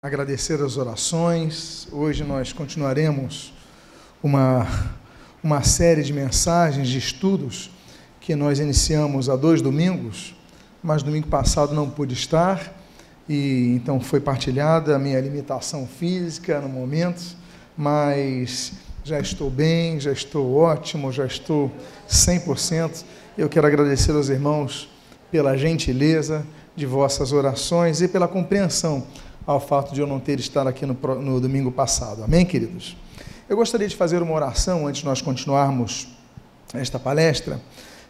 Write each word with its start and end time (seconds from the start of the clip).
agradecer 0.00 0.62
as 0.62 0.76
orações. 0.76 1.88
Hoje 1.90 2.22
nós 2.22 2.52
continuaremos 2.52 3.52
uma, 4.22 4.64
uma 5.42 5.64
série 5.64 6.04
de 6.04 6.12
mensagens, 6.12 6.86
de 6.86 6.98
estudos 6.98 7.68
que 8.20 8.36
nós 8.36 8.60
iniciamos 8.60 9.28
há 9.28 9.34
dois 9.34 9.60
domingos, 9.60 10.36
mas 10.80 11.02
domingo 11.02 11.26
passado 11.26 11.74
não 11.74 11.90
pude 11.90 12.14
estar 12.14 12.72
e 13.28 13.72
então 13.74 13.98
foi 13.98 14.20
partilhada 14.20 14.94
a 14.94 15.00
minha 15.00 15.20
limitação 15.20 15.84
física 15.84 16.60
no 16.60 16.68
momento, 16.68 17.36
mas 17.76 18.74
já 19.02 19.18
estou 19.18 19.50
bem, 19.50 19.98
já 19.98 20.12
estou 20.12 20.54
ótimo, 20.54 21.10
já 21.10 21.26
estou 21.26 21.72
100%. 22.08 23.02
Eu 23.36 23.48
quero 23.48 23.66
agradecer 23.66 24.12
aos 24.12 24.28
irmãos 24.28 24.88
pela 25.28 25.56
gentileza 25.56 26.46
de 26.76 26.86
vossas 26.86 27.32
orações 27.32 28.00
e 28.00 28.06
pela 28.06 28.28
compreensão 28.28 29.04
ao 29.48 29.58
fato 29.58 29.94
de 29.94 30.00
eu 30.02 30.06
não 30.06 30.20
ter 30.20 30.38
estado 30.38 30.68
aqui 30.68 30.84
no, 30.84 30.92
no 31.22 31.40
domingo 31.40 31.72
passado. 31.72 32.22
Amém, 32.22 32.44
queridos? 32.44 32.94
Eu 33.48 33.56
gostaria 33.56 33.88
de 33.88 33.96
fazer 33.96 34.20
uma 34.20 34.34
oração 34.34 34.86
antes 34.86 35.00
de 35.00 35.06
nós 35.06 35.22
continuarmos 35.22 36.06
esta 36.74 36.98
palestra. 36.98 37.58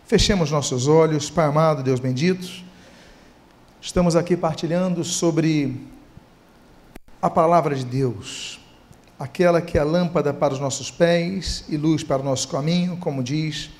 Fechemos 0.04 0.50
nossos 0.50 0.88
olhos, 0.88 1.30
Pai 1.30 1.46
amado, 1.46 1.80
Deus 1.80 2.00
bendito. 2.00 2.48
Estamos 3.80 4.16
aqui 4.16 4.36
partilhando 4.36 5.04
sobre 5.04 5.80
a 7.22 7.30
palavra 7.30 7.76
de 7.76 7.84
Deus, 7.84 8.58
aquela 9.16 9.62
que 9.62 9.78
é 9.78 9.84
lâmpada 9.84 10.34
para 10.34 10.52
os 10.52 10.58
nossos 10.58 10.90
pés 10.90 11.64
e 11.68 11.76
luz 11.76 12.02
para 12.02 12.20
o 12.20 12.24
nosso 12.24 12.48
caminho, 12.48 12.96
como 12.96 13.22
diz 13.22 13.70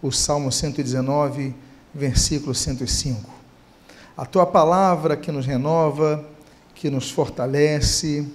o 0.00 0.10
Salmo 0.10 0.50
119, 0.50 1.54
versículo 1.92 2.54
105. 2.54 3.30
A 4.16 4.24
tua 4.24 4.46
palavra 4.46 5.14
que 5.14 5.30
nos 5.30 5.44
renova, 5.44 6.31
que 6.82 6.90
nos 6.90 7.12
fortalece, 7.12 8.26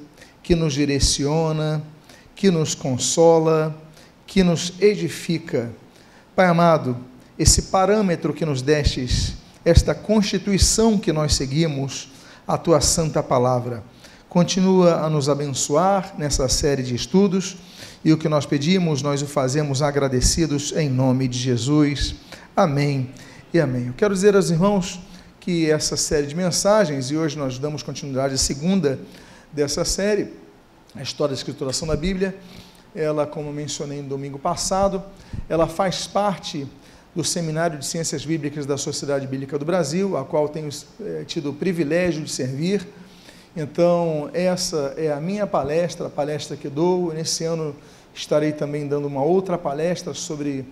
que 0.41 0.55
nos 0.55 0.73
direciona, 0.73 1.83
que 2.33 2.49
nos 2.49 2.73
consola, 2.73 3.75
que 4.25 4.41
nos 4.41 4.71
edifica. 4.79 5.69
Pai 6.33 6.45
amado, 6.45 6.95
esse 7.37 7.63
parâmetro 7.63 8.33
que 8.33 8.45
nos 8.45 8.61
destes, 8.61 9.33
esta 9.65 9.93
constituição 9.93 10.97
que 10.97 11.11
nós 11.11 11.33
seguimos, 11.33 12.07
a 12.47 12.57
tua 12.57 12.79
santa 12.79 13.21
palavra, 13.21 13.83
continua 14.29 15.01
a 15.01 15.09
nos 15.09 15.27
abençoar 15.27 16.15
nessa 16.17 16.47
série 16.47 16.83
de 16.83 16.95
estudos 16.95 17.57
e 18.01 18.13
o 18.13 18.17
que 18.17 18.29
nós 18.29 18.45
pedimos, 18.45 19.01
nós 19.01 19.21
o 19.21 19.27
fazemos 19.27 19.81
agradecidos 19.81 20.71
em 20.71 20.87
nome 20.87 21.27
de 21.27 21.37
Jesus. 21.37 22.15
Amém 22.55 23.09
e 23.53 23.59
amém. 23.59 23.87
Eu 23.87 23.93
quero 23.97 24.13
dizer 24.13 24.37
aos 24.37 24.49
irmãos 24.49 25.01
que 25.47 25.71
essa 25.71 25.95
série 25.95 26.27
de 26.27 26.35
mensagens, 26.35 27.09
e 27.09 27.15
hoje 27.15 27.37
nós 27.37 27.57
damos 27.57 27.81
continuidade 27.81 28.33
à 28.33 28.37
segunda 28.37 28.99
dessa 29.49 29.85
série, 29.85 30.33
a 30.93 31.01
história 31.01 31.33
da 31.33 31.37
escrituração 31.37 31.87
da 31.87 31.95
Bíblia, 31.95 32.35
ela, 32.93 33.25
como 33.25 33.53
mencionei 33.53 34.01
no 34.01 34.09
domingo 34.09 34.37
passado, 34.37 35.01
ela 35.47 35.65
faz 35.65 36.05
parte 36.05 36.67
do 37.15 37.23
Seminário 37.23 37.79
de 37.79 37.85
Ciências 37.85 38.25
Bíblicas 38.25 38.65
da 38.65 38.77
Sociedade 38.77 39.25
Bíblica 39.25 39.57
do 39.57 39.63
Brasil, 39.63 40.17
a 40.17 40.25
qual 40.25 40.49
tenho 40.49 40.67
é, 40.99 41.23
tido 41.23 41.51
o 41.51 41.53
privilégio 41.53 42.21
de 42.21 42.29
servir. 42.29 42.85
Então, 43.55 44.29
essa 44.33 44.95
é 44.97 45.13
a 45.13 45.21
minha 45.21 45.47
palestra, 45.47 46.07
a 46.07 46.09
palestra 46.09 46.57
que 46.57 46.67
dou. 46.67 47.13
Nesse 47.13 47.45
ano 47.45 47.73
estarei 48.13 48.51
também 48.51 48.85
dando 48.85 49.07
uma 49.07 49.23
outra 49.23 49.57
palestra 49.57 50.13
sobre 50.13 50.65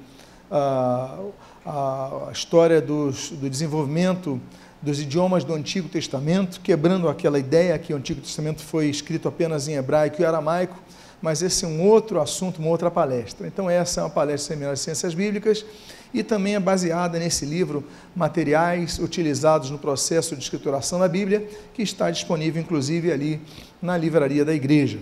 a, 0.52 1.18
a 1.66 2.30
história 2.34 2.82
dos, 2.82 3.32
do 3.32 3.50
desenvolvimento 3.50 4.42
dos 4.86 5.00
idiomas 5.02 5.44
do 5.44 5.52
Antigo 5.52 5.90
Testamento, 5.90 6.62
quebrando 6.62 7.10
aquela 7.10 7.40
ideia 7.40 7.78
que 7.80 7.92
o 7.92 7.98
Antigo 7.98 8.22
Testamento 8.22 8.62
foi 8.62 8.86
escrito 8.86 9.28
apenas 9.28 9.68
em 9.68 9.74
hebraico 9.74 10.22
e 10.22 10.26
aramaico, 10.26 10.78
mas 11.20 11.42
esse 11.42 11.66
é 11.66 11.68
um 11.68 11.82
outro 11.82 12.22
assunto, 12.22 12.60
uma 12.60 12.70
outra 12.70 12.92
palestra. 12.92 13.48
Então, 13.48 13.68
essa 13.68 14.02
é 14.02 14.04
uma 14.04 14.12
palestra 14.12 14.54
seminário 14.54 14.76
de 14.76 14.84
Ciências 14.84 15.16
Bíblicas 15.16 15.66
e 16.14 16.22
também 16.22 16.54
é 16.54 16.60
baseada 16.60 17.18
nesse 17.18 17.48
livro, 17.48 17.84
materiais 18.16 19.00
utilizados 19.00 19.72
no 19.72 19.80
processo 19.80 20.36
de 20.36 20.44
escrituração 20.44 21.00
da 21.00 21.08
Bíblia, 21.08 21.48
que 21.74 21.82
está 21.82 22.12
disponível 22.12 22.62
inclusive 22.62 23.12
ali 23.12 23.42
na 23.82 23.98
livraria 23.98 24.46
da 24.46 24.54
igreja. 24.54 25.00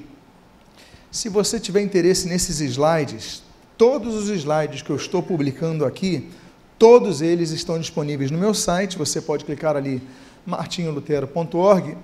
Se 1.11 1.27
você 1.27 1.59
tiver 1.59 1.81
interesse 1.81 2.29
nesses 2.29 2.61
slides, 2.61 3.43
todos 3.77 4.15
os 4.15 4.29
slides 4.29 4.81
que 4.81 4.91
eu 4.91 4.95
estou 4.95 5.21
publicando 5.21 5.83
aqui, 5.83 6.29
Todos 6.77 7.21
eles 7.21 7.51
estão 7.51 7.79
disponíveis 7.79 8.31
no 8.31 8.37
meu 8.37 8.53
site, 8.53 8.97
você 8.97 9.21
pode 9.21 9.45
clicar 9.45 9.75
ali 9.75 10.01
martinholutero.org 10.45 11.97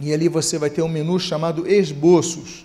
e 0.00 0.12
ali 0.12 0.28
você 0.28 0.58
vai 0.58 0.70
ter 0.70 0.82
um 0.82 0.88
menu 0.88 1.18
chamado 1.18 1.68
esboços. 1.68 2.64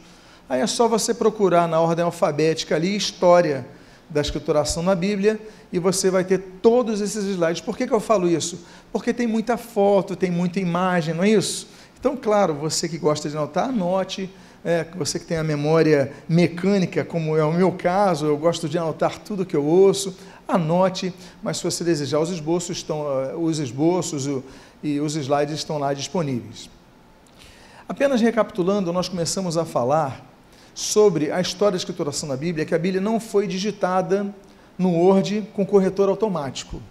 Aí 0.50 0.61
é 0.61 0.67
só 0.67 0.88
você 0.88 1.13
procurar 1.13 1.67
na 1.67 1.79
ordem 1.79 2.05
alfabética 2.05 2.75
ali 2.75 2.95
história 2.95 3.67
da 4.09 4.22
escrituração 4.22 4.81
na 4.81 4.95
Bíblia 4.95 5.39
e 5.72 5.79
você 5.79 6.09
vai 6.09 6.23
ter 6.23 6.39
todos 6.61 7.01
esses 7.01 7.25
slides. 7.25 7.61
Por 7.61 7.78
que, 7.78 7.85
que 7.85 7.94
eu 7.94 7.99
falo 7.99 8.29
isso? 8.29 8.66
Porque 8.91 9.13
tem 9.13 9.28
muita 9.28 9.57
foto, 9.57 10.16
tem 10.16 10.31
muita 10.31 10.59
imagem, 10.59 11.13
não 11.13 11.23
é 11.23 11.29
isso? 11.29 11.67
Então, 11.99 12.16
claro, 12.16 12.53
você 12.53 12.88
que 12.88 12.97
gosta 12.97 13.29
de 13.29 13.35
anotar, 13.35 13.69
anote. 13.69 14.29
É, 14.69 14.85
você 14.97 15.17
que 15.17 15.25
tem 15.25 15.38
a 15.38 15.44
memória 15.45 16.11
mecânica, 16.28 17.05
como 17.05 17.38
é 17.38 17.45
o 17.45 17.53
meu 17.53 17.72
caso, 17.72 18.25
eu 18.25 18.38
gosto 18.38 18.67
de 18.67 18.78
anotar 18.78 19.17
tudo 19.17 19.45
que 19.45 19.55
eu 19.55 19.63
ouço 19.63 20.13
anote, 20.45 21.13
mas 21.41 21.55
se 21.55 21.63
você 21.63 21.85
desejar, 21.85 22.19
os 22.19 22.29
esboços 22.29 22.75
estão, 22.75 23.05
eh, 23.22 23.33
os 23.38 23.59
esboços 23.59 24.28
e 24.83 25.00
os 25.00 25.16
slides 25.16 25.55
estão 25.55 25.78
lá 25.78 25.94
disponíveis. 25.94 26.69
Apenas 27.88 28.19
recapitulando, 28.19 28.91
nós 28.91 29.07
começamos 29.07 29.55
a 29.57 29.63
falar 29.63 30.29
sobre 30.75 31.31
a 31.31 31.39
história 31.39 31.72
da 31.72 31.78
escrituração 31.78 32.28
da 32.28 32.35
Bíblia, 32.35 32.66
que 32.66 32.75
a 32.75 32.78
Bíblia 32.78 32.99
não 32.99 33.22
foi 33.22 33.47
digitada 33.47 34.35
no 34.78 34.91
Word 34.91 35.47
com 35.53 35.66
corretor 35.66 36.09
automático. 36.09 36.81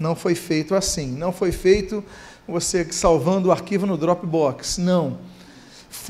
Não 0.00 0.16
foi 0.16 0.34
feito 0.34 0.74
assim. 0.74 1.12
Não 1.12 1.30
foi 1.30 1.52
feito 1.52 2.02
você 2.48 2.90
salvando 2.90 3.50
o 3.50 3.52
arquivo 3.52 3.86
no 3.86 3.96
Dropbox. 3.96 4.78
Não. 4.78 5.16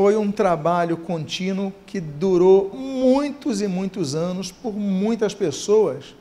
Foi 0.00 0.16
um 0.16 0.32
trabalho 0.32 0.96
contínuo 0.96 1.70
que 1.84 2.00
durou 2.00 2.74
muitos 2.74 3.60
e 3.60 3.66
muitos 3.66 4.14
anos 4.14 4.50
por 4.50 4.72
muitas 4.72 5.34
pessoas 5.34 6.14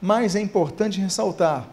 mas 0.00 0.36
é 0.36 0.40
importante 0.40 1.00
ressaltar 1.00 1.66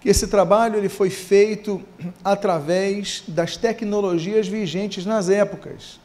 que 0.00 0.08
esse 0.08 0.26
trabalho 0.26 0.76
ele 0.76 0.88
foi 0.88 1.08
feito 1.08 1.80
através 2.24 3.22
das 3.28 3.56
tecnologias 3.56 4.48
vigentes 4.48 5.06
nas 5.06 5.28
épocas, 5.28 6.00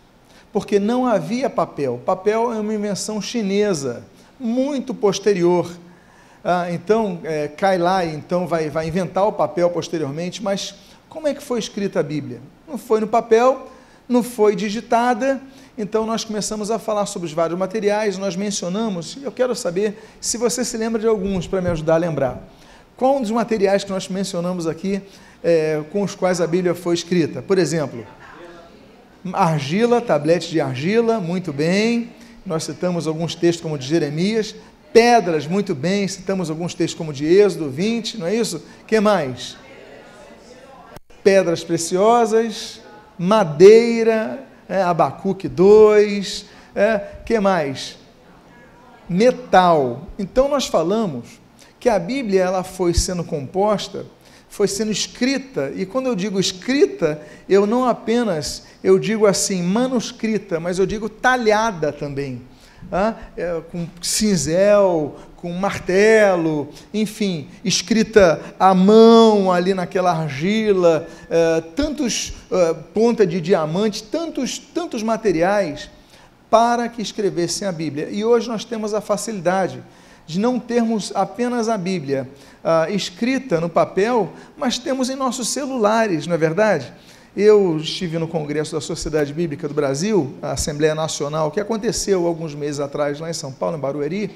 porque 0.53 0.79
não 0.79 1.07
havia 1.07 1.49
papel. 1.49 1.99
Papel 2.05 2.53
é 2.53 2.59
uma 2.59 2.73
invenção 2.75 3.19
chinesa, 3.19 4.03
muito 4.39 4.93
posterior. 4.93 5.72
Ah, 6.43 6.72
então, 6.72 7.19
é, 7.23 7.49
e 8.05 8.16
então 8.16 8.45
vai, 8.45 8.69
vai 8.69 8.88
inventar 8.88 9.25
o 9.25 9.33
papel 9.33 9.72
posteriormente, 9.72 10.43
mas 10.43 10.75
como 11.09 11.28
é 11.28 11.33
que 11.33 11.41
foi 11.41 11.57
escrita 11.57 11.99
a 11.99 12.03
Bíblia? 12.03 12.39
Não 12.67 12.78
foi 12.78 12.99
no 12.99 13.07
papel, 13.07 13.67
não 14.11 14.22
foi 14.22 14.55
digitada, 14.55 15.41
então 15.77 16.05
nós 16.05 16.23
começamos 16.23 16.69
a 16.69 16.77
falar 16.77 17.05
sobre 17.05 17.27
os 17.27 17.33
vários 17.33 17.57
materiais, 17.57 18.17
nós 18.17 18.35
mencionamos, 18.35 19.17
eu 19.23 19.31
quero 19.31 19.55
saber 19.55 19.97
se 20.19 20.38
você 20.38 20.63
se 20.63 20.77
lembra 20.77 21.01
de 21.01 21.07
alguns 21.07 21.47
para 21.47 21.61
me 21.61 21.69
ajudar 21.69 21.95
a 21.95 21.97
lembrar. 21.97 22.47
Qual 22.97 23.17
um 23.17 23.22
dos 23.22 23.31
materiais 23.31 23.83
que 23.83 23.89
nós 23.89 24.07
mencionamos 24.07 24.67
aqui 24.67 25.01
é, 25.44 25.81
com 25.91 26.03
os 26.03 26.13
quais 26.13 26.39
a 26.39 26.45
Bíblia 26.45 26.75
foi 26.75 26.94
escrita? 26.94 27.41
Por 27.41 27.57
exemplo, 27.57 28.05
argila, 29.33 29.99
tablete 29.99 30.51
de 30.51 30.61
argila, 30.61 31.19
muito 31.19 31.51
bem. 31.51 32.11
Nós 32.45 32.63
citamos 32.63 33.07
alguns 33.07 33.33
textos 33.33 33.61
como 33.61 33.78
de 33.78 33.88
Jeremias. 33.88 34.53
Pedras, 34.93 35.47
muito 35.47 35.73
bem. 35.73 36.07
Citamos 36.07 36.49
alguns 36.49 36.73
textos 36.73 36.97
como 36.97 37.13
de 37.13 37.25
Êxodo 37.25 37.69
20, 37.69 38.19
não 38.19 38.28
é 38.28 38.35
isso? 38.35 38.63
que 38.85 38.99
mais? 38.99 39.57
Pedras 41.23 41.63
preciosas, 41.63 42.81
madeira, 43.21 44.43
é, 44.67 44.81
Abacuque 44.81 45.47
2, 45.47 46.46
é, 46.73 46.97
que 47.23 47.40
mais? 47.40 47.99
Metal. 49.07 50.07
Então 50.17 50.47
nós 50.49 50.66
falamos 50.66 51.40
que 51.79 51.87
a 51.87 51.99
Bíblia 51.99 52.41
ela 52.41 52.63
foi 52.63 52.96
sendo 52.96 53.23
composta, 53.23 54.07
foi 54.49 54.67
sendo 54.67 54.91
escrita, 54.91 55.72
e 55.75 55.85
quando 55.85 56.07
eu 56.07 56.16
digo 56.16 56.40
escrita, 56.40 57.22
eu 57.47 57.67
não 57.67 57.85
apenas 57.85 58.63
eu 58.84 58.97
digo 58.97 59.28
assim 59.28 59.61
manuscrita, 59.61 60.59
mas 60.59 60.79
eu 60.79 60.87
digo 60.87 61.07
talhada 61.07 61.93
também, 61.93 62.41
ah, 62.91 63.13
é, 63.37 63.61
com 63.72 63.87
cinzel, 64.01 65.16
com 65.41 65.52
martelo, 65.53 66.70
enfim, 66.93 67.47
escrita 67.66 68.40
à 68.59 68.76
mão 68.76 69.52
ali 69.52 69.73
naquela 69.73 70.11
argila, 70.11 71.08
é, 71.29 71.61
tantos 71.76 72.34
é, 72.52 72.73
ponta 72.93 73.26
de 73.26 73.41
diamante, 73.41 74.03
tantos, 74.03 74.59
tantos 74.59 75.02
materiais 75.02 75.90
para 76.49 76.88
que 76.90 77.02
escrevessem 77.02 77.67
a 77.67 77.72
Bíblia. 77.72 78.09
E 78.11 78.23
hoje 78.23 78.47
nós 78.47 78.64
temos 78.64 78.93
a 78.93 79.02
facilidade 79.02 79.82
de 80.28 80.40
não 80.40 80.59
termos 80.59 81.11
apenas 81.16 81.67
a 81.67 81.78
Bíblia 81.78 82.29
ah, 82.64 82.87
escrita 82.90 83.59
no 83.59 83.70
papel, 83.70 84.32
mas 84.55 84.78
temos 84.78 85.09
em 85.09 85.16
nossos 85.16 85.49
celulares, 85.49 86.28
não 86.28 86.35
é 86.35 86.37
verdade? 86.37 86.94
Eu 87.35 87.78
estive 87.78 88.17
no 88.17 88.28
Congresso 88.28 88.76
da 88.76 88.82
Sociedade 88.82 89.34
Bíblica 89.34 89.67
do 89.67 89.73
Brasil, 89.73 90.35
a 90.41 90.52
Assembleia 90.52 90.94
Nacional, 90.94 91.49
que 91.49 91.59
aconteceu 91.59 92.28
alguns 92.28 92.53
meses 92.53 92.79
atrás 92.79 93.20
lá 93.20 93.29
em 93.29 93.34
São 93.34 93.52
Paulo, 93.52 93.78
em 93.78 93.79
Barueri, 93.79 94.32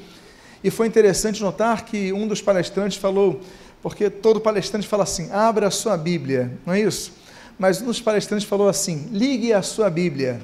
e 0.65 0.71
foi 0.71 0.87
interessante 0.87 1.43
notar 1.43 1.85
que 1.85 2.11
um 2.11 2.27
dos 2.27 2.41
palestrantes 2.41 2.97
falou, 2.97 3.39
porque 3.83 4.09
todo 4.09 4.41
palestrante 4.41 4.87
fala 4.87 5.03
assim: 5.03 5.29
abra 5.31 5.67
a 5.67 5.69
sua 5.69 5.95
Bíblia, 5.95 6.57
não 6.65 6.73
é 6.73 6.81
isso? 6.81 7.13
Mas 7.59 7.79
um 7.79 7.85
dos 7.85 8.01
palestrantes 8.01 8.47
falou 8.47 8.67
assim: 8.67 9.07
ligue 9.11 9.53
a 9.53 9.61
sua 9.61 9.91
Bíblia. 9.91 10.41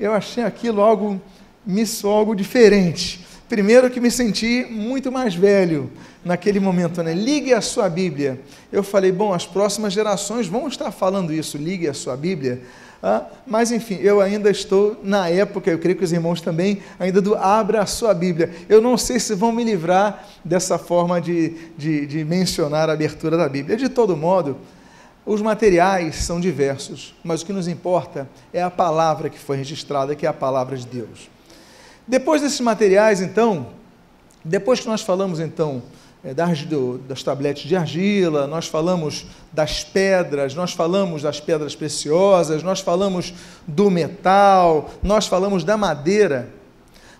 Eu 0.00 0.12
achei 0.12 0.42
aquilo 0.42 0.80
algo, 0.80 1.22
algo 2.02 2.34
diferente. 2.34 3.24
Primeiro 3.48 3.88
que 3.88 4.00
me 4.00 4.10
senti 4.10 4.66
muito 4.68 5.12
mais 5.12 5.36
velho 5.36 5.92
naquele 6.24 6.58
momento, 6.58 7.00
né? 7.04 7.14
Ligue 7.14 7.54
a 7.54 7.60
sua 7.60 7.88
Bíblia. 7.88 8.40
Eu 8.72 8.82
falei, 8.82 9.12
bom, 9.12 9.32
as 9.32 9.46
próximas 9.46 9.92
gerações 9.92 10.48
vão 10.48 10.66
estar 10.66 10.90
falando 10.90 11.32
isso, 11.32 11.56
ligue 11.56 11.86
a 11.86 11.94
sua 11.94 12.16
Bíblia. 12.16 12.62
Ah, 13.02 13.24
mas 13.46 13.70
enfim, 13.70 13.98
eu 14.00 14.20
ainda 14.20 14.50
estou 14.50 14.98
na 15.02 15.28
época, 15.28 15.70
eu 15.70 15.78
creio 15.78 15.96
que 15.96 16.04
os 16.04 16.12
irmãos 16.12 16.40
também, 16.40 16.82
ainda 16.98 17.20
do 17.20 17.34
abra 17.34 17.82
a 17.82 17.86
sua 17.86 18.14
Bíblia. 18.14 18.52
Eu 18.68 18.80
não 18.80 18.96
sei 18.96 19.20
se 19.20 19.34
vão 19.34 19.52
me 19.52 19.62
livrar 19.62 20.26
dessa 20.44 20.78
forma 20.78 21.20
de, 21.20 21.50
de, 21.76 22.06
de 22.06 22.24
mencionar 22.24 22.88
a 22.88 22.94
abertura 22.94 23.36
da 23.36 23.48
Bíblia. 23.48 23.76
De 23.76 23.88
todo 23.88 24.16
modo, 24.16 24.56
os 25.26 25.42
materiais 25.42 26.16
são 26.16 26.40
diversos, 26.40 27.14
mas 27.22 27.42
o 27.42 27.46
que 27.46 27.52
nos 27.52 27.68
importa 27.68 28.28
é 28.52 28.62
a 28.62 28.70
palavra 28.70 29.28
que 29.28 29.38
foi 29.38 29.56
registrada, 29.56 30.14
que 30.14 30.24
é 30.24 30.28
a 30.28 30.32
palavra 30.32 30.76
de 30.76 30.86
Deus. 30.86 31.28
Depois 32.06 32.40
desses 32.40 32.60
materiais, 32.60 33.20
então, 33.20 33.66
depois 34.44 34.78
que 34.78 34.86
nós 34.86 35.02
falamos 35.02 35.40
então 35.40 35.82
das, 36.34 36.62
do, 36.62 36.98
das 36.98 37.22
tabletes 37.22 37.68
de 37.68 37.76
argila, 37.76 38.46
nós 38.46 38.66
falamos 38.66 39.26
das 39.52 39.84
pedras, 39.84 40.54
nós 40.54 40.72
falamos 40.72 41.22
das 41.22 41.38
pedras 41.38 41.74
preciosas, 41.76 42.62
nós 42.62 42.80
falamos 42.80 43.32
do 43.66 43.90
metal, 43.90 44.90
nós 45.02 45.26
falamos 45.26 45.62
da 45.62 45.76
madeira. 45.76 46.48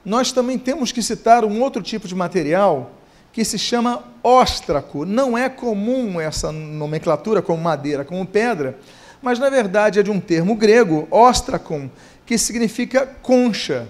Nós 0.05 0.33
também 0.33 0.59
temos 0.59 0.93
que 0.93 1.03
citar 1.03 1.45
um 1.45 1.61
outro 1.61 1.83
tipo 1.83 2.09
de 2.09 2.15
material 2.15 2.91
que 3.33 3.45
se 3.45 3.59
chama 3.59 4.03
óstraco. 4.23 5.05
Não 5.05 5.37
é 5.37 5.49
comum 5.49 6.21
essa 6.21 6.51
nomenclatura 6.51 7.43
como 7.43 7.63
madeira, 7.63 8.05
como 8.05 8.25
pedra, 8.25 8.79
mas 9.21 9.39
na 9.39 9.51
verdade 9.51 10.01
é 10.01 10.03
de 10.03 10.11
um 10.11 10.19
termo 10.19 10.55
grego, 10.55 11.07
óstracon, 11.11 11.91
que 12.25 12.39
significa 12.39 13.07
concha. 13.23 13.87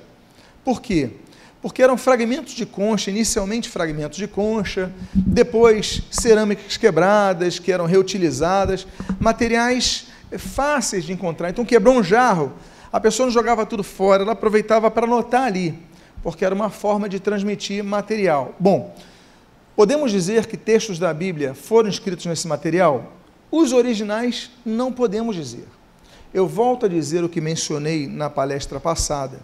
Por 0.65 0.83
quê? 0.83 1.11
Porque 1.67 1.83
eram 1.83 1.99
fragmentos 1.99 2.55
de 2.55 2.65
concha, 2.65 3.11
inicialmente 3.11 3.69
fragmentos 3.69 4.19
de 4.19 4.29
concha, 4.29 4.93
depois 5.13 6.01
cerâmicas 6.13 6.77
quebradas, 6.77 7.59
que 7.59 7.73
eram 7.73 7.87
reutilizadas, 7.87 8.87
materiais 9.19 10.07
fáceis 10.39 11.05
de 11.05 11.13
encontrar. 11.13 11.51
Então, 11.51 11.65
quebrou 11.65 11.97
um 11.97 12.05
jarro, 12.05 12.53
a 12.93 13.01
pessoa 13.01 13.27
não 13.27 13.33
jogava 13.33 13.67
tudo 13.67 13.83
fora, 13.83 14.23
ela 14.23 14.31
aproveitava 14.31 14.89
para 14.93 15.07
anotar 15.07 15.43
ali, 15.43 15.77
porque 16.23 16.45
era 16.45 16.55
uma 16.55 16.71
forma 16.71 17.09
de 17.09 17.19
transmitir 17.19 17.83
material. 17.83 18.55
Bom, 18.61 18.95
podemos 19.75 20.13
dizer 20.13 20.47
que 20.47 20.57
textos 20.57 21.01
da 21.01 21.13
Bíblia 21.13 21.53
foram 21.53 21.89
escritos 21.89 22.27
nesse 22.27 22.47
material? 22.47 23.13
Os 23.51 23.73
originais 23.73 24.53
não 24.65 24.93
podemos 24.93 25.35
dizer. 25.35 25.67
Eu 26.33 26.47
volto 26.47 26.87
a 26.87 26.89
dizer 26.89 27.25
o 27.25 27.29
que 27.29 27.41
mencionei 27.41 28.07
na 28.07 28.31
palestra 28.31 28.79
passada 28.79 29.41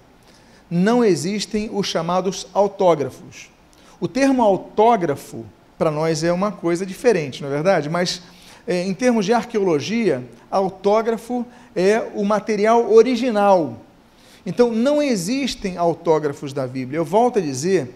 não 0.73 1.05
existem 1.05 1.69
os 1.71 1.87
chamados 1.87 2.47
autógrafos. 2.55 3.51
O 4.01 4.09
termo 4.09 4.43
autógrafo, 4.43 5.45
para 5.77 5.91
nós, 5.91 6.25
é 6.25 6.33
uma 6.33 6.51
coisa 6.51 6.87
diferente, 6.87 7.43
não 7.43 7.51
é 7.51 7.53
verdade? 7.53 7.91
Mas, 7.91 8.23
é, 8.67 8.83
em 8.83 8.95
termos 8.95 9.27
de 9.27 9.35
arqueologia, 9.35 10.25
autógrafo 10.51 11.45
é 11.77 12.03
o 12.15 12.25
material 12.25 12.91
original. 12.91 13.77
Então, 14.47 14.73
não 14.73 15.03
existem 15.03 15.77
autógrafos 15.77 16.55
da 16.55 16.67
Bíblia. 16.67 16.99
Eu 16.99 17.05
volto 17.05 17.39
a 17.39 17.43
dizer 17.43 17.95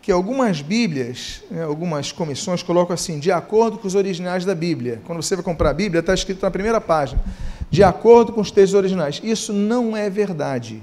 que 0.00 0.10
algumas 0.10 0.62
Bíblias, 0.62 1.42
né, 1.50 1.62
algumas 1.62 2.10
comissões 2.10 2.62
colocam 2.62 2.94
assim, 2.94 3.18
de 3.18 3.30
acordo 3.30 3.76
com 3.76 3.86
os 3.86 3.94
originais 3.94 4.46
da 4.46 4.54
Bíblia. 4.54 5.02
Quando 5.04 5.22
você 5.22 5.36
vai 5.36 5.44
comprar 5.44 5.70
a 5.70 5.74
Bíblia, 5.74 6.00
está 6.00 6.14
escrito 6.14 6.42
na 6.42 6.50
primeira 6.50 6.80
página, 6.80 7.22
de 7.70 7.82
acordo 7.82 8.32
com 8.32 8.40
os 8.40 8.50
textos 8.50 8.74
originais. 8.74 9.20
Isso 9.22 9.52
não 9.52 9.94
é 9.94 10.08
verdade 10.08 10.80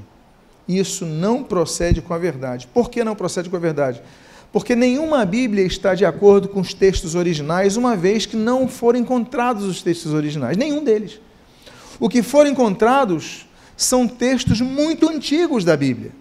isso 0.78 1.06
não 1.06 1.44
procede 1.44 2.02
com 2.02 2.14
a 2.14 2.18
verdade. 2.18 2.68
Por 2.68 2.90
que 2.90 3.04
não 3.04 3.16
procede 3.16 3.50
com 3.50 3.56
a 3.56 3.60
verdade? 3.60 4.02
Porque 4.52 4.76
nenhuma 4.76 5.26
Bíblia 5.26 5.66
está 5.66 5.96
de 5.96 6.06
acordo 6.06 6.50
com 6.50 6.60
os 6.60 6.74
textos 6.74 7.16
originais, 7.16 7.78
uma 7.78 7.96
vez 7.96 8.26
que 8.26 8.36
não 8.36 8.68
foram 8.68 9.00
encontrados 9.00 9.66
os 9.66 9.82
textos 9.82 10.14
originais, 10.14 10.58
nenhum 10.58 10.84
deles. 10.84 11.20
O 12.00 12.10
que 12.10 12.22
foram 12.22 12.50
encontrados 12.50 13.48
são 13.78 14.08
textos 14.08 14.60
muito 14.60 15.10
antigos 15.10 15.64
da 15.64 15.78
Bíblia. 15.78 16.12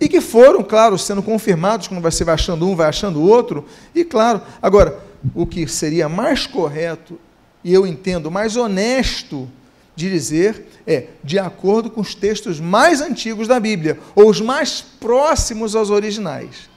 E 0.00 0.08
que 0.08 0.20
foram, 0.20 0.62
claro, 0.62 0.98
sendo 0.98 1.22
confirmados, 1.22 1.88
quando 1.88 2.02
você 2.02 2.24
vai 2.24 2.34
achando 2.34 2.66
um, 2.66 2.74
vai 2.74 2.88
achando 2.88 3.20
o 3.20 3.28
outro, 3.28 3.64
e 3.94 4.04
claro, 4.04 4.40
agora, 4.60 4.98
o 5.34 5.46
que 5.46 5.66
seria 5.68 6.08
mais 6.08 6.46
correto, 6.46 7.18
e 7.62 7.72
eu 7.72 7.86
entendo 7.86 8.30
mais 8.30 8.56
honesto, 8.56 9.48
de 9.96 10.10
dizer 10.10 10.66
é 10.86 11.06
de 11.22 11.38
acordo 11.38 11.90
com 11.90 12.00
os 12.00 12.14
textos 12.14 12.60
mais 12.60 13.00
antigos 13.00 13.46
da 13.46 13.60
Bíblia, 13.60 13.98
ou 14.14 14.28
os 14.28 14.40
mais 14.40 14.80
próximos 14.80 15.74
aos 15.74 15.90
originais. 15.90 16.68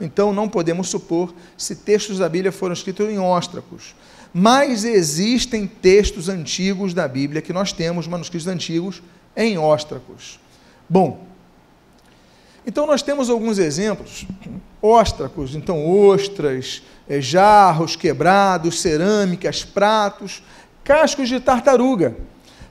Então 0.00 0.32
não 0.32 0.48
podemos 0.48 0.88
supor 0.88 1.32
se 1.56 1.76
textos 1.76 2.18
da 2.18 2.28
Bíblia 2.28 2.52
foram 2.52 2.74
escritos 2.74 3.08
em 3.08 3.18
óstracos. 3.18 3.94
Mas 4.32 4.84
existem 4.84 5.66
textos 5.66 6.28
antigos 6.28 6.92
da 6.92 7.08
Bíblia 7.08 7.40
que 7.40 7.52
nós 7.52 7.72
temos, 7.72 8.06
manuscritos 8.06 8.46
antigos, 8.46 9.02
em 9.34 9.56
óstracos. 9.56 10.38
Bom, 10.88 11.26
então 12.66 12.86
nós 12.86 13.00
temos 13.00 13.30
alguns 13.30 13.58
exemplos. 13.58 14.26
Óstracos, 14.82 15.54
então 15.54 15.88
ostras, 15.88 16.82
eh, 17.08 17.20
jarros 17.20 17.96
quebrados, 17.96 18.80
cerâmicas, 18.80 19.64
pratos, 19.64 20.42
cascos 20.84 21.28
de 21.28 21.40
tartaruga 21.40 22.14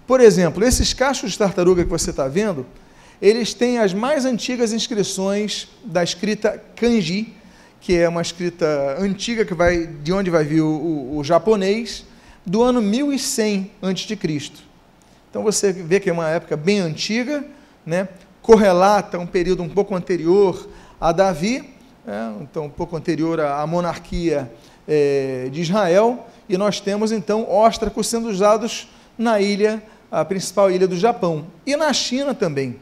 por 0.08 0.20
exemplo, 0.20 0.64
esses 0.64 0.94
cachos 0.94 1.32
de 1.32 1.38
tartaruga 1.38 1.84
que 1.84 1.90
você 1.90 2.12
está 2.12 2.28
vendo, 2.28 2.66
eles 3.22 3.54
têm 3.54 3.80
as 3.80 3.94
mais 3.94 4.26
antigas 4.26 4.72
inscrições 4.72 5.68
da 5.84 6.04
escrita 6.04 6.62
kanji, 6.76 7.34
que 7.82 7.96
é 7.96 8.08
uma 8.08 8.22
escrita 8.22 8.98
antiga 9.00 9.46
que 9.46 9.54
vai 9.54 9.88
de 9.88 10.12
onde 10.12 10.30
vai 10.30 10.44
vir 10.44 10.62
o, 10.62 10.68
o, 10.68 11.18
o 11.18 11.24
japonês, 11.24 12.06
do 12.46 12.62
ano 12.62 12.82
1100 12.82 13.72
a.C. 13.82 14.52
Então 15.30 15.44
você 15.44 15.74
vê 15.74 16.00
que 16.00 16.10
é 16.10 16.14
uma 16.14 16.30
época 16.30 16.56
bem 16.56 16.80
antiga, 16.80 17.44
né? 17.86 18.08
correlata 18.42 19.18
um 19.18 19.26
período 19.26 19.64
um 19.64 19.70
pouco 19.70 19.96
anterior 19.96 20.70
a 21.02 21.12
Davi, 21.12 21.74
é, 22.08 22.32
então 22.42 22.66
um 22.66 22.70
pouco 22.70 22.96
anterior 22.96 23.40
à 23.40 23.66
monarquia 23.66 24.52
é, 24.88 25.50
de 25.52 25.62
Israel, 25.62 26.28
e 26.48 26.56
nós 26.58 26.80
temos 26.80 27.12
então 27.12 27.50
óstracos 27.50 28.08
sendo 28.08 28.30
usados 28.30 28.88
na 29.18 29.40
ilha 29.40 29.82
a 30.12 30.24
principal 30.24 30.72
ilha 30.72 30.88
do 30.88 30.98
Japão. 30.98 31.48
E 31.66 31.76
na 31.76 31.92
China 31.94 32.34
também. 32.34 32.78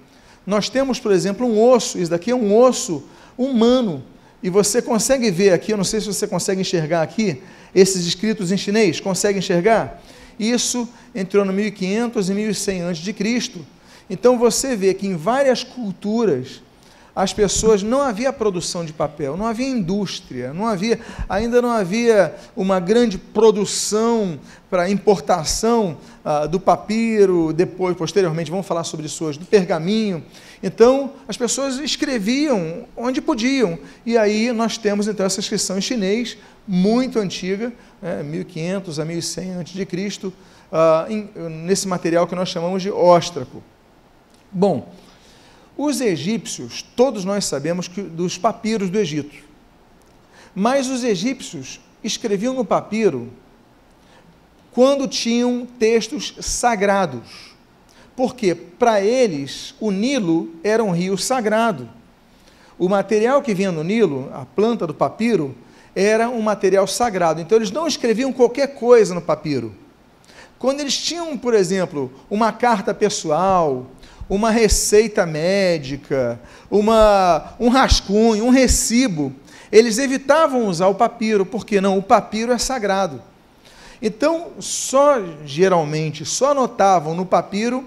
Nós 0.45 0.69
temos, 0.69 0.99
por 0.99 1.11
exemplo, 1.11 1.47
um 1.47 1.61
osso, 1.61 1.97
isso 1.97 2.11
daqui 2.11 2.31
é 2.31 2.35
um 2.35 2.55
osso 2.55 3.03
humano. 3.37 4.03
E 4.41 4.49
você 4.49 4.81
consegue 4.81 5.31
ver 5.31 5.53
aqui, 5.53 5.71
eu 5.71 5.77
não 5.77 5.85
sei 5.85 6.01
se 6.01 6.07
você 6.07 6.27
consegue 6.27 6.61
enxergar 6.61 7.01
aqui, 7.01 7.41
esses 7.73 8.05
escritos 8.05 8.51
em 8.51 8.57
chinês, 8.57 8.99
consegue 8.99 9.39
enxergar? 9.39 10.01
Isso 10.37 10.87
entrou 11.15 11.45
no 11.45 11.53
1500 11.53 12.29
e 12.29 12.33
1100 12.33 12.83
a.C. 12.83 13.61
Então 14.09 14.37
você 14.37 14.75
vê 14.75 14.93
que 14.93 15.07
em 15.07 15.15
várias 15.15 15.63
culturas 15.63 16.61
as 17.15 17.31
pessoas 17.31 17.83
não 17.83 18.01
havia 18.01 18.33
produção 18.33 18.83
de 18.83 18.91
papel, 18.91 19.37
não 19.37 19.45
havia 19.45 19.67
indústria, 19.67 20.51
não 20.51 20.65
havia, 20.65 20.99
ainda 21.29 21.61
não 21.61 21.69
havia 21.69 22.33
uma 22.55 22.79
grande 22.79 23.19
produção 23.19 24.39
para 24.67 24.89
importação 24.89 25.97
ah, 26.25 26.47
do 26.47 26.59
papiro, 26.59 27.53
depois, 27.53 27.95
posteriormente, 27.95 28.49
vamos 28.49 28.65
falar 28.65 28.83
sobre 28.83 29.05
isso 29.05 29.23
hoje, 29.25 29.37
do 29.37 29.45
pergaminho. 29.45 30.23
Então, 30.63 31.11
as 31.27 31.37
pessoas 31.37 31.77
escreviam 31.77 32.85
onde 32.97 33.21
podiam. 33.21 33.77
E 34.03 34.17
aí 34.17 34.51
nós 34.51 34.79
temos 34.79 35.07
então 35.07 35.23
essa 35.23 35.39
inscrição 35.39 35.77
em 35.77 35.81
chinês, 35.81 36.35
muito 36.67 37.19
antiga, 37.19 37.71
né, 38.01 38.23
1500 38.23 38.99
a 38.99 39.05
1100 39.05 39.59
a.C., 39.59 40.33
ah, 40.71 41.05
nesse 41.51 41.87
material 41.87 42.25
que 42.25 42.33
nós 42.33 42.49
chamamos 42.49 42.81
de 42.81 42.89
óstraco. 42.89 43.61
Bom, 44.51 44.91
os 45.77 46.01
egípcios, 46.01 46.83
todos 46.95 47.25
nós 47.25 47.45
sabemos 47.45 47.87
que 47.87 48.01
dos 48.01 48.37
papiros 48.37 48.89
do 48.89 48.99
Egito. 48.99 49.35
Mas 50.53 50.87
os 50.87 51.03
egípcios 51.03 51.79
escreviam 52.03 52.53
no 52.53 52.63
papiro 52.63 53.31
quando 54.71 55.07
tinham 55.07 55.65
textos 55.65 56.35
sagrados. 56.39 57.53
Porque 58.15 58.53
para 58.53 59.01
eles 59.01 59.73
o 59.79 59.89
Nilo 59.89 60.53
era 60.63 60.83
um 60.83 60.91
rio 60.91 61.17
sagrado. 61.17 61.89
O 62.77 62.87
material 62.87 63.41
que 63.41 63.53
vinha 63.53 63.71
no 63.71 63.83
Nilo, 63.83 64.29
a 64.33 64.45
planta 64.45 64.85
do 64.85 64.93
papiro, 64.93 65.55
era 65.95 66.29
um 66.29 66.41
material 66.41 66.85
sagrado. 66.85 67.41
Então 67.41 67.57
eles 67.57 67.71
não 67.71 67.87
escreviam 67.87 68.31
qualquer 68.33 68.75
coisa 68.75 69.15
no 69.15 69.21
papiro. 69.21 69.73
quando 70.59 70.79
eles 70.79 70.97
tinham, 70.97 71.37
por 71.37 71.53
exemplo, 71.53 72.11
uma 72.29 72.51
carta 72.51 72.93
pessoal, 72.93 73.85
uma 74.29 74.51
receita 74.51 75.25
médica, 75.25 76.39
uma, 76.69 77.53
um 77.59 77.69
rascunho, 77.69 78.45
um 78.45 78.49
recibo, 78.49 79.33
eles 79.71 79.97
evitavam 79.97 80.67
usar 80.67 80.87
o 80.87 80.95
papiro, 80.95 81.45
porque 81.45 81.81
não, 81.81 81.97
o 81.97 82.03
papiro 82.03 82.51
é 82.51 82.57
sagrado. 82.57 83.21
Então, 84.01 84.51
só 84.59 85.15
geralmente, 85.45 86.25
só 86.25 86.51
anotavam 86.51 87.15
no 87.15 87.25
papiro 87.25 87.83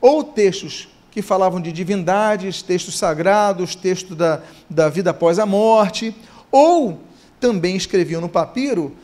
ou 0.00 0.22
textos 0.24 0.88
que 1.10 1.20
falavam 1.20 1.60
de 1.60 1.72
divindades, 1.72 2.62
textos 2.62 2.96
sagrados, 2.96 3.74
texto 3.74 4.14
da, 4.14 4.40
da 4.70 4.88
vida 4.88 5.10
após 5.10 5.38
a 5.38 5.44
morte, 5.44 6.14
ou 6.50 7.00
também 7.40 7.76
escreviam 7.76 8.20
no 8.20 8.28
papiro 8.28 8.94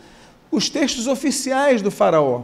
os 0.51 0.71
textos 0.71 1.07
oficiais 1.07 1.83
do 1.83 1.91
faraó. 1.91 2.43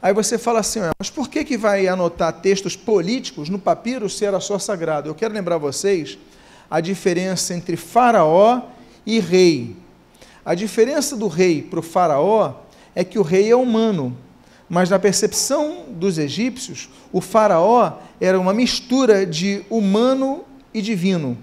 Aí 0.00 0.12
você 0.12 0.36
fala 0.36 0.60
assim, 0.60 0.80
mas 0.98 1.10
por 1.10 1.28
que, 1.28 1.44
que 1.44 1.56
vai 1.56 1.88
anotar 1.88 2.32
textos 2.40 2.76
políticos 2.76 3.48
no 3.48 3.58
papiro 3.58 4.08
se 4.08 4.24
era 4.24 4.40
só 4.40 4.58
sagrado? 4.58 5.08
Eu 5.08 5.14
quero 5.14 5.32
lembrar 5.32 5.58
vocês 5.58 6.18
a 6.70 6.80
diferença 6.80 7.54
entre 7.54 7.76
faraó 7.76 8.62
e 9.06 9.18
rei. 9.18 9.76
A 10.44 10.54
diferença 10.54 11.16
do 11.16 11.28
rei 11.28 11.62
para 11.62 11.80
o 11.80 11.82
faraó 11.82 12.54
é 12.94 13.02
que 13.02 13.18
o 13.18 13.22
rei 13.22 13.50
é 13.50 13.56
humano, 13.56 14.16
mas 14.68 14.90
na 14.90 14.98
percepção 14.98 15.84
dos 15.90 16.18
egípcios, 16.18 16.88
o 17.12 17.20
faraó 17.20 17.92
era 18.20 18.38
uma 18.38 18.52
mistura 18.52 19.24
de 19.24 19.64
humano 19.70 20.44
e 20.72 20.82
divino. 20.82 21.38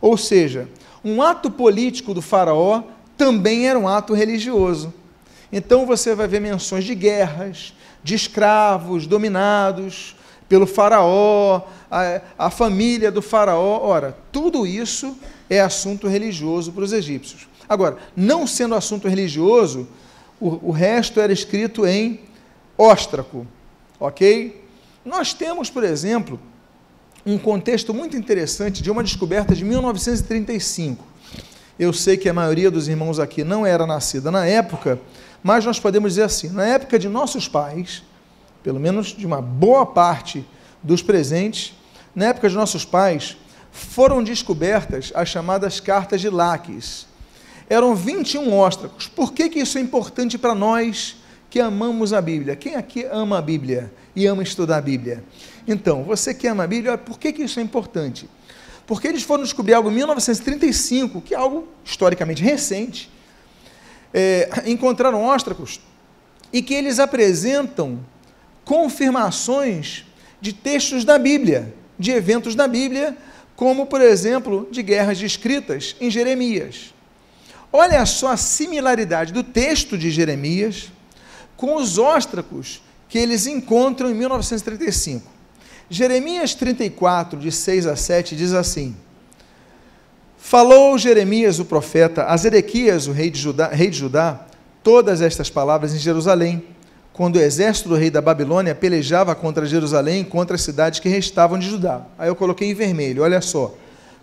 Ou 0.00 0.16
seja, 0.16 0.68
um 1.04 1.22
ato 1.22 1.50
político 1.50 2.12
do 2.12 2.20
faraó 2.20 2.82
também 3.16 3.68
era 3.68 3.78
um 3.78 3.88
ato 3.88 4.12
religioso. 4.12 4.92
Então 5.52 5.86
você 5.86 6.14
vai 6.14 6.26
ver 6.26 6.40
menções 6.40 6.84
de 6.84 6.94
guerras, 6.94 7.72
de 8.02 8.14
escravos 8.14 9.06
dominados 9.06 10.14
pelo 10.48 10.66
faraó, 10.66 11.62
a, 11.90 12.20
a 12.38 12.50
família 12.50 13.10
do 13.10 13.20
faraó. 13.20 13.80
Ora, 13.82 14.16
tudo 14.30 14.66
isso 14.66 15.16
é 15.50 15.60
assunto 15.60 16.06
religioso 16.06 16.72
para 16.72 16.84
os 16.84 16.92
egípcios. 16.92 17.48
Agora, 17.68 17.96
não 18.16 18.46
sendo 18.46 18.74
assunto 18.74 19.08
religioso, 19.08 19.88
o, 20.40 20.68
o 20.68 20.70
resto 20.70 21.20
era 21.20 21.32
escrito 21.32 21.86
em 21.86 22.20
óstraco, 22.78 23.46
ok? 23.98 24.64
Nós 25.04 25.32
temos, 25.32 25.70
por 25.70 25.82
exemplo, 25.82 26.38
um 27.24 27.38
contexto 27.38 27.92
muito 27.92 28.16
interessante 28.16 28.82
de 28.82 28.90
uma 28.90 29.02
descoberta 29.02 29.54
de 29.54 29.64
1935. 29.64 31.04
Eu 31.78 31.92
sei 31.92 32.16
que 32.16 32.28
a 32.28 32.32
maioria 32.32 32.70
dos 32.70 32.88
irmãos 32.88 33.18
aqui 33.18 33.44
não 33.44 33.66
era 33.66 33.86
nascida 33.86 34.30
na 34.30 34.46
época, 34.46 34.98
mas 35.42 35.64
nós 35.64 35.78
podemos 35.78 36.12
dizer 36.12 36.22
assim: 36.22 36.48
na 36.48 36.64
época 36.64 36.98
de 36.98 37.08
nossos 37.08 37.46
pais, 37.48 38.02
pelo 38.62 38.80
menos 38.80 39.08
de 39.08 39.26
uma 39.26 39.42
boa 39.42 39.84
parte 39.84 40.44
dos 40.82 41.02
presentes, 41.02 41.74
na 42.14 42.26
época 42.26 42.48
de 42.48 42.54
nossos 42.54 42.84
pais, 42.84 43.36
foram 43.70 44.24
descobertas 44.24 45.12
as 45.14 45.28
chamadas 45.28 45.78
cartas 45.78 46.20
de 46.20 46.30
Laques. 46.30 47.06
Eram 47.68 47.94
21 47.94 48.54
óstracos. 48.54 49.06
Por 49.06 49.32
que, 49.32 49.50
que 49.50 49.58
isso 49.58 49.76
é 49.76 49.80
importante 49.80 50.38
para 50.38 50.54
nós 50.54 51.16
que 51.50 51.60
amamos 51.60 52.12
a 52.12 52.22
Bíblia? 52.22 52.56
Quem 52.56 52.74
aqui 52.74 53.04
ama 53.04 53.38
a 53.38 53.42
Bíblia 53.42 53.92
e 54.14 54.24
ama 54.24 54.42
estudar 54.42 54.78
a 54.78 54.80
Bíblia? 54.80 55.22
Então, 55.68 56.04
você 56.04 56.32
que 56.32 56.46
ama 56.46 56.64
a 56.64 56.66
Bíblia, 56.66 56.96
por 56.96 57.18
que, 57.18 57.32
que 57.32 57.42
isso 57.42 57.60
é 57.60 57.62
importante? 57.62 58.28
Porque 58.86 59.08
eles 59.08 59.22
foram 59.22 59.42
descobrir 59.42 59.74
algo 59.74 59.90
em 59.90 59.94
1935, 59.94 61.20
que 61.20 61.34
é 61.34 61.36
algo 61.36 61.68
historicamente 61.84 62.42
recente. 62.42 63.10
É, 64.14 64.48
encontraram 64.66 65.22
óstracos 65.24 65.80
e 66.52 66.62
que 66.62 66.72
eles 66.72 66.98
apresentam 66.98 67.98
confirmações 68.64 70.04
de 70.40 70.52
textos 70.52 71.04
da 71.04 71.18
Bíblia, 71.18 71.74
de 71.98 72.12
eventos 72.12 72.54
da 72.54 72.68
Bíblia, 72.68 73.16
como, 73.56 73.86
por 73.86 74.00
exemplo, 74.00 74.68
de 74.70 74.82
guerras 74.82 75.18
descritas 75.18 75.96
em 76.00 76.10
Jeremias. 76.10 76.94
Olha 77.72 78.06
só 78.06 78.28
a 78.28 78.36
similaridade 78.36 79.32
do 79.32 79.42
texto 79.42 79.98
de 79.98 80.10
Jeremias 80.10 80.92
com 81.56 81.76
os 81.76 81.98
óstracos 81.98 82.82
que 83.08 83.18
eles 83.18 83.46
encontram 83.46 84.10
em 84.10 84.14
1935. 84.14 85.35
Jeremias 85.88 86.54
34, 86.54 87.38
de 87.38 87.52
6 87.52 87.86
a 87.86 87.94
7, 87.94 88.34
diz 88.34 88.52
assim: 88.52 88.96
Falou 90.36 90.98
Jeremias, 90.98 91.58
o 91.58 91.64
profeta, 91.64 92.24
a 92.24 92.36
Zedequias, 92.36 93.06
o 93.06 93.12
rei 93.12 93.30
de, 93.30 93.38
Judá, 93.40 93.68
rei 93.68 93.88
de 93.88 93.98
Judá, 93.98 94.46
todas 94.82 95.20
estas 95.20 95.48
palavras 95.48 95.94
em 95.94 95.98
Jerusalém, 95.98 96.64
quando 97.12 97.36
o 97.36 97.40
exército 97.40 97.88
do 97.88 97.94
rei 97.94 98.10
da 98.10 98.20
Babilônia 98.20 98.74
pelejava 98.74 99.34
contra 99.34 99.64
Jerusalém, 99.64 100.22
contra 100.22 100.56
as 100.56 100.62
cidades 100.62 101.00
que 101.00 101.08
restavam 101.08 101.58
de 101.58 101.68
Judá. 101.68 102.02
Aí 102.18 102.28
eu 102.28 102.36
coloquei 102.36 102.70
em 102.70 102.74
vermelho, 102.74 103.22
olha 103.22 103.40
só. 103.40 103.74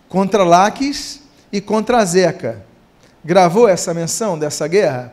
Contra 0.08 0.44
Laques 0.44 1.20
e 1.50 1.60
contra 1.60 2.04
Zeca. 2.04 2.64
Gravou 3.24 3.66
essa 3.66 3.92
menção 3.92 4.38
dessa 4.38 4.68
guerra? 4.68 5.12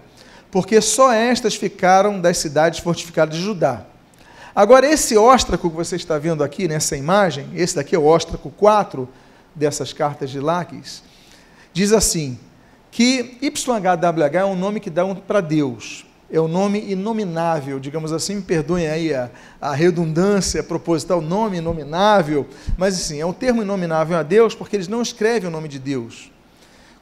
Porque 0.52 0.80
só 0.82 1.12
estas 1.12 1.56
ficaram 1.56 2.20
das 2.20 2.38
cidades 2.38 2.80
fortificadas 2.80 3.36
de 3.36 3.42
Judá. 3.42 3.86
Agora, 4.56 4.86
esse 4.86 5.18
óstraco 5.18 5.70
que 5.70 5.76
você 5.76 5.96
está 5.96 6.18
vendo 6.18 6.44
aqui 6.44 6.68
nessa 6.68 6.98
imagem, 6.98 7.48
esse 7.56 7.76
daqui 7.76 7.96
é 7.96 8.00
o 8.00 8.06
óstraco 8.06 8.50
4 8.50 9.08
dessas 9.56 9.94
cartas 9.94 10.30
de 10.30 10.40
Laques, 10.40 11.04
diz 11.74 11.94
assim: 11.94 12.38
que 12.90 13.38
YHWH 13.42 14.36
é 14.36 14.46
um 14.46 14.56
nome 14.56 14.80
que 14.80 14.90
dá 14.90 15.04
para 15.16 15.42
Deus 15.42 16.06
é 16.32 16.40
o 16.40 16.48
nome 16.48 16.80
inominável, 16.90 17.80
digamos 17.80 18.14
assim, 18.14 18.36
me 18.36 18.42
perdoem 18.42 18.88
aí 18.88 19.14
a, 19.14 19.30
a 19.60 19.76
redundância 19.76 20.64
proposital, 20.64 21.20
nome 21.20 21.58
inominável, 21.58 22.48
mas 22.78 22.96
assim, 22.96 23.20
é 23.20 23.26
um 23.26 23.34
termo 23.34 23.62
inominável 23.62 24.18
a 24.18 24.24
Deus 24.24 24.56
porque 24.56 24.78
eles 24.78 24.88
não 24.88 25.02
escrevem 25.02 25.50
o 25.50 25.52
nome 25.52 25.68
de 25.68 25.78
Deus. 25.78 26.32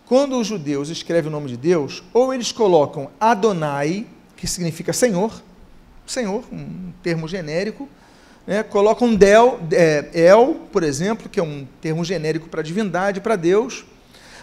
Quando 0.07 0.39
os 0.39 0.47
judeus 0.47 0.89
escrevem 0.89 1.29
o 1.29 1.31
nome 1.31 1.47
de 1.47 1.55
Deus, 1.55 2.03
ou 2.11 2.33
eles 2.33 2.51
colocam 2.51 3.11
Adonai, 3.19 4.07
que 4.35 4.47
significa 4.47 4.91
Senhor, 4.91 5.43
Senhor, 6.11 6.43
um 6.51 6.91
termo 7.03 7.27
genérico, 7.27 7.87
né? 8.45 8.63
colocam 8.63 9.13
Del, 9.15 9.59
é, 9.71 10.09
El, 10.13 10.55
por 10.71 10.83
exemplo, 10.83 11.29
que 11.29 11.39
é 11.39 11.43
um 11.43 11.67
termo 11.81 12.03
genérico 12.03 12.49
para 12.49 12.61
divindade, 12.61 13.21
para 13.21 13.35
Deus, 13.35 13.85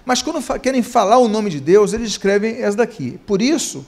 mas 0.04 0.22
quando 0.22 0.40
querem 0.60 0.82
falar 0.82 1.18
o 1.18 1.28
nome 1.28 1.50
de 1.50 1.60
Deus, 1.60 1.92
eles 1.92 2.08
escrevem 2.08 2.62
essa 2.62 2.76
daqui. 2.76 3.18
Por 3.26 3.42
isso, 3.42 3.84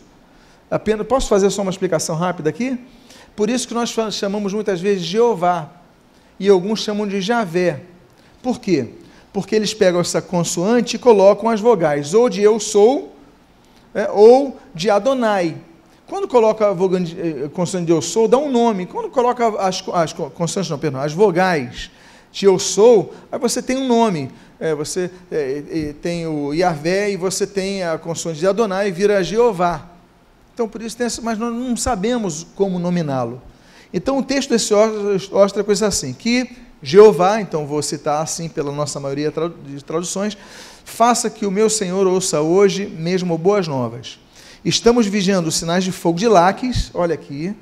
Apenas, 0.71 1.07
posso 1.07 1.29
fazer 1.29 1.49
só 1.51 1.63
uma 1.63 1.71
explicação 1.71 2.15
rápida 2.15 2.51
aqui? 2.51 2.79
Por 3.35 3.49
isso 3.49 3.67
que 3.67 3.73
nós 3.73 3.95
chamamos 4.13 4.53
muitas 4.53 4.81
vezes 4.81 5.03
Jeová 5.03 5.71
e 6.39 6.49
alguns 6.49 6.83
chamam 6.83 7.07
de 7.07 7.21
Javé. 7.23 7.81
Por 8.43 8.61
quê? 8.61 8.91
Porque 9.33 9.55
eles 9.55 9.73
pegam 9.73 10.01
essa 10.01 10.21
consoante 10.21 10.97
e 10.97 10.99
colocam 10.99 11.49
as 11.49 11.61
vogais, 11.61 12.13
ou 12.13 12.29
de 12.29 12.43
eu 12.43 12.61
sou, 12.61 13.17
é, 13.95 14.11
ou 14.11 14.59
de 14.75 14.91
Adonai. 14.91 15.57
Quando 16.09 16.27
coloca 16.27 16.67
a 16.67 16.73
eh, 16.73 17.49
consoante 17.53 17.87
de 17.87 17.93
eu 17.93 18.01
sou, 18.01 18.27
dá 18.27 18.39
um 18.39 18.51
nome. 18.51 18.87
Quando 18.87 19.11
coloca 19.11 19.47
as, 19.61 19.85
as 19.93 20.13
consoantes, 20.13 20.71
não, 20.71 20.79
perdão, 20.79 21.03
as 21.03 21.13
vogais 21.13 21.91
de 22.33 22.47
eu 22.47 22.59
sou, 22.59 23.15
aí 23.31 23.39
você 23.39 23.61
tem 23.61 23.77
um 23.77 23.87
nome. 23.87 24.31
É, 24.59 24.75
você 24.75 25.11
é, 25.31 25.95
tem 26.01 26.27
o 26.27 26.55
Yahvé 26.55 27.11
e 27.11 27.17
você 27.17 27.47
tem 27.47 27.83
a 27.83 27.99
consoante 27.99 28.41
de 28.41 28.47
Adonai 28.47 28.89
e 28.89 28.91
vira 28.91 29.23
Jeová. 29.23 29.87
Então, 30.55 30.67
por 30.67 30.81
isso, 30.81 30.97
tem 30.97 31.07
essa, 31.07 31.21
mas 31.21 31.39
nós 31.39 31.53
não 31.53 31.77
sabemos 31.77 32.47
como 32.57 32.79
nominá-lo. 32.79 33.41
Então, 33.93 34.19
o 34.19 34.23
texto 34.23 34.49
desse 34.49 34.73
ostra 35.31 35.63
coisa 35.63 35.87
assim, 35.87 36.15
que 36.15 36.57
Jeová, 36.83 37.41
então 37.41 37.67
vou 37.67 37.83
citar 37.83 38.23
assim 38.23 38.49
pela 38.49 38.73
nossa 38.73 38.99
maioria 38.99 39.33
de 39.67 39.85
traduções, 39.85 40.39
faça 40.85 41.29
que 41.29 41.45
o 41.45 41.51
meu 41.51 41.69
Senhor 41.69 42.07
ouça 42.07 42.41
hoje 42.41 42.87
mesmo 42.87 43.37
boas 43.37 43.69
novas. 43.69 44.19
Estamos 44.65 45.07
vigiando 45.07 45.49
os 45.49 45.57
sinais 45.57 45.85
de 45.85 45.93
fogo 45.93 46.19
de 46.19 46.27
Laques, 46.27 46.91
olha 46.93 47.15
aqui, 47.15 47.55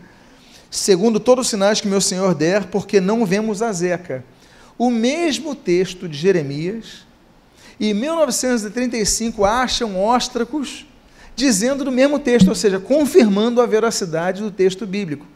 segundo 0.70 1.20
todos 1.20 1.46
os 1.46 1.50
sinais 1.50 1.80
que 1.80 1.88
meu 1.88 2.00
Senhor 2.00 2.34
der, 2.34 2.66
porque 2.66 3.00
não 3.00 3.26
vemos 3.26 3.60
a 3.60 3.70
Zeca. 3.72 4.24
O 4.78 4.90
mesmo 4.90 5.54
texto 5.54 6.08
de 6.08 6.16
Jeremias, 6.16 7.06
e 7.78 7.90
em 7.90 7.94
1935 7.94 9.44
acham 9.44 9.98
óstracos 9.98 10.86
dizendo 11.34 11.84
no 11.84 11.92
mesmo 11.92 12.18
texto, 12.18 12.48
ou 12.48 12.54
seja, 12.54 12.80
confirmando 12.80 13.60
a 13.60 13.66
veracidade 13.66 14.42
do 14.42 14.50
texto 14.50 14.86
bíblico. 14.86 15.26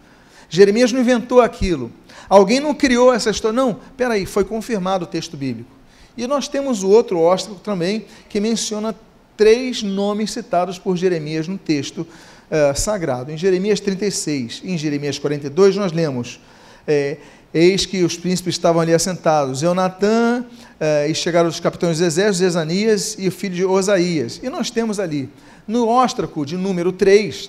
Jeremias 0.49 0.91
não 0.93 1.01
inventou 1.01 1.43
aquilo. 1.43 1.93
Alguém 2.29 2.59
não 2.59 2.75
criou 2.75 3.13
essa 3.13 3.31
história. 3.31 3.55
Não, 3.55 3.79
peraí, 3.97 4.25
foi 4.25 4.45
confirmado 4.45 5.05
o 5.05 5.07
texto 5.07 5.37
bíblico. 5.37 5.71
E 6.17 6.27
nós 6.27 6.49
temos 6.49 6.83
o 6.83 6.89
outro 6.89 7.21
óstraco 7.21 7.61
também, 7.61 8.07
que 8.29 8.41
menciona 8.41 8.95
três 9.41 9.83
nomes 9.83 10.33
citados 10.33 10.79
por 10.79 10.99
Jeremias 10.99 11.49
no 11.49 11.57
texto 11.57 12.01
uh, 12.01 12.79
sagrado. 12.79 13.33
Em 13.33 13.39
Jeremias 13.39 13.81
36 13.81 14.61
e 14.63 14.73
em 14.73 14.77
Jeremias 14.77 15.19
42, 15.19 15.77
nós 15.77 15.93
lemos: 15.93 16.39
é, 16.87 17.17
Eis 17.55 17.87
que 17.87 18.05
os 18.05 18.19
príncipes 18.19 18.57
estavam 18.57 18.83
ali 18.83 18.93
assentados, 18.93 19.63
Eunatã, 19.63 20.45
uh, 20.45 21.11
e 21.11 21.15
chegaram 21.15 21.49
os 21.49 21.59
capitães 21.59 21.97
dos 21.97 22.07
exércitos, 22.07 22.43
Ezanias 22.43 23.17
e 23.19 23.29
o 23.29 23.33
filho 23.33 23.55
de 23.55 23.65
Osaías. 23.65 24.41
E 24.43 24.51
nós 24.51 24.71
temos 24.71 25.01
ali 25.01 25.27
no 25.67 25.89
óstraco 25.89 26.45
de 26.45 26.59
número 26.59 26.93
3, 26.93 27.49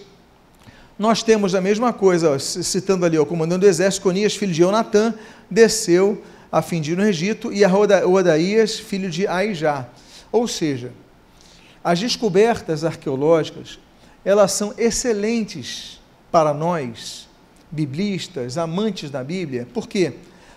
nós 0.98 1.21
temos 1.21 1.53
a 1.53 1.60
mesma 1.60 1.91
coisa, 1.91 2.39
citando 2.39 3.05
ali 3.05 3.19
o 3.19 3.25
comandante 3.25 3.62
do 3.62 3.67
exército, 3.67 4.03
Conias, 4.03 4.33
filho 4.33 4.53
de 4.53 4.62
Eunatã, 4.62 5.13
desceu 5.50 6.24
a 6.50 6.62
fim 6.62 6.79
de 6.79 6.93
ir 6.93 6.95
no 6.95 7.03
Egito, 7.03 7.51
e 7.51 7.65
a 7.65 7.69
Odaías, 7.75 8.79
filho 8.79 9.10
de 9.10 9.27
Aijá. 9.27 9.89
Ou 10.31 10.48
seja, 10.48 10.93
as 11.84 12.00
descobertas 12.00 12.84
arqueológicas, 12.84 13.80
elas 14.24 14.52
são 14.52 14.74
excelentes 14.78 16.00
para 16.32 16.54
nós, 16.54 17.28
biblistas, 17.70 18.58
amantes 18.58 19.10
da 19.10 19.24
Bíblia. 19.24 19.68
Por 19.74 19.88
quê? 19.88 20.14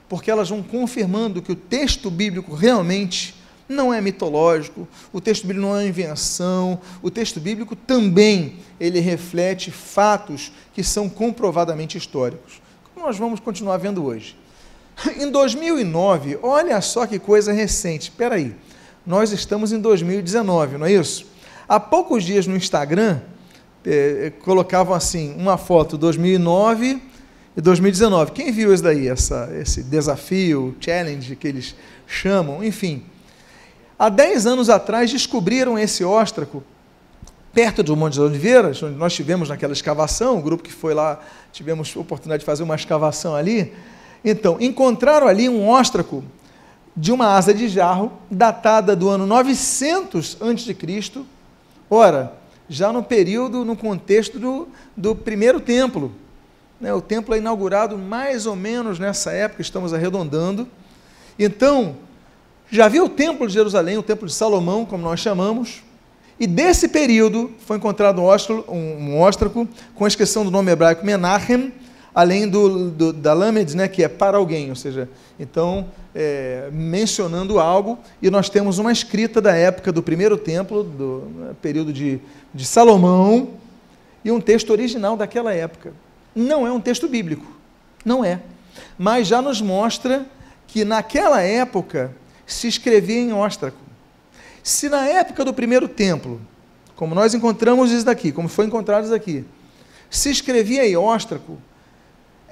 Porque 0.08 0.30
elas 0.30 0.50
vão 0.50 0.62
confirmando 0.62 1.40
que 1.40 1.52
o 1.52 1.56
texto 1.56 2.10
bíblico 2.10 2.54
realmente 2.54 3.34
não 3.68 3.92
é 3.92 4.00
mitológico, 4.00 4.86
o 5.12 5.20
texto 5.20 5.46
bíblico 5.46 5.66
não 5.66 5.76
é 5.76 5.86
invenção, 5.86 6.78
o 7.02 7.10
texto 7.10 7.40
bíblico 7.40 7.74
também 7.74 8.56
ele 8.78 9.00
reflete 9.00 9.70
fatos 9.70 10.52
que 10.74 10.84
são 10.84 11.08
comprovadamente 11.08 11.96
históricos. 11.96 12.60
Como 12.92 13.06
nós 13.06 13.16
vamos 13.16 13.40
continuar 13.40 13.78
vendo 13.78 14.04
hoje. 14.04 14.36
Em 15.16 15.30
2009, 15.30 16.38
olha 16.42 16.80
só 16.80 17.06
que 17.06 17.18
coisa 17.18 17.52
recente. 17.52 18.10
Espera 18.10 18.36
aí. 18.36 18.54
Nós 19.06 19.32
estamos 19.32 19.70
em 19.70 19.78
2019, 19.78 20.78
não 20.78 20.86
é 20.86 20.92
isso? 20.92 21.26
Há 21.68 21.78
poucos 21.78 22.24
dias 22.24 22.46
no 22.46 22.56
Instagram 22.56 23.20
eh, 23.84 24.32
colocavam 24.42 24.94
assim 24.94 25.34
uma 25.36 25.58
foto 25.58 25.98
2009 25.98 27.02
e 27.54 27.60
2019. 27.60 28.32
Quem 28.32 28.50
viu 28.50 28.72
isso 28.72 28.82
daí? 28.82 29.06
Essa, 29.06 29.50
esse 29.60 29.82
desafio, 29.82 30.74
challenge 30.80 31.36
que 31.36 31.46
eles 31.46 31.74
chamam, 32.06 32.64
enfim. 32.64 33.04
Há 33.98 34.08
10 34.08 34.46
anos 34.46 34.70
atrás 34.70 35.12
descobriram 35.12 35.78
esse 35.78 36.02
óstraco 36.02 36.64
perto 37.52 37.82
do 37.82 37.94
Monte 37.94 38.16
das 38.16 38.24
Oliveiras, 38.24 38.82
onde 38.82 38.96
nós 38.96 39.12
tivemos 39.12 39.50
naquela 39.50 39.74
escavação, 39.74 40.38
o 40.38 40.42
grupo 40.42 40.62
que 40.62 40.72
foi 40.72 40.94
lá, 40.94 41.20
tivemos 41.52 41.94
oportunidade 41.94 42.40
de 42.40 42.46
fazer 42.46 42.62
uma 42.62 42.74
escavação 42.74 43.34
ali. 43.36 43.70
Então, 44.24 44.56
encontraram 44.58 45.28
ali 45.28 45.46
um 45.46 45.68
óstraco 45.68 46.24
de 46.96 47.12
uma 47.12 47.34
asa 47.34 47.52
de 47.52 47.68
jarro, 47.68 48.12
datada 48.30 48.94
do 48.94 49.08
ano 49.08 49.26
900 49.26 50.38
a.C., 50.40 51.22
ora, 51.90 52.32
já 52.68 52.92
no 52.92 53.02
período, 53.02 53.64
no 53.64 53.76
contexto 53.76 54.38
do, 54.38 54.68
do 54.96 55.14
primeiro 55.14 55.60
templo. 55.60 56.12
Né? 56.80 56.92
O 56.94 57.00
templo 57.00 57.34
é 57.34 57.38
inaugurado 57.38 57.98
mais 57.98 58.46
ou 58.46 58.56
menos 58.56 58.98
nessa 58.98 59.32
época, 59.32 59.62
estamos 59.62 59.92
arredondando. 59.92 60.68
Então, 61.38 61.96
já 62.70 62.86
havia 62.86 63.04
o 63.04 63.08
Templo 63.08 63.46
de 63.46 63.52
Jerusalém, 63.52 63.98
o 63.98 64.02
Templo 64.02 64.26
de 64.26 64.32
Salomão, 64.32 64.84
como 64.84 65.02
nós 65.02 65.20
chamamos, 65.20 65.82
e 66.38 66.46
desse 66.46 66.88
período 66.88 67.52
foi 67.60 67.76
encontrado 67.76 68.20
um 68.20 68.24
óstraco, 68.24 68.72
um 68.72 69.20
óstraco 69.20 69.68
com 69.94 70.04
a 70.04 70.08
inscrição 70.08 70.44
do 70.44 70.50
nome 70.50 70.72
hebraico 70.72 71.06
Menachem, 71.06 71.72
além 72.14 72.48
do, 72.48 72.90
do, 72.90 73.12
da 73.12 73.34
Lamed, 73.34 73.76
né, 73.76 73.88
que 73.88 74.02
é 74.04 74.08
para 74.08 74.36
alguém, 74.36 74.70
ou 74.70 74.76
seja, 74.76 75.08
então, 75.38 75.86
é, 76.14 76.68
mencionando 76.72 77.58
algo, 77.58 77.98
e 78.22 78.30
nós 78.30 78.48
temos 78.48 78.78
uma 78.78 78.92
escrita 78.92 79.40
da 79.40 79.54
época 79.54 79.90
do 79.90 80.02
primeiro 80.02 80.38
templo, 80.38 80.84
do 80.84 81.24
né, 81.34 81.54
período 81.60 81.92
de, 81.92 82.20
de 82.54 82.64
Salomão, 82.64 83.50
e 84.24 84.30
um 84.30 84.40
texto 84.40 84.70
original 84.70 85.16
daquela 85.16 85.52
época. 85.52 85.92
Não 86.34 86.66
é 86.66 86.72
um 86.72 86.80
texto 86.80 87.08
bíblico, 87.08 87.46
não 88.04 88.24
é, 88.24 88.40
mas 88.96 89.26
já 89.26 89.42
nos 89.42 89.60
mostra 89.60 90.24
que 90.68 90.84
naquela 90.84 91.40
época 91.42 92.14
se 92.46 92.68
escrevia 92.68 93.18
em 93.18 93.32
óstraco. 93.32 93.78
Se 94.62 94.88
na 94.88 95.06
época 95.06 95.44
do 95.44 95.52
primeiro 95.52 95.88
templo, 95.88 96.40
como 96.96 97.14
nós 97.14 97.34
encontramos 97.34 97.90
isso 97.90 98.06
daqui, 98.06 98.32
como 98.32 98.48
foi 98.48 98.66
encontrado 98.66 99.04
isso 99.04 99.14
aqui, 99.14 99.44
se 100.08 100.30
escrevia 100.30 100.86
em 100.88 100.96
óstraco, 100.96 101.58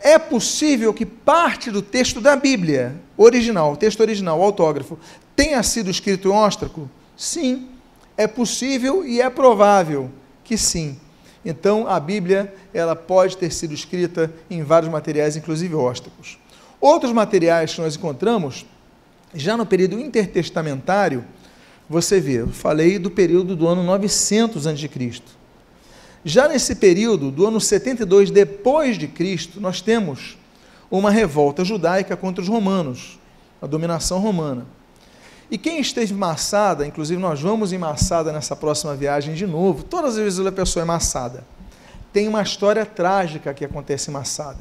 é 0.03 0.19
possível 0.19 0.93
que 0.93 1.07
parte 1.07 1.71
do 1.71 1.81
texto 1.81 2.21
da 2.21 2.35
Bíblia, 2.37 2.95
original, 3.17 3.73
o 3.73 3.77
texto 3.77 4.01
original, 4.01 4.39
o 4.39 4.43
autógrafo, 4.43 4.99
tenha 5.37 5.63
sido 5.63 5.91
escrito 5.91 6.29
em 6.29 6.33
óstraco? 6.33 6.91
Sim, 7.17 7.69
é 8.17 8.27
possível 8.27 9.07
e 9.07 9.21
é 9.21 9.31
provável 9.31 10.11
que 10.43 10.59
sim. 10.59 10.99
Então, 11.45 11.87
a 11.89 11.99
Bíblia, 11.99 12.53
ela 12.75 12.95
pode 12.95 13.37
ter 13.37 13.53
sido 13.53 13.75
escrita 13.75 14.33
em 14.51 14.63
vários 14.63 14.91
materiais, 14.91 15.37
inclusive 15.37 15.75
óstracos. 15.75 16.39
Outros 16.81 17.13
materiais 17.13 17.75
que 17.75 17.81
nós 17.81 17.97
encontramos 17.97 18.67
já 19.35 19.57
no 19.57 19.65
período 19.65 19.99
intertestamentário, 19.99 21.25
você 21.89 22.21
vê, 22.21 22.41
eu 22.41 22.49
falei 22.49 22.99
do 22.99 23.11
período 23.11 23.57
do 23.57 23.67
ano 23.67 23.83
900 23.83 24.67
a.C. 24.67 24.89
Já 26.25 26.47
nesse 26.47 26.77
período, 26.77 27.31
do 27.31 27.47
ano 27.47 27.61
72 27.61 28.31
depois 28.31 28.97
de 28.97 29.09
Cristo, 29.09 29.61
nós 29.61 29.81
temos 29.81 30.39
uma 30.91 31.11
revolta 31.11 31.65
judaica 31.65 32.17
contra 32.17 32.43
os 32.43 32.49
romanos, 32.49 33.19
a 33.61 33.67
dominação 33.67 34.19
romana. 34.19 34.67
E 35.51 35.59
quem 35.59 35.81
esteve 35.81 36.15
em 36.15 36.17
Massada, 36.17 36.87
inclusive 36.87 37.21
nós 37.21 37.41
vamos 37.41 37.73
em 37.73 37.79
Massada 37.79 38.33
nessa 38.33 38.55
próxima 38.55 38.95
viagem 38.95 39.35
de 39.35 39.47
novo, 39.47 39.83
todas 39.83 40.17
as 40.17 40.23
vezes 40.23 40.47
a 40.47 40.53
pessoa 40.53 40.83
é 40.83 40.87
Massada. 40.87 41.45
Tem 42.13 42.29
uma 42.29 42.43
história 42.43 42.87
trágica 42.87 43.53
que 43.53 43.65
acontece 43.65 44.11
em 44.11 44.13
Massada. 44.13 44.61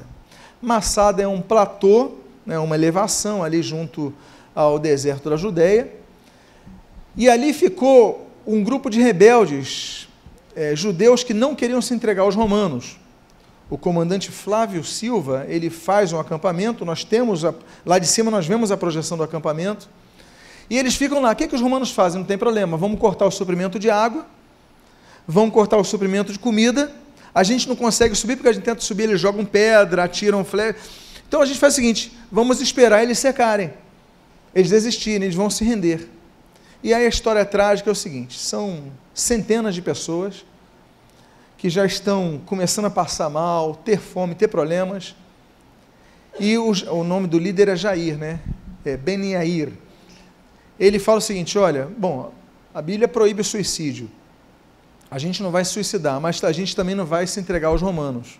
Massada 0.61 1.21
é 1.21 1.27
um 1.27 1.41
platô, 1.41 2.11
né, 2.45 2.57
uma 2.59 2.75
elevação 2.75 3.43
ali 3.43 3.61
junto 3.61 4.13
ao 4.55 4.79
deserto 4.79 5.29
da 5.29 5.37
Judéia. 5.37 5.91
E 7.15 7.29
ali 7.29 7.53
ficou 7.53 8.29
um 8.45 8.63
grupo 8.63 8.89
de 8.89 9.01
rebeldes, 9.01 10.00
é, 10.55 10.75
judeus 10.75 11.23
que 11.23 11.33
não 11.33 11.55
queriam 11.55 11.81
se 11.81 11.93
entregar 11.93 12.23
aos 12.23 12.35
romanos. 12.35 12.99
O 13.69 13.77
comandante 13.77 14.29
Flávio 14.31 14.83
Silva, 14.83 15.45
ele 15.47 15.69
faz 15.69 16.11
um 16.11 16.19
acampamento, 16.19 16.83
nós 16.83 17.03
temos, 17.03 17.45
a, 17.45 17.53
lá 17.85 17.99
de 17.99 18.07
cima 18.07 18.29
nós 18.29 18.45
vemos 18.45 18.71
a 18.71 18.77
projeção 18.77 19.17
do 19.17 19.23
acampamento, 19.23 19.89
e 20.69 20.77
eles 20.77 20.95
ficam 20.95 21.21
lá. 21.21 21.31
O 21.31 21.35
que, 21.35 21.45
é 21.45 21.47
que 21.47 21.55
os 21.55 21.61
romanos 21.61 21.91
fazem? 21.91 22.19
Não 22.19 22.27
tem 22.27 22.37
problema, 22.37 22.77
vamos 22.77 22.99
cortar 22.99 23.25
o 23.25 23.31
suprimento 23.31 23.79
de 23.79 23.89
água, 23.89 24.25
vamos 25.27 25.53
cortar 25.53 25.77
o 25.77 25.83
suprimento 25.83 26.33
de 26.33 26.39
comida, 26.39 26.91
a 27.33 27.43
gente 27.43 27.67
não 27.67 27.75
consegue 27.75 28.13
subir 28.15 28.35
porque 28.35 28.49
a 28.49 28.53
gente 28.53 28.63
tenta 28.63 28.81
subir, 28.81 29.03
eles 29.03 29.21
jogam 29.21 29.45
pedra, 29.45 30.03
atiram 30.03 30.43
flecha. 30.43 30.79
Então 31.27 31.41
a 31.41 31.45
gente 31.45 31.59
faz 31.59 31.73
o 31.73 31.75
seguinte: 31.77 32.11
vamos 32.29 32.59
esperar 32.59 33.01
eles 33.01 33.19
secarem 33.19 33.71
eles 34.53 34.69
desistirem, 34.69 35.23
eles 35.23 35.35
vão 35.35 35.49
se 35.49 35.63
render. 35.63 36.07
E 36.83 36.93
aí 36.93 37.05
a 37.05 37.09
história 37.09 37.43
trágica 37.45 37.89
é 37.89 37.93
o 37.93 37.95
seguinte: 37.95 38.37
são 38.39 38.83
centenas 39.13 39.75
de 39.75 39.81
pessoas 39.81 40.45
que 41.57 41.69
já 41.69 41.85
estão 41.85 42.41
começando 42.45 42.85
a 42.85 42.89
passar 42.89 43.29
mal, 43.29 43.75
ter 43.75 43.99
fome, 43.99 44.33
ter 44.33 44.47
problemas. 44.47 45.15
E 46.39 46.57
o, 46.57 46.71
o 46.91 47.03
nome 47.03 47.27
do 47.27 47.37
líder 47.37 47.67
é 47.67 47.75
Jair, 47.75 48.17
né? 48.17 48.39
É 48.83 48.97
Ben 48.97 49.33
Yair. 49.33 49.71
Ele 50.79 50.97
fala 50.97 51.19
o 51.19 51.21
seguinte: 51.21 51.57
olha, 51.57 51.87
bom, 51.97 52.33
a 52.73 52.81
Bíblia 52.81 53.07
proíbe 53.07 53.41
o 53.41 53.45
suicídio. 53.45 54.09
A 55.09 55.19
gente 55.19 55.43
não 55.43 55.51
vai 55.51 55.63
se 55.65 55.71
suicidar, 55.71 56.19
mas 56.19 56.43
a 56.43 56.51
gente 56.51 56.75
também 56.75 56.95
não 56.95 57.05
vai 57.05 57.27
se 57.27 57.39
entregar 57.39 57.67
aos 57.67 57.81
romanos. 57.81 58.39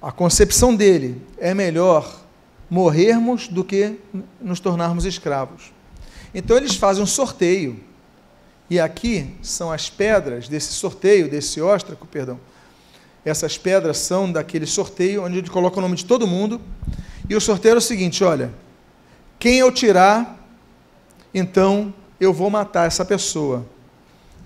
A 0.00 0.10
concepção 0.10 0.74
dele 0.74 1.20
é 1.38 1.52
melhor 1.52 2.20
morrermos 2.70 3.48
do 3.48 3.62
que 3.62 3.98
nos 4.40 4.60
tornarmos 4.60 5.04
escravos. 5.04 5.72
Então 6.34 6.56
eles 6.56 6.74
fazem 6.74 7.02
um 7.02 7.06
sorteio. 7.06 7.80
E 8.70 8.78
aqui 8.78 9.34
são 9.42 9.72
as 9.72 9.88
pedras 9.88 10.48
desse 10.48 10.72
sorteio, 10.72 11.30
desse 11.30 11.60
óstraco, 11.60 12.06
perdão. 12.06 12.38
Essas 13.24 13.56
pedras 13.58 13.98
são 13.98 14.30
daquele 14.30 14.66
sorteio 14.66 15.24
onde 15.24 15.38
ele 15.38 15.48
coloca 15.48 15.78
o 15.78 15.80
nome 15.80 15.96
de 15.96 16.04
todo 16.04 16.26
mundo. 16.26 16.60
E 17.28 17.34
o 17.34 17.40
sorteio 17.40 17.74
é 17.74 17.78
o 17.78 17.80
seguinte: 17.80 18.22
olha, 18.22 18.52
quem 19.38 19.58
eu 19.58 19.72
tirar, 19.72 20.38
então 21.32 21.92
eu 22.20 22.32
vou 22.32 22.50
matar 22.50 22.86
essa 22.86 23.04
pessoa. 23.04 23.66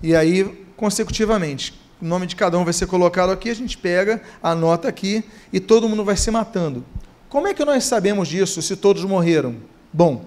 E 0.02 0.14
aí, 0.14 0.66
consecutivamente, 0.76 1.80
o 2.00 2.04
nome 2.04 2.26
de 2.26 2.34
cada 2.34 2.58
um 2.58 2.64
vai 2.64 2.72
ser 2.72 2.86
colocado 2.86 3.30
aqui, 3.30 3.50
a 3.50 3.54
gente 3.54 3.78
pega, 3.78 4.20
anota 4.42 4.88
aqui 4.88 5.24
e 5.52 5.60
todo 5.60 5.88
mundo 5.88 6.04
vai 6.04 6.16
se 6.16 6.30
matando. 6.30 6.84
Como 7.28 7.46
é 7.46 7.54
que 7.54 7.64
nós 7.64 7.84
sabemos 7.84 8.28
disso 8.28 8.60
se 8.60 8.76
todos 8.76 9.04
morreram? 9.04 9.56
Bom, 9.92 10.24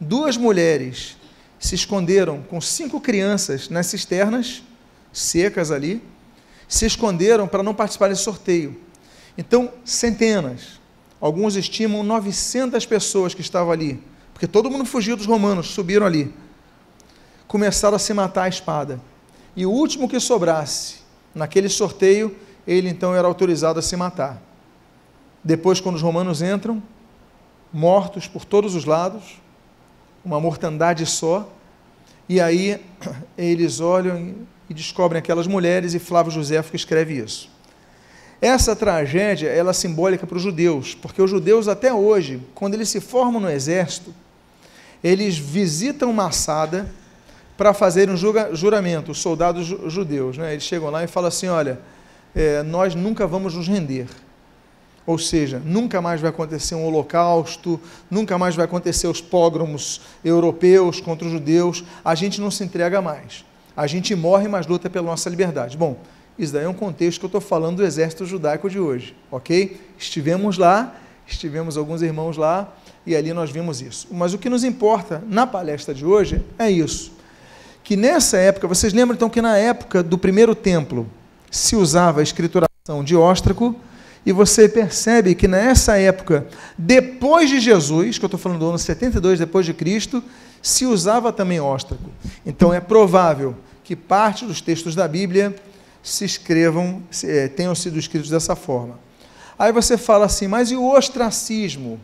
duas 0.00 0.36
mulheres 0.36 1.16
se 1.58 1.74
esconderam 1.74 2.42
com 2.42 2.60
cinco 2.60 3.00
crianças 3.00 3.68
nas 3.68 3.86
cisternas 3.86 4.62
secas 5.12 5.70
ali, 5.70 6.02
se 6.68 6.84
esconderam 6.84 7.48
para 7.48 7.62
não 7.62 7.74
participar 7.74 8.08
desse 8.08 8.22
sorteio. 8.22 8.78
Então, 9.38 9.72
centenas, 9.84 10.80
alguns 11.20 11.56
estimam 11.56 12.02
900 12.02 12.84
pessoas 12.86 13.34
que 13.34 13.40
estavam 13.40 13.72
ali, 13.72 14.02
porque 14.32 14.46
todo 14.46 14.70
mundo 14.70 14.84
fugiu 14.84 15.16
dos 15.16 15.26
romanos, 15.26 15.68
subiram 15.68 16.06
ali. 16.06 16.34
Começaram 17.46 17.96
a 17.96 17.98
se 17.98 18.12
matar 18.12 18.44
à 18.44 18.48
espada. 18.48 19.00
E 19.54 19.64
o 19.64 19.70
último 19.70 20.08
que 20.08 20.20
sobrasse 20.20 20.96
naquele 21.34 21.68
sorteio, 21.68 22.36
ele 22.66 22.88
então 22.88 23.14
era 23.14 23.26
autorizado 23.26 23.78
a 23.78 23.82
se 23.82 23.96
matar. 23.96 24.42
Depois, 25.42 25.80
quando 25.80 25.96
os 25.96 26.02
romanos 26.02 26.42
entram, 26.42 26.82
mortos 27.72 28.26
por 28.26 28.44
todos 28.44 28.74
os 28.74 28.84
lados, 28.84 29.40
uma 30.26 30.40
mortandade 30.40 31.06
só, 31.06 31.48
e 32.28 32.40
aí 32.40 32.82
eles 33.38 33.78
olham 33.78 34.34
e 34.68 34.74
descobrem 34.74 35.20
aquelas 35.20 35.46
mulheres, 35.46 35.94
e 35.94 36.00
Flávio 36.00 36.32
José 36.32 36.60
que 36.64 36.74
escreve 36.74 37.16
isso. 37.16 37.48
Essa 38.42 38.74
tragédia 38.74 39.48
ela 39.48 39.70
é 39.70 39.72
simbólica 39.72 40.26
para 40.26 40.36
os 40.36 40.42
judeus, 40.42 40.96
porque 40.96 41.22
os 41.22 41.30
judeus 41.30 41.68
até 41.68 41.94
hoje, 41.94 42.42
quando 42.56 42.74
eles 42.74 42.88
se 42.88 43.00
formam 43.00 43.40
no 43.40 43.48
exército, 43.48 44.12
eles 45.02 45.38
visitam 45.38 46.12
Massada 46.12 46.90
para 47.56 47.72
fazer 47.72 48.10
um 48.10 48.16
juramento, 48.16 49.12
os 49.12 49.18
soldados 49.18 49.66
judeus. 49.90 50.36
Né? 50.36 50.52
Eles 50.52 50.64
chegam 50.64 50.90
lá 50.90 51.04
e 51.04 51.06
falam 51.06 51.28
assim: 51.28 51.46
olha, 51.46 51.78
é, 52.34 52.64
nós 52.64 52.94
nunca 52.96 53.26
vamos 53.26 53.54
nos 53.54 53.68
render. 53.68 54.06
Ou 55.06 55.18
seja, 55.18 55.62
nunca 55.64 56.02
mais 56.02 56.20
vai 56.20 56.30
acontecer 56.30 56.74
um 56.74 56.84
holocausto, 56.84 57.80
nunca 58.10 58.36
mais 58.36 58.56
vai 58.56 58.64
acontecer 58.64 59.06
os 59.06 59.20
pogromos 59.20 60.00
europeus 60.24 61.00
contra 61.00 61.26
os 61.26 61.32
judeus, 61.32 61.84
a 62.04 62.14
gente 62.14 62.40
não 62.40 62.50
se 62.50 62.64
entrega 62.64 63.00
mais. 63.00 63.44
A 63.76 63.86
gente 63.86 64.14
morre, 64.16 64.48
mas 64.48 64.66
luta 64.66 64.90
pela 64.90 65.06
nossa 65.06 65.30
liberdade. 65.30 65.76
Bom, 65.76 65.96
isso 66.36 66.52
daí 66.52 66.64
é 66.64 66.68
um 66.68 66.74
contexto 66.74 67.20
que 67.20 67.24
eu 67.24 67.28
estou 67.28 67.40
falando 67.40 67.76
do 67.76 67.84
exército 67.84 68.26
judaico 68.26 68.68
de 68.68 68.80
hoje, 68.80 69.14
ok? 69.30 69.80
Estivemos 69.96 70.58
lá, 70.58 70.96
estivemos 71.26 71.76
alguns 71.76 72.02
irmãos 72.02 72.36
lá, 72.36 72.74
e 73.06 73.14
ali 73.14 73.32
nós 73.32 73.50
vimos 73.50 73.80
isso. 73.80 74.08
Mas 74.10 74.34
o 74.34 74.38
que 74.38 74.50
nos 74.50 74.64
importa 74.64 75.22
na 75.28 75.46
palestra 75.46 75.94
de 75.94 76.04
hoje 76.04 76.42
é 76.58 76.68
isso. 76.68 77.12
Que 77.84 77.96
nessa 77.96 78.36
época, 78.38 78.66
vocês 78.66 78.92
lembram 78.92 79.14
então 79.14 79.30
que 79.30 79.40
na 79.40 79.56
época 79.56 80.02
do 80.02 80.18
primeiro 80.18 80.54
templo 80.54 81.06
se 81.50 81.76
usava 81.76 82.18
a 82.18 82.22
escrituração 82.22 83.04
de 83.04 83.14
óstraco, 83.14 83.76
e 84.26 84.32
você 84.32 84.68
percebe 84.68 85.36
que 85.36 85.46
nessa 85.46 85.96
época, 85.96 86.48
depois 86.76 87.48
de 87.48 87.60
Jesus, 87.60 88.18
que 88.18 88.24
eu 88.24 88.26
estou 88.26 88.40
falando 88.40 88.58
do 88.58 88.68
ano 88.68 88.78
72 88.78 89.38
depois 89.38 89.64
de 89.64 89.72
Cristo, 89.72 90.20
se 90.60 90.84
usava 90.84 91.32
também 91.32 91.60
óstraco. 91.60 92.10
Então 92.44 92.74
é 92.74 92.80
provável 92.80 93.56
que 93.84 93.94
parte 93.94 94.44
dos 94.44 94.60
textos 94.60 94.96
da 94.96 95.06
Bíblia 95.06 95.54
se 96.02 96.24
escrevam, 96.24 97.04
é, 97.22 97.46
tenham 97.46 97.72
sido 97.72 98.00
escritos 98.00 98.28
dessa 98.28 98.56
forma. 98.56 98.98
Aí 99.56 99.70
você 99.70 99.96
fala 99.96 100.26
assim, 100.26 100.48
mas 100.48 100.72
e 100.72 100.76
o 100.76 100.90
ostracismo? 100.92 102.00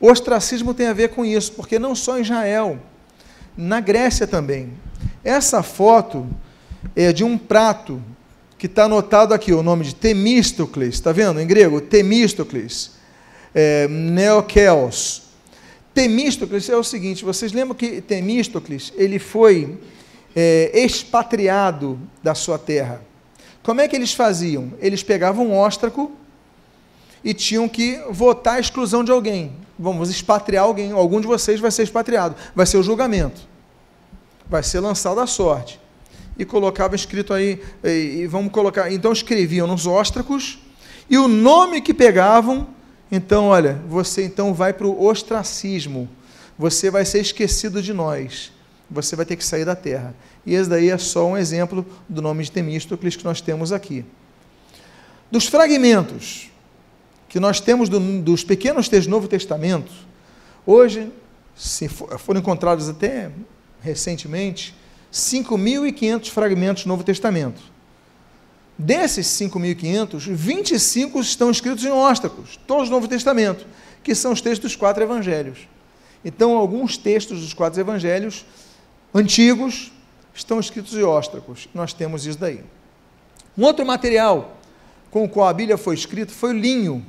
O 0.00 0.10
ostracismo 0.10 0.72
tem 0.72 0.86
a 0.86 0.94
ver 0.94 1.10
com 1.10 1.22
isso, 1.22 1.52
porque 1.52 1.78
não 1.78 1.94
só 1.94 2.18
em 2.18 2.22
Israel, 2.22 2.78
na 3.54 3.78
Grécia 3.78 4.26
também. 4.26 4.72
Essa 5.22 5.62
foto 5.62 6.26
é 6.96 7.12
de 7.12 7.24
um 7.24 7.36
prato 7.36 8.02
que 8.58 8.66
está 8.66 8.84
anotado 8.84 9.32
aqui, 9.32 9.52
o 9.52 9.62
nome 9.62 9.84
de 9.84 9.94
Temístocles, 9.94 10.94
está 10.94 11.12
vendo 11.12 11.40
em 11.40 11.46
grego? 11.46 11.80
Temístocles, 11.80 12.90
é, 13.54 13.86
Neokeos. 13.86 15.22
Temístocles 15.94 16.68
é 16.68 16.76
o 16.76 16.82
seguinte, 16.82 17.24
vocês 17.24 17.52
lembram 17.52 17.76
que 17.76 18.00
Temístocles, 18.00 18.92
ele 18.96 19.20
foi 19.20 19.78
é, 20.34 20.72
expatriado 20.74 22.00
da 22.20 22.34
sua 22.34 22.58
terra. 22.58 23.00
Como 23.62 23.80
é 23.80 23.86
que 23.86 23.94
eles 23.94 24.12
faziam? 24.12 24.72
Eles 24.80 25.04
pegavam 25.04 25.46
um 25.46 25.54
óstraco 25.54 26.10
e 27.22 27.32
tinham 27.32 27.68
que 27.68 28.02
votar 28.10 28.56
a 28.56 28.60
exclusão 28.60 29.04
de 29.04 29.12
alguém. 29.12 29.52
Vamos 29.78 30.10
expatriar 30.10 30.64
alguém, 30.64 30.90
algum 30.90 31.20
de 31.20 31.28
vocês 31.28 31.60
vai 31.60 31.70
ser 31.70 31.84
expatriado, 31.84 32.34
vai 32.56 32.66
ser 32.66 32.78
o 32.78 32.82
julgamento, 32.82 33.40
vai 34.48 34.64
ser 34.64 34.80
lançado 34.80 35.20
a 35.20 35.26
sorte 35.28 35.78
e 36.38 36.44
colocava 36.44 36.94
escrito 36.94 37.34
aí, 37.34 37.60
e, 37.82 38.26
vamos 38.26 38.52
colocar, 38.52 38.92
então 38.92 39.12
escreviam 39.12 39.66
nos 39.66 39.86
óstracos, 39.86 40.58
e 41.10 41.18
o 41.18 41.26
nome 41.26 41.80
que 41.80 41.92
pegavam, 41.92 42.68
então, 43.10 43.46
olha, 43.46 43.80
você 43.88 44.24
então 44.24 44.54
vai 44.54 44.72
para 44.72 44.86
o 44.86 45.04
ostracismo, 45.04 46.08
você 46.58 46.90
vai 46.90 47.04
ser 47.04 47.20
esquecido 47.20 47.82
de 47.82 47.92
nós, 47.92 48.52
você 48.90 49.16
vai 49.16 49.24
ter 49.24 49.36
que 49.36 49.44
sair 49.44 49.64
da 49.64 49.74
terra. 49.74 50.14
E 50.44 50.54
esse 50.54 50.68
daí 50.68 50.90
é 50.90 50.98
só 50.98 51.26
um 51.26 51.36
exemplo 51.36 51.84
do 52.08 52.22
nome 52.22 52.44
de 52.44 52.52
Temístocles 52.52 53.16
que 53.16 53.24
nós 53.24 53.40
temos 53.40 53.72
aqui. 53.72 54.04
Dos 55.30 55.46
fragmentos 55.46 56.50
que 57.28 57.38
nós 57.38 57.60
temos 57.60 57.88
do, 57.88 58.00
dos 58.22 58.42
pequenos 58.44 58.88
textos 58.88 59.06
do 59.06 59.10
Novo 59.10 59.28
Testamento, 59.28 59.92
hoje, 60.66 61.12
se 61.54 61.88
for, 61.88 62.18
foram 62.18 62.40
encontrados 62.40 62.88
até 62.88 63.30
recentemente, 63.80 64.74
5.500 65.18 66.30
fragmentos 66.30 66.84
do 66.84 66.88
Novo 66.88 67.02
Testamento. 67.02 67.60
Desses 68.78 69.26
5.500, 69.26 70.32
25 70.32 71.20
estão 71.20 71.50
escritos 71.50 71.84
em 71.84 71.90
óstracos, 71.90 72.58
todos 72.66 72.88
do 72.88 72.92
Novo 72.92 73.08
Testamento, 73.08 73.66
que 74.02 74.14
são 74.14 74.32
os 74.32 74.40
textos 74.40 74.70
dos 74.70 74.76
quatro 74.76 75.02
evangelhos. 75.02 75.66
Então, 76.24 76.56
alguns 76.56 76.96
textos 76.96 77.40
dos 77.40 77.52
quatro 77.52 77.80
evangelhos 77.80 78.46
antigos 79.12 79.90
estão 80.32 80.60
escritos 80.60 80.94
em 80.94 81.02
óstracos. 81.02 81.68
Nós 81.74 81.92
temos 81.92 82.24
isso 82.24 82.38
daí. 82.38 82.62
Um 83.56 83.64
outro 83.64 83.84
material 83.84 84.56
com 85.10 85.24
o 85.24 85.28
qual 85.28 85.48
a 85.48 85.52
Bíblia 85.52 85.76
foi 85.76 85.96
escrita 85.96 86.32
foi 86.32 86.50
o 86.50 86.58
linho. 86.58 87.04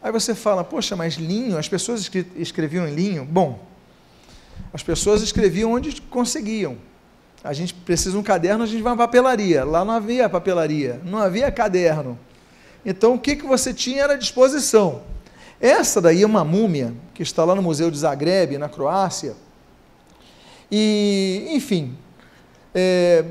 Aí 0.00 0.12
você 0.12 0.34
fala, 0.34 0.62
poxa, 0.62 0.94
mas 0.94 1.14
linho, 1.14 1.58
as 1.58 1.68
pessoas 1.68 2.08
escreviam 2.36 2.86
em 2.86 2.94
linho? 2.94 3.24
Bom, 3.24 3.73
as 4.74 4.82
pessoas 4.82 5.22
escreviam 5.22 5.72
onde 5.72 6.02
conseguiam. 6.02 6.76
A 7.44 7.52
gente 7.52 7.72
precisa 7.72 8.10
de 8.10 8.16
um 8.16 8.24
caderno, 8.24 8.64
a 8.64 8.66
gente 8.66 8.82
vai 8.82 8.92
à 8.92 8.96
papelaria. 8.96 9.64
Lá 9.64 9.84
não 9.84 9.94
havia 9.94 10.28
papelaria, 10.28 11.00
não 11.04 11.20
havia 11.20 11.52
caderno. 11.52 12.18
Então 12.84 13.14
o 13.14 13.18
que, 13.18 13.36
que 13.36 13.46
você 13.46 13.72
tinha 13.72 14.02
era 14.02 14.18
disposição. 14.18 15.02
Essa 15.60 16.00
daí 16.00 16.22
é 16.22 16.26
uma 16.26 16.42
múmia 16.42 16.92
que 17.14 17.22
está 17.22 17.44
lá 17.44 17.54
no 17.54 17.62
Museu 17.62 17.88
de 17.88 17.98
Zagreb, 17.98 18.58
na 18.58 18.68
Croácia. 18.68 19.36
E, 20.68 21.46
enfim, 21.52 21.96
é, 22.74 23.24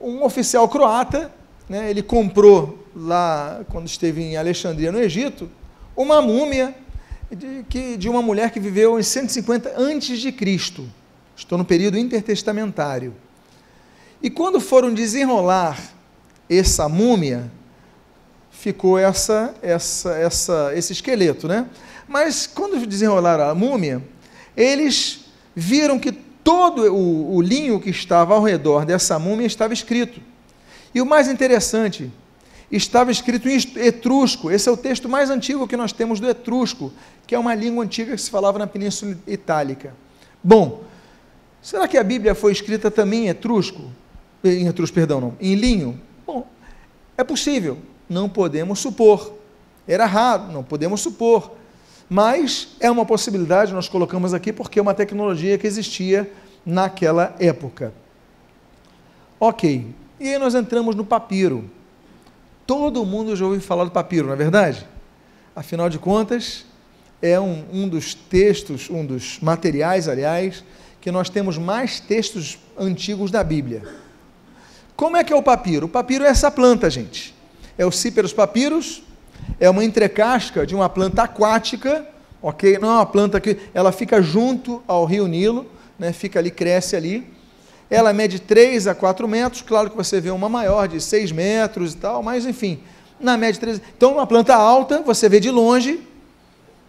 um 0.00 0.22
oficial 0.22 0.68
croata, 0.68 1.32
né, 1.68 1.90
ele 1.90 2.04
comprou 2.04 2.86
lá, 2.94 3.62
quando 3.68 3.88
esteve 3.88 4.22
em 4.22 4.36
Alexandria, 4.36 4.92
no 4.92 5.00
Egito, 5.00 5.50
uma 5.96 6.22
múmia 6.22 6.72
de, 7.34 7.64
que, 7.68 7.96
de 7.96 8.08
uma 8.08 8.22
mulher 8.22 8.50
que 8.50 8.60
viveu 8.60 8.98
em 8.98 9.02
150 9.02 9.74
antes 9.76 10.18
de 10.18 10.30
Cristo. 10.32 10.88
Estou 11.36 11.58
no 11.58 11.64
período 11.64 11.98
intertestamentário. 11.98 13.14
E 14.22 14.30
quando 14.30 14.60
foram 14.60 14.94
desenrolar 14.94 15.78
essa 16.48 16.88
múmia, 16.88 17.50
ficou 18.50 18.98
essa, 18.98 19.54
essa, 19.60 20.12
essa, 20.14 20.72
esse 20.74 20.92
esqueleto, 20.92 21.48
né? 21.48 21.66
Mas 22.08 22.46
quando 22.46 22.86
desenrolaram 22.86 23.48
a 23.48 23.54
múmia, 23.54 24.02
eles 24.56 25.24
viram 25.54 25.98
que 25.98 26.12
todo 26.12 26.94
o, 26.94 27.36
o 27.36 27.42
linho 27.42 27.80
que 27.80 27.90
estava 27.90 28.34
ao 28.34 28.42
redor 28.42 28.84
dessa 28.84 29.18
múmia 29.18 29.46
estava 29.46 29.74
escrito. 29.74 30.20
E 30.94 31.00
o 31.00 31.06
mais 31.06 31.28
interessante, 31.28 32.12
estava 32.70 33.10
escrito 33.10 33.48
em 33.48 33.58
etrusco. 33.76 34.50
Esse 34.50 34.68
é 34.68 34.72
o 34.72 34.76
texto 34.76 35.08
mais 35.08 35.30
antigo 35.30 35.66
que 35.68 35.76
nós 35.76 35.92
temos 35.92 36.20
do 36.20 36.28
etrusco, 36.28 36.92
que 37.26 37.34
é 37.34 37.38
uma 37.38 37.54
língua 37.54 37.84
antiga 37.84 38.14
que 38.14 38.20
se 38.20 38.30
falava 38.30 38.58
na 38.58 38.66
Península 38.66 39.16
Itálica. 39.26 39.94
Bom, 40.42 40.82
será 41.62 41.88
que 41.88 41.96
a 41.96 42.04
Bíblia 42.04 42.34
foi 42.34 42.52
escrita 42.52 42.90
também 42.90 43.26
em 43.26 43.28
etrusco? 43.28 43.90
Em 44.42 44.66
etrusco, 44.66 44.94
perdão, 44.94 45.20
não, 45.20 45.36
em 45.40 45.54
linho? 45.54 46.00
Bom, 46.26 46.46
é 47.16 47.24
possível, 47.24 47.78
não 48.08 48.28
podemos 48.28 48.78
supor. 48.78 49.34
Era 49.86 50.06
raro, 50.06 50.52
não 50.52 50.62
podemos 50.62 51.00
supor. 51.00 51.52
Mas 52.08 52.76
é 52.80 52.90
uma 52.90 53.06
possibilidade, 53.06 53.72
nós 53.72 53.88
colocamos 53.88 54.34
aqui 54.34 54.52
porque 54.52 54.78
é 54.78 54.82
uma 54.82 54.94
tecnologia 54.94 55.56
que 55.56 55.66
existia 55.66 56.30
naquela 56.64 57.34
época. 57.38 57.92
Ok, 59.40 59.94
e 60.20 60.28
aí 60.28 60.38
nós 60.38 60.54
entramos 60.54 60.94
no 60.94 61.04
papiro. 61.04 61.70
Todo 62.66 63.04
mundo 63.04 63.36
já 63.36 63.44
ouviu 63.44 63.60
falar 63.60 63.84
do 63.84 63.90
papiro, 63.90 64.26
não 64.26 64.32
é 64.34 64.36
verdade? 64.36 64.86
Afinal 65.54 65.88
de 65.88 65.98
contas, 65.98 66.64
é 67.20 67.38
um, 67.38 67.64
um 67.72 67.88
dos 67.88 68.14
textos, 68.14 68.88
um 68.90 69.04
dos 69.04 69.38
materiais, 69.40 70.08
aliás, 70.08 70.64
que 71.00 71.10
nós 71.10 71.28
temos 71.28 71.58
mais 71.58 72.00
textos 72.00 72.58
antigos 72.78 73.30
da 73.30 73.44
Bíblia. 73.44 73.82
Como 74.96 75.16
é 75.16 75.24
que 75.24 75.32
é 75.32 75.36
o 75.36 75.42
papiro? 75.42 75.86
O 75.86 75.88
papiro 75.88 76.24
é 76.24 76.28
essa 76.28 76.50
planta, 76.50 76.88
gente. 76.88 77.34
É 77.76 77.84
o 77.84 77.90
Cíperos 77.90 78.32
papyrus, 78.32 79.02
é 79.58 79.68
uma 79.68 79.84
entrecasca 79.84 80.66
de 80.66 80.74
uma 80.74 80.88
planta 80.88 81.22
aquática, 81.22 82.06
ok? 82.40 82.78
Não 82.78 82.88
é 82.88 82.92
uma 82.92 83.06
planta 83.06 83.40
que 83.40 83.58
ela 83.74 83.92
fica 83.92 84.22
junto 84.22 84.82
ao 84.86 85.04
rio 85.04 85.26
Nilo, 85.26 85.66
né? 85.98 86.12
fica 86.12 86.38
ali, 86.38 86.50
cresce 86.50 86.96
ali. 86.96 87.26
Ela 87.90 88.12
mede 88.12 88.40
3 88.40 88.86
a 88.86 88.94
4 88.94 89.28
metros, 89.28 89.62
claro 89.62 89.90
que 89.90 89.96
você 89.96 90.20
vê 90.20 90.30
uma 90.30 90.48
maior 90.48 90.88
de 90.88 91.00
6 91.00 91.32
metros 91.32 91.92
e 91.92 91.96
tal, 91.96 92.22
mas 92.22 92.46
enfim, 92.46 92.80
na 93.20 93.36
média 93.36 93.60
3. 93.60 93.80
Então, 93.96 94.12
uma 94.12 94.26
planta 94.26 94.54
alta, 94.54 95.02
você 95.02 95.28
vê 95.28 95.40
de 95.40 95.50
longe. 95.50 96.00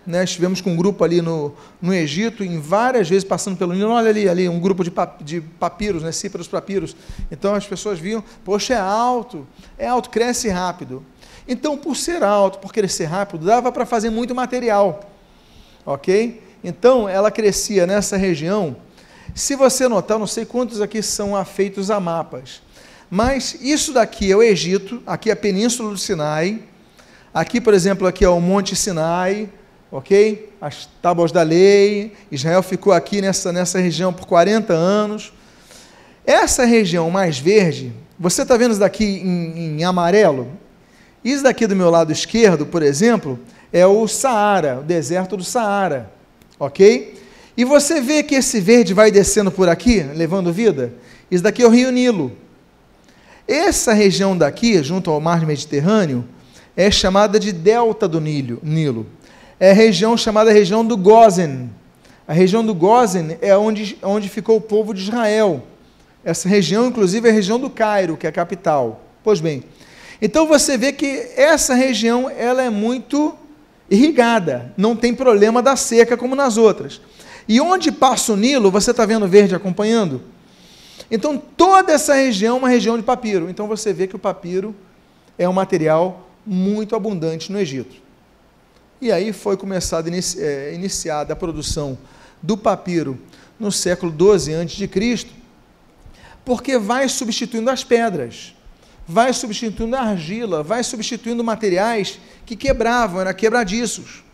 Né? 0.06 0.24
Estivemos 0.24 0.62
com 0.62 0.72
um 0.72 0.76
grupo 0.76 1.04
ali 1.04 1.20
no, 1.20 1.54
no 1.82 1.94
Egito, 1.94 2.44
em 2.44 2.60
várias 2.60 3.10
vezes 3.10 3.24
passando 3.24 3.58
pelo 3.58 3.74
Nilo, 3.74 3.90
olha 3.90 4.10
ali, 4.10 4.30
ali 4.30 4.48
um 4.48 4.60
grupo 4.60 4.84
de, 4.84 4.92
pap, 4.92 5.24
de 5.24 5.42
papiros, 5.42 6.04
né? 6.04 6.12
cíperos 6.12 6.48
papiros. 6.48 6.96
Então 7.32 7.56
as 7.56 7.66
pessoas 7.66 7.98
viam, 7.98 8.24
poxa, 8.44 8.76
é 8.76 8.80
alto, 8.80 9.48
é 9.78 9.88
alto, 9.88 10.12
cresce 10.12 10.48
rápido. 10.48 11.04
Então, 11.48 11.78
por 11.78 11.96
ser 11.96 12.24
alto, 12.24 12.60
por 12.60 12.72
crescer 12.72 13.06
rápido, 13.06 13.46
dava 13.46 13.72
para 13.72 13.86
fazer 13.86 14.10
muito 14.10 14.34
material. 14.34 15.10
Ok? 15.86 16.42
Então, 16.64 17.08
ela 17.08 17.30
crescia 17.30 17.86
nessa 17.86 18.18
região 18.18 18.76
se 19.34 19.56
você 19.56 19.88
notar, 19.88 20.20
não 20.20 20.28
sei 20.28 20.46
quantos 20.46 20.82
aqui 20.82 21.02
são 21.02 21.36
afeitos 21.36 21.90
a 21.90 22.00
mapas, 22.00 22.62
mas 23.10 23.58
isso 23.62 23.94
daqui 23.94 24.32
é 24.32 24.36
o 24.36 24.44
Egito, 24.44 25.02
aqui 25.06 25.30
é 25.30 25.34
a 25.34 25.36
Península 25.36 25.90
do 25.90 25.98
Sinai, 25.98 26.62
Aqui, 27.36 27.60
por 27.60 27.74
exemplo, 27.74 28.08
aqui 28.08 28.24
é 28.24 28.30
o 28.30 28.40
Monte 28.40 28.78
Sinai, 28.78 29.50
ok? 29.92 30.54
As 30.62 30.88
tábuas 31.02 31.34
da 31.34 31.42
lei. 31.42 32.14
Israel 32.32 32.64
ficou 32.64 32.94
aqui 32.94 33.20
nessa, 33.20 33.52
nessa 33.52 33.78
região 33.78 34.14
por 34.14 34.26
40 34.26 34.72
anos. 34.72 35.34
Essa 36.26 36.64
região 36.64 37.12
mais 37.12 37.38
verde, 37.38 37.92
você 38.18 38.44
está 38.44 38.56
vendo 38.56 38.72
isso 38.72 38.80
daqui 38.80 39.04
em, 39.04 39.78
em 39.78 39.84
amarelo? 39.84 40.48
Isso 41.26 41.44
daqui 41.44 41.68
do 41.68 41.76
meu 41.76 41.90
lado 41.90 42.10
esquerdo, 42.10 42.66
por 42.66 42.82
exemplo, 42.82 43.38
é 43.74 43.86
o 43.86 44.08
Saara, 44.08 44.80
o 44.80 44.84
deserto 44.84 45.36
do 45.36 45.44
Saara, 45.44 46.10
ok? 46.58 47.22
E 47.58 47.64
você 47.64 48.02
vê 48.02 48.22
que 48.22 48.36
esse 48.36 48.60
verde 48.60 48.94
vai 48.94 49.10
descendo 49.10 49.50
por 49.50 49.70
aqui, 49.70 50.04
levando 50.04 50.52
vida? 50.52 50.94
Isso 51.32 51.44
daqui 51.44 51.64
é 51.64 51.66
o 51.68 51.70
Rio 51.70 51.92
Nilo. 51.92 52.32
Essa 53.48 53.94
região 53.94 54.38
daqui, 54.38 54.82
junto 54.84 55.10
ao 55.10 55.22
mar 55.22 55.46
Mediterrâneo, 55.46 56.26
é 56.76 56.92
chamada 56.92 57.40
de 57.40 57.54
delta 57.54 58.08
do 58.08 58.20
Nilo. 58.20 59.06
É 59.60 59.72
a 59.72 59.74
região 59.74 60.18
chamada 60.18 60.52
região 60.52 60.86
do 60.86 60.98
Gozen. 60.98 61.70
A 62.28 62.34
região 62.34 62.66
do 62.66 62.74
Gozen 62.74 63.38
é 63.42 63.56
onde, 63.56 63.98
onde 64.02 64.28
ficou 64.28 64.58
o 64.58 64.62
povo 64.62 64.94
de 64.94 65.02
Israel. 65.04 65.64
Essa 66.24 66.50
região, 66.50 66.88
inclusive, 66.88 67.28
é 67.28 67.32
a 67.32 67.34
região 67.34 67.60
do 67.60 67.70
Cairo, 67.70 68.18
que 68.18 68.26
é 68.26 68.30
a 68.30 68.34
capital. 68.34 69.02
Pois 69.24 69.40
bem, 69.40 69.64
então 70.22 70.48
você 70.48 70.78
vê 70.78 70.92
que 70.92 71.30
essa 71.36 71.74
região 71.74 72.30
ela 72.30 72.64
é 72.64 72.70
muito 72.70 73.36
irrigada, 73.90 74.74
não 74.76 74.96
tem 74.96 75.14
problema 75.14 75.62
da 75.62 75.76
seca 75.76 76.18
como 76.18 76.36
nas 76.36 76.58
outras. 76.58 77.00
E 77.48 77.62
onde 77.62 77.92
passa 77.92 78.34
o 78.34 78.38
Nilo, 78.38 78.72
você 78.72 78.92
está 78.92 79.06
vendo 79.06 79.28
verde 79.28 79.56
acompanhando? 79.56 80.22
Então 81.10 81.38
toda 81.38 81.94
essa 81.94 82.14
região 82.16 82.56
é 82.56 82.60
uma 82.60 82.70
região 82.70 82.98
de 82.98 83.04
papiro. 83.04 83.50
Então 83.50 83.68
você 83.68 83.94
vê 83.94 84.08
que 84.08 84.16
o 84.16 84.20
papiro 84.20 84.76
é 85.38 85.48
um 85.48 85.54
material 85.54 86.30
muito 86.46 86.96
abundante 86.96 87.52
no 87.52 87.60
Egito. 87.60 87.96
E 89.02 89.12
aí 89.12 89.32
foi 89.34 89.58
começada 89.58 90.10
é, 90.10 90.74
iniciada 90.74 91.34
a 91.34 91.36
produção 91.36 91.98
do 92.42 92.58
papiro 92.58 93.20
no 93.60 93.72
século 93.72 94.12
12 94.12 94.54
a.C., 94.54 95.28
porque 96.44 96.78
vai 96.78 97.10
substituindo 97.10 97.70
as 97.72 97.84
pedras, 97.84 98.54
vai 99.08 99.34
substituindo 99.34 99.96
a 99.96 100.02
argila, 100.02 100.62
vai 100.62 100.84
substituindo 100.84 101.44
materiais 101.44 102.20
que 102.46 102.56
quebravam, 102.56 103.22
eram 103.22 103.34
quebradiços. 103.34 104.25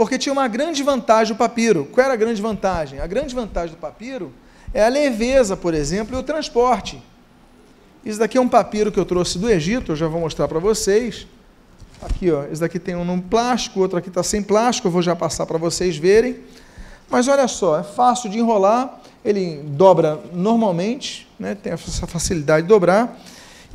Porque 0.00 0.16
tinha 0.16 0.32
uma 0.32 0.48
grande 0.48 0.82
vantagem 0.82 1.34
o 1.34 1.36
papiro. 1.36 1.86
Qual 1.92 2.02
era 2.02 2.14
a 2.14 2.16
grande 2.16 2.40
vantagem? 2.40 3.00
A 3.00 3.06
grande 3.06 3.34
vantagem 3.34 3.74
do 3.74 3.78
papiro 3.78 4.32
é 4.72 4.82
a 4.82 4.88
leveza, 4.88 5.58
por 5.58 5.74
exemplo, 5.74 6.16
e 6.16 6.18
o 6.18 6.22
transporte. 6.22 7.02
Isso 8.02 8.18
daqui 8.18 8.38
é 8.38 8.40
um 8.40 8.48
papiro 8.48 8.90
que 8.90 8.98
eu 8.98 9.04
trouxe 9.04 9.38
do 9.38 9.50
Egito, 9.50 9.92
eu 9.92 9.96
já 9.96 10.08
vou 10.08 10.18
mostrar 10.18 10.48
para 10.48 10.58
vocês. 10.58 11.26
Aqui, 12.00 12.30
ó, 12.30 12.44
esse 12.44 12.62
daqui 12.62 12.78
tem 12.78 12.96
um 12.96 13.04
no 13.04 13.20
plástico, 13.20 13.78
outro 13.78 13.98
aqui 13.98 14.08
está 14.08 14.22
sem 14.22 14.42
plástico, 14.42 14.88
eu 14.88 14.92
vou 14.92 15.02
já 15.02 15.14
passar 15.14 15.44
para 15.44 15.58
vocês 15.58 15.98
verem. 15.98 16.38
Mas 17.10 17.28
olha 17.28 17.46
só, 17.46 17.78
é 17.78 17.82
fácil 17.82 18.30
de 18.30 18.38
enrolar, 18.38 19.02
ele 19.22 19.62
dobra 19.66 20.18
normalmente, 20.32 21.28
né, 21.38 21.54
tem 21.54 21.74
essa 21.74 22.06
facilidade 22.06 22.62
de 22.62 22.68
dobrar. 22.70 23.20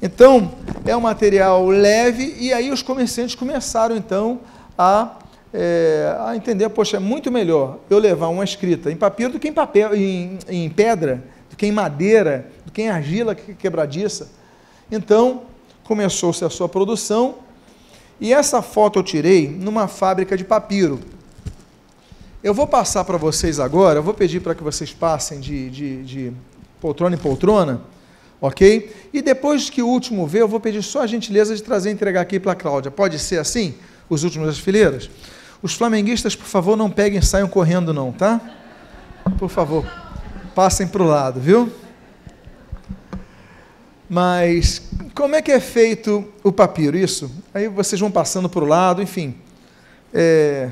Então, 0.02 0.56
é 0.88 0.98
um 0.98 1.02
material 1.02 1.68
leve, 1.68 2.36
e 2.40 2.52
aí 2.52 2.72
os 2.72 2.82
comerciantes 2.82 3.36
começaram 3.36 3.96
então 3.96 4.40
a, 4.76 5.18
é, 5.58 6.18
a 6.20 6.36
entender, 6.36 6.68
poxa, 6.70 6.98
é 6.98 7.00
muito 7.00 7.32
melhor 7.32 7.80
eu 7.89 7.98
levar 7.98 8.28
uma 8.28 8.44
escrita 8.44 8.91
em 8.91 8.96
papiro 8.96 9.32
do 9.32 9.39
que 9.39 9.48
em 9.48 9.54
papel, 9.54 9.96
em, 9.96 10.38
em 10.50 10.70
pedra, 10.70 11.24
do 11.50 11.56
que 11.56 11.65
em 11.65 11.72
madeira, 11.72 12.48
do 12.65 12.72
que 12.72 12.82
em 12.82 12.89
argila 12.89 13.34
quebradiça. 13.34 14.30
Então, 14.91 15.44
começou-se 15.86 16.44
a 16.44 16.50
sua 16.50 16.68
produção, 16.68 17.36
e 18.20 18.34
essa 18.34 18.62
foto 18.62 19.00
eu 19.00 19.04
tirei 19.04 19.48
numa 19.48 19.88
fábrica 19.88 20.36
de 20.36 20.44
papiro. 20.44 21.00
Eu 22.44 22.54
vou 22.54 22.68
passar 22.68 23.06
para 23.06 23.18
vocês 23.18 23.60
agora, 23.60 24.00
eu 24.00 24.04
vou 24.04 24.13
pedir 24.13 24.41
para 24.41 24.54
que 24.54 24.63
vocês 24.63 24.94
passem 24.94 25.39
de, 25.39 25.70
de, 25.70 26.04
de 26.04 26.34
poltrona 26.82 27.15
em 27.15 27.20
poltrona, 27.20 27.82
ok? 28.41 28.94
E 29.13 29.22
depois 29.22 29.70
que 29.70 29.82
o 29.82 29.88
último 29.88 30.28
ver, 30.28 30.41
eu 30.41 30.48
vou 30.48 30.60
pedir 30.60 30.84
só 30.84 31.02
a 31.02 31.08
gentileza 31.08 31.56
de 31.56 31.63
trazer 31.63 31.89
e 31.89 31.94
entregar 31.94 32.22
aqui 32.22 32.39
para 32.39 32.52
a 32.52 32.56
Cláudia. 32.56 32.91
Pode 32.91 33.18
ser 33.20 33.39
assim? 33.39 33.74
Os 34.10 34.24
últimos 34.24 34.48
das 34.48 34.60
fileiras? 34.60 35.10
Os 35.62 35.74
flamenguistas, 35.74 36.36
por 36.36 36.46
favor, 36.46 36.76
não 36.78 36.89
peguem 36.89 37.20
e 37.20 37.26
saiam 37.26 37.48
correndo, 37.48 37.94
não, 37.94 38.12
tá? 38.12 38.39
Por 39.38 39.50
favor, 39.50 39.86
passem 40.54 40.88
para 40.88 41.02
o 41.02 41.06
lado, 41.06 41.39
viu? 41.39 41.72
Mas 44.10 44.82
como 45.15 45.36
é 45.36 45.41
que 45.41 45.52
é 45.52 45.60
feito 45.60 46.26
o 46.44 46.52
papiro? 46.52 46.98
Isso? 46.98 47.32
Aí 47.54 47.68
vocês 47.68 48.00
vão 48.00 48.12
passando 48.12 48.48
para 48.48 48.63
o 48.63 48.68
lado, 48.68 49.02
enfim. 49.02 49.36
É... 50.13 50.70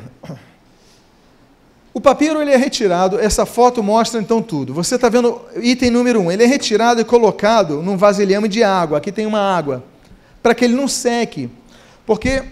O 1.94 2.02
papiro 2.02 2.42
ele 2.42 2.52
é 2.52 2.58
retirado, 2.58 3.20
essa 3.20 3.46
foto 3.46 3.84
mostra 3.84 4.20
então 4.20 4.42
tudo. 4.42 4.74
Você 4.74 4.96
está 4.96 5.10
vendo 5.10 5.40
item 5.62 5.92
número 5.92 6.22
um, 6.22 6.32
ele 6.32 6.44
é 6.44 6.48
retirado 6.48 7.00
e 7.00 7.06
colocado 7.06 7.84
num 7.84 7.98
vasilhame 7.98 8.48
de 8.48 8.64
água. 8.64 8.98
Aqui 8.98 9.12
tem 9.12 9.28
uma 9.28 9.40
água, 9.40 9.84
para 10.42 10.56
que 10.56 10.66
ele 10.66 10.76
não 10.76 10.88
seque. 10.88 11.50
Porque, 12.06 12.44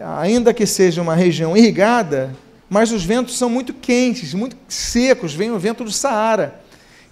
ainda 0.00 0.52
que 0.52 0.66
seja 0.66 1.02
uma 1.02 1.14
região 1.14 1.56
irrigada, 1.56 2.34
mas 2.68 2.92
os 2.92 3.04
ventos 3.04 3.36
são 3.36 3.48
muito 3.48 3.72
quentes, 3.72 4.34
muito 4.34 4.56
secos, 4.68 5.34
vem 5.34 5.50
o 5.50 5.58
vento 5.58 5.84
do 5.84 5.92
Saara. 5.92 6.60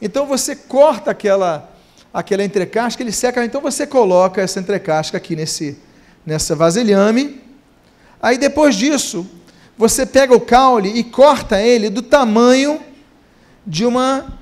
Então 0.00 0.26
você 0.26 0.56
corta 0.56 1.10
aquela, 1.10 1.70
aquela 2.12 2.44
entrecasca, 2.44 3.02
ele 3.02 3.12
seca, 3.12 3.44
então 3.44 3.60
você 3.60 3.86
coloca 3.86 4.42
essa 4.42 4.60
entrecasca 4.60 5.16
aqui 5.16 5.36
nesse, 5.36 5.78
nessa 6.26 6.54
vasilhame. 6.56 7.40
Aí 8.20 8.36
depois 8.36 8.74
disso, 8.74 9.26
você 9.76 10.04
pega 10.04 10.34
o 10.34 10.40
caule 10.40 10.90
e 10.90 11.04
corta 11.04 11.60
ele 11.60 11.88
do 11.88 12.02
tamanho 12.02 12.80
de 13.66 13.86
uma 13.86 14.38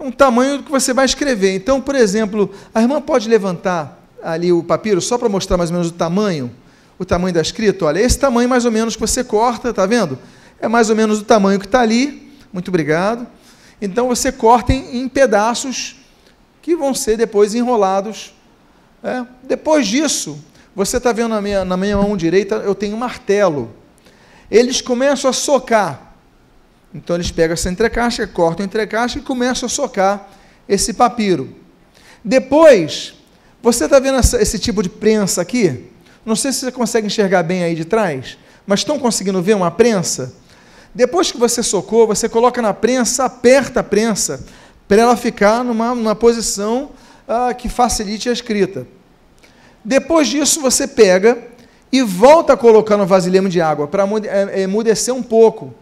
um 0.00 0.12
tamanho 0.12 0.62
que 0.62 0.70
você 0.70 0.92
vai 0.92 1.04
escrever. 1.04 1.56
Então, 1.56 1.80
por 1.80 1.94
exemplo, 1.94 2.52
a 2.72 2.80
irmã 2.80 3.00
pode 3.00 3.28
levantar 3.28 4.00
ali 4.22 4.52
o 4.52 4.62
papiro 4.62 5.00
só 5.00 5.18
para 5.18 5.28
mostrar 5.28 5.56
mais 5.56 5.70
ou 5.70 5.74
menos 5.74 5.88
o 5.90 5.94
tamanho, 5.94 6.52
o 6.98 7.04
tamanho 7.04 7.34
da 7.34 7.40
escrita. 7.40 7.84
Olha, 7.84 8.00
esse 8.00 8.18
tamanho 8.18 8.48
mais 8.48 8.64
ou 8.64 8.70
menos 8.70 8.94
que 8.94 9.00
você 9.00 9.22
corta, 9.22 9.72
tá 9.72 9.86
vendo? 9.86 10.18
É 10.60 10.68
mais 10.68 10.90
ou 10.90 10.96
menos 10.96 11.20
o 11.20 11.24
tamanho 11.24 11.58
que 11.58 11.66
está 11.66 11.80
ali. 11.80 12.32
Muito 12.52 12.68
obrigado. 12.68 13.26
Então 13.80 14.08
você 14.08 14.32
corta 14.32 14.72
em, 14.72 15.02
em 15.02 15.08
pedaços 15.08 15.96
que 16.60 16.74
vão 16.74 16.94
ser 16.94 17.16
depois 17.16 17.54
enrolados. 17.54 18.34
É. 19.02 19.24
Depois 19.44 19.86
disso, 19.86 20.42
você 20.74 20.96
está 20.96 21.12
vendo 21.12 21.28
na 21.30 21.40
minha, 21.40 21.64
na 21.64 21.76
minha 21.76 21.96
mão 21.96 22.16
direita, 22.16 22.56
eu 22.56 22.74
tenho 22.74 22.96
um 22.96 22.98
martelo 22.98 23.78
eles 24.50 24.80
começam 24.80 25.28
a 25.30 25.32
socar. 25.32 26.14
Então 26.92 27.16
eles 27.16 27.30
pegam 27.30 27.52
essa 27.52 27.70
entrecaixa, 27.70 28.26
cortam 28.26 28.64
a 28.64 28.66
entrecaixa 28.66 29.18
e 29.18 29.22
começam 29.22 29.66
a 29.66 29.68
socar 29.68 30.28
esse 30.68 30.94
papiro. 30.94 31.54
Depois, 32.24 33.14
você 33.62 33.84
está 33.84 33.98
vendo 33.98 34.18
essa, 34.18 34.40
esse 34.40 34.58
tipo 34.58 34.82
de 34.82 34.88
prensa 34.88 35.42
aqui? 35.42 35.90
Não 36.28 36.36
sei 36.36 36.52
se 36.52 36.60
você 36.60 36.70
consegue 36.70 37.06
enxergar 37.06 37.42
bem 37.42 37.64
aí 37.64 37.74
de 37.74 37.86
trás, 37.86 38.36
mas 38.66 38.80
estão 38.80 38.98
conseguindo 38.98 39.40
ver 39.40 39.56
uma 39.56 39.70
prensa? 39.70 40.34
Depois 40.94 41.32
que 41.32 41.38
você 41.38 41.62
socou, 41.62 42.06
você 42.06 42.28
coloca 42.28 42.60
na 42.60 42.74
prensa, 42.74 43.24
aperta 43.24 43.80
a 43.80 43.82
prensa, 43.82 44.44
para 44.86 45.00
ela 45.00 45.16
ficar 45.16 45.64
numa, 45.64 45.94
numa 45.94 46.14
posição 46.14 46.90
ah, 47.26 47.54
que 47.54 47.66
facilite 47.70 48.28
a 48.28 48.32
escrita. 48.32 48.86
Depois 49.82 50.28
disso, 50.28 50.60
você 50.60 50.86
pega 50.86 51.38
e 51.90 52.02
volta 52.02 52.52
a 52.52 52.56
colocar 52.58 52.98
no 52.98 53.06
vasilhame 53.06 53.48
de 53.48 53.62
água 53.62 53.88
para 53.88 54.04
é, 54.04 54.60
é, 54.60 54.62
emudecer 54.64 55.14
um 55.14 55.22
pouco. 55.22 55.72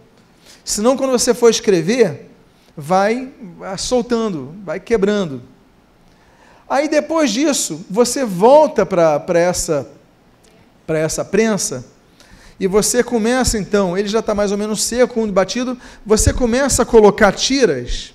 Senão, 0.64 0.96
quando 0.96 1.10
você 1.10 1.34
for 1.34 1.50
escrever, 1.50 2.30
vai 2.76 3.32
soltando, 3.76 4.54
vai 4.64 4.78
quebrando. 4.78 5.42
Aí 6.68 6.88
depois 6.88 7.32
disso, 7.32 7.84
você 7.90 8.24
volta 8.24 8.86
para 8.86 9.38
essa, 9.40 9.88
essa 10.94 11.24
prensa 11.24 11.84
e 12.58 12.66
você 12.66 13.02
começa 13.02 13.58
então, 13.58 13.96
ele 13.96 14.08
já 14.08 14.20
está 14.20 14.34
mais 14.34 14.50
ou 14.50 14.58
menos 14.58 14.82
seco, 14.82 15.26
batido, 15.26 15.76
você 16.04 16.32
começa 16.32 16.82
a 16.82 16.86
colocar 16.86 17.32
tiras. 17.32 18.14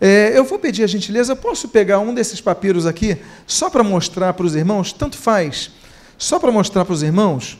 É, 0.00 0.32
eu 0.34 0.44
vou 0.44 0.58
pedir 0.58 0.84
a 0.84 0.86
gentileza, 0.86 1.36
posso 1.36 1.68
pegar 1.68 1.98
um 1.98 2.14
desses 2.14 2.40
papiros 2.40 2.86
aqui, 2.86 3.18
só 3.46 3.68
para 3.68 3.82
mostrar 3.82 4.32
para 4.32 4.46
os 4.46 4.54
irmãos? 4.54 4.92
Tanto 4.92 5.16
faz 5.16 5.70
só 6.16 6.38
para 6.38 6.50
mostrar 6.50 6.84
para 6.84 6.94
os 6.94 7.02
irmãos, 7.02 7.58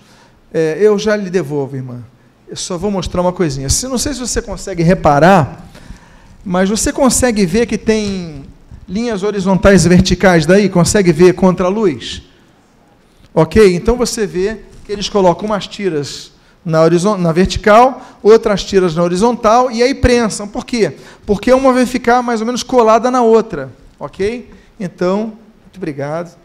é, 0.52 0.78
eu 0.80 0.98
já 0.98 1.16
lhe 1.16 1.28
devolvo, 1.28 1.76
irmã. 1.76 2.02
Eu 2.48 2.56
só 2.56 2.78
vou 2.78 2.90
mostrar 2.90 3.20
uma 3.20 3.32
coisinha. 3.32 3.68
Se, 3.68 3.86
não 3.88 3.98
sei 3.98 4.14
se 4.14 4.20
você 4.20 4.40
consegue 4.40 4.82
reparar, 4.82 5.68
mas 6.44 6.68
você 6.68 6.92
consegue 6.92 7.44
ver 7.44 7.66
que 7.66 7.76
tem 7.76 8.44
linhas 8.88 9.22
horizontais 9.22 9.84
e 9.84 9.88
verticais 9.88 10.46
daí? 10.46 10.68
Consegue 10.68 11.12
ver 11.12 11.34
contra 11.34 11.66
a 11.66 11.68
luz? 11.68 12.22
Ok? 13.34 13.74
Então 13.74 13.96
você 13.96 14.26
vê 14.26 14.60
que 14.86 14.92
eles 14.92 15.08
colocam 15.08 15.46
umas 15.46 15.66
tiras 15.66 16.32
na, 16.64 16.88
na 17.18 17.32
vertical, 17.32 18.00
outras 18.22 18.64
tiras 18.64 18.94
na 18.94 19.02
horizontal 19.02 19.70
e 19.70 19.82
aí 19.82 19.94
prensam. 19.94 20.46
Por 20.46 20.64
quê? 20.64 20.96
Porque 21.26 21.52
uma 21.52 21.72
vai 21.72 21.84
ficar 21.84 22.22
mais 22.22 22.40
ou 22.40 22.46
menos 22.46 22.62
colada 22.62 23.10
na 23.10 23.22
outra. 23.22 23.72
Ok? 23.98 24.50
Então, 24.78 25.34
muito 25.62 25.76
obrigado. 25.76 26.36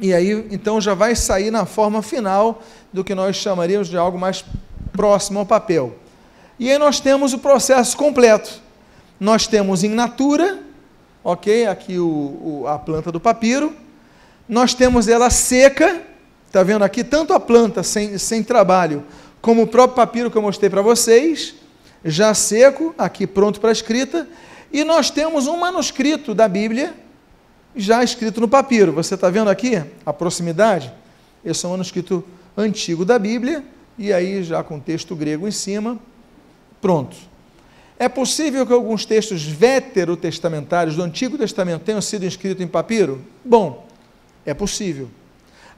e 0.00 0.14
aí 0.14 0.46
então 0.50 0.80
já 0.80 0.94
vai 0.94 1.16
sair 1.16 1.50
na 1.50 1.66
forma 1.66 2.00
final 2.02 2.62
do 2.92 3.02
que 3.02 3.14
nós 3.14 3.36
chamaríamos 3.36 3.88
de 3.88 3.96
algo 3.96 4.18
mais 4.18 4.44
próximo 4.92 5.40
ao 5.40 5.46
papel. 5.46 5.96
E 6.58 6.70
aí 6.70 6.78
nós 6.78 7.00
temos 7.00 7.32
o 7.32 7.38
processo 7.38 7.96
completo. 7.96 8.62
Nós 9.18 9.46
temos 9.46 9.82
em 9.82 9.90
natura, 9.90 10.60
ok? 11.24 11.66
Aqui 11.66 11.98
o, 11.98 12.06
o, 12.06 12.64
a 12.66 12.78
planta 12.78 13.10
do 13.10 13.20
papiro. 13.20 13.74
Nós 14.48 14.74
temos 14.74 15.08
ela 15.08 15.28
seca, 15.28 16.02
está 16.46 16.62
vendo 16.62 16.84
aqui? 16.84 17.02
Tanto 17.02 17.32
a 17.32 17.40
planta 17.40 17.82
sem, 17.82 18.16
sem 18.16 18.42
trabalho, 18.42 19.04
como 19.40 19.62
o 19.62 19.66
próprio 19.66 19.96
papiro 19.96 20.30
que 20.30 20.38
eu 20.38 20.42
mostrei 20.42 20.70
para 20.70 20.82
vocês, 20.82 21.54
já 22.04 22.32
seco, 22.34 22.94
aqui 22.96 23.26
pronto 23.26 23.60
para 23.60 23.72
escrita. 23.72 24.28
E 24.72 24.84
nós 24.84 25.10
temos 25.10 25.46
um 25.46 25.56
manuscrito 25.56 26.34
da 26.34 26.48
Bíblia, 26.48 26.94
já 27.74 28.02
escrito 28.04 28.40
no 28.40 28.48
papiro. 28.48 28.92
Você 28.92 29.14
está 29.14 29.28
vendo 29.28 29.50
aqui 29.50 29.82
a 30.04 30.12
proximidade? 30.12 30.92
Esse 31.44 31.64
é 31.64 31.68
um 31.68 31.72
manuscrito 31.72 32.24
antigo 32.56 33.04
da 33.04 33.18
Bíblia, 33.18 33.64
e 33.98 34.12
aí 34.12 34.42
já 34.42 34.62
com 34.62 34.78
texto 34.78 35.14
grego 35.14 35.46
em 35.46 35.52
cima, 35.52 35.98
pronto. 36.80 37.16
É 37.98 38.08
possível 38.08 38.66
que 38.66 38.72
alguns 38.72 39.04
textos 39.06 39.42
veterotestamentários 39.44 40.96
do 40.96 41.02
Antigo 41.02 41.38
Testamento 41.38 41.82
tenham 41.82 42.00
sido 42.02 42.24
escritos 42.24 42.62
em 42.62 42.68
papiro? 42.68 43.22
Bom, 43.44 43.85
é 44.46 44.54
possível. 44.54 45.10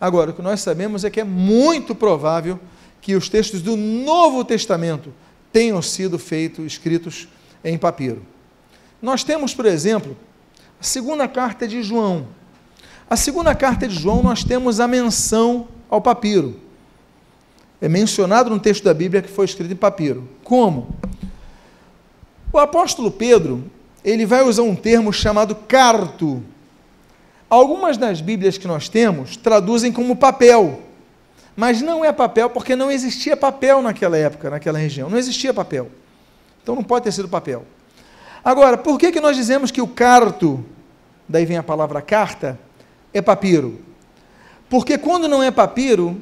Agora, 0.00 0.31
o 0.31 0.35
que 0.35 0.42
nós 0.42 0.61
sabemos 0.61 1.02
é 1.02 1.11
que 1.11 1.20
é 1.20 1.24
muito 1.24 1.94
provável 1.94 2.61
que 3.00 3.16
os 3.16 3.28
textos 3.28 3.62
do 3.62 3.76
Novo 3.76 4.44
Testamento 4.44 5.12
tenham 5.52 5.81
sido 5.83 6.18
feitos, 6.18 6.66
escritos 6.66 7.26
em 7.64 7.76
papiro. 7.76 8.22
Nós 9.00 9.24
temos, 9.24 9.54
por 9.54 9.66
exemplo, 9.66 10.16
a 10.81 10.85
segunda 10.85 11.26
carta 11.26 11.66
de 11.66 11.83
João. 11.83 12.28
A 13.11 13.16
segunda 13.16 13.54
carta 13.54 13.88
de 13.88 13.94
João, 13.94 14.22
nós 14.22 14.44
temos 14.44 14.78
a 14.78 14.87
menção 14.87 15.68
ao 15.88 16.00
papiro. 16.00 16.61
É 17.81 17.88
mencionado 17.88 18.50
no 18.50 18.61
texto 18.61 18.85
da 18.85 18.92
Bíblia 18.92 19.22
que 19.22 19.31
foi 19.31 19.46
escrito 19.46 19.72
em 19.72 19.76
papiro. 19.76 20.28
Como? 20.44 20.94
O 22.52 22.59
apóstolo 22.59 23.11
Pedro, 23.11 23.64
ele 24.04 24.26
vai 24.26 24.42
usar 24.42 24.62
um 24.62 24.74
termo 24.74 25.12
chamado 25.12 25.54
carto. 25.54 26.42
Algumas 27.50 27.96
das 27.96 28.20
Bíblias 28.20 28.58
que 28.58 28.66
nós 28.66 28.88
temos 28.88 29.37
traduzem 29.37 29.90
como 29.90 30.14
papel, 30.14 30.82
mas 31.56 31.80
não 31.80 32.04
é 32.04 32.12
papel 32.12 32.50
porque 32.50 32.76
não 32.76 32.90
existia 32.90 33.37
papel 33.37 33.80
naquela 33.80 34.16
época, 34.16 34.50
naquela 34.50 34.78
região. 34.78 35.08
Não 35.08 35.18
existia 35.18 35.54
papel. 35.54 35.88
Então 36.62 36.74
não 36.74 36.84
pode 36.84 37.04
ter 37.04 37.12
sido 37.12 37.28
papel. 37.28 37.64
Agora, 38.44 38.76
por 38.76 38.98
que, 38.98 39.11
que 39.11 39.20
nós 39.20 39.37
dizemos 39.37 39.70
que 39.70 39.80
o 39.80 39.88
carto, 39.88 40.64
daí 41.28 41.44
vem 41.44 41.56
a 41.56 41.62
palavra 41.62 42.00
carta, 42.00 42.58
é 43.12 43.20
papiro? 43.20 43.80
Porque 44.68 44.98
quando 44.98 45.26
não 45.26 45.42
é 45.42 45.50
papiro, 45.50 46.20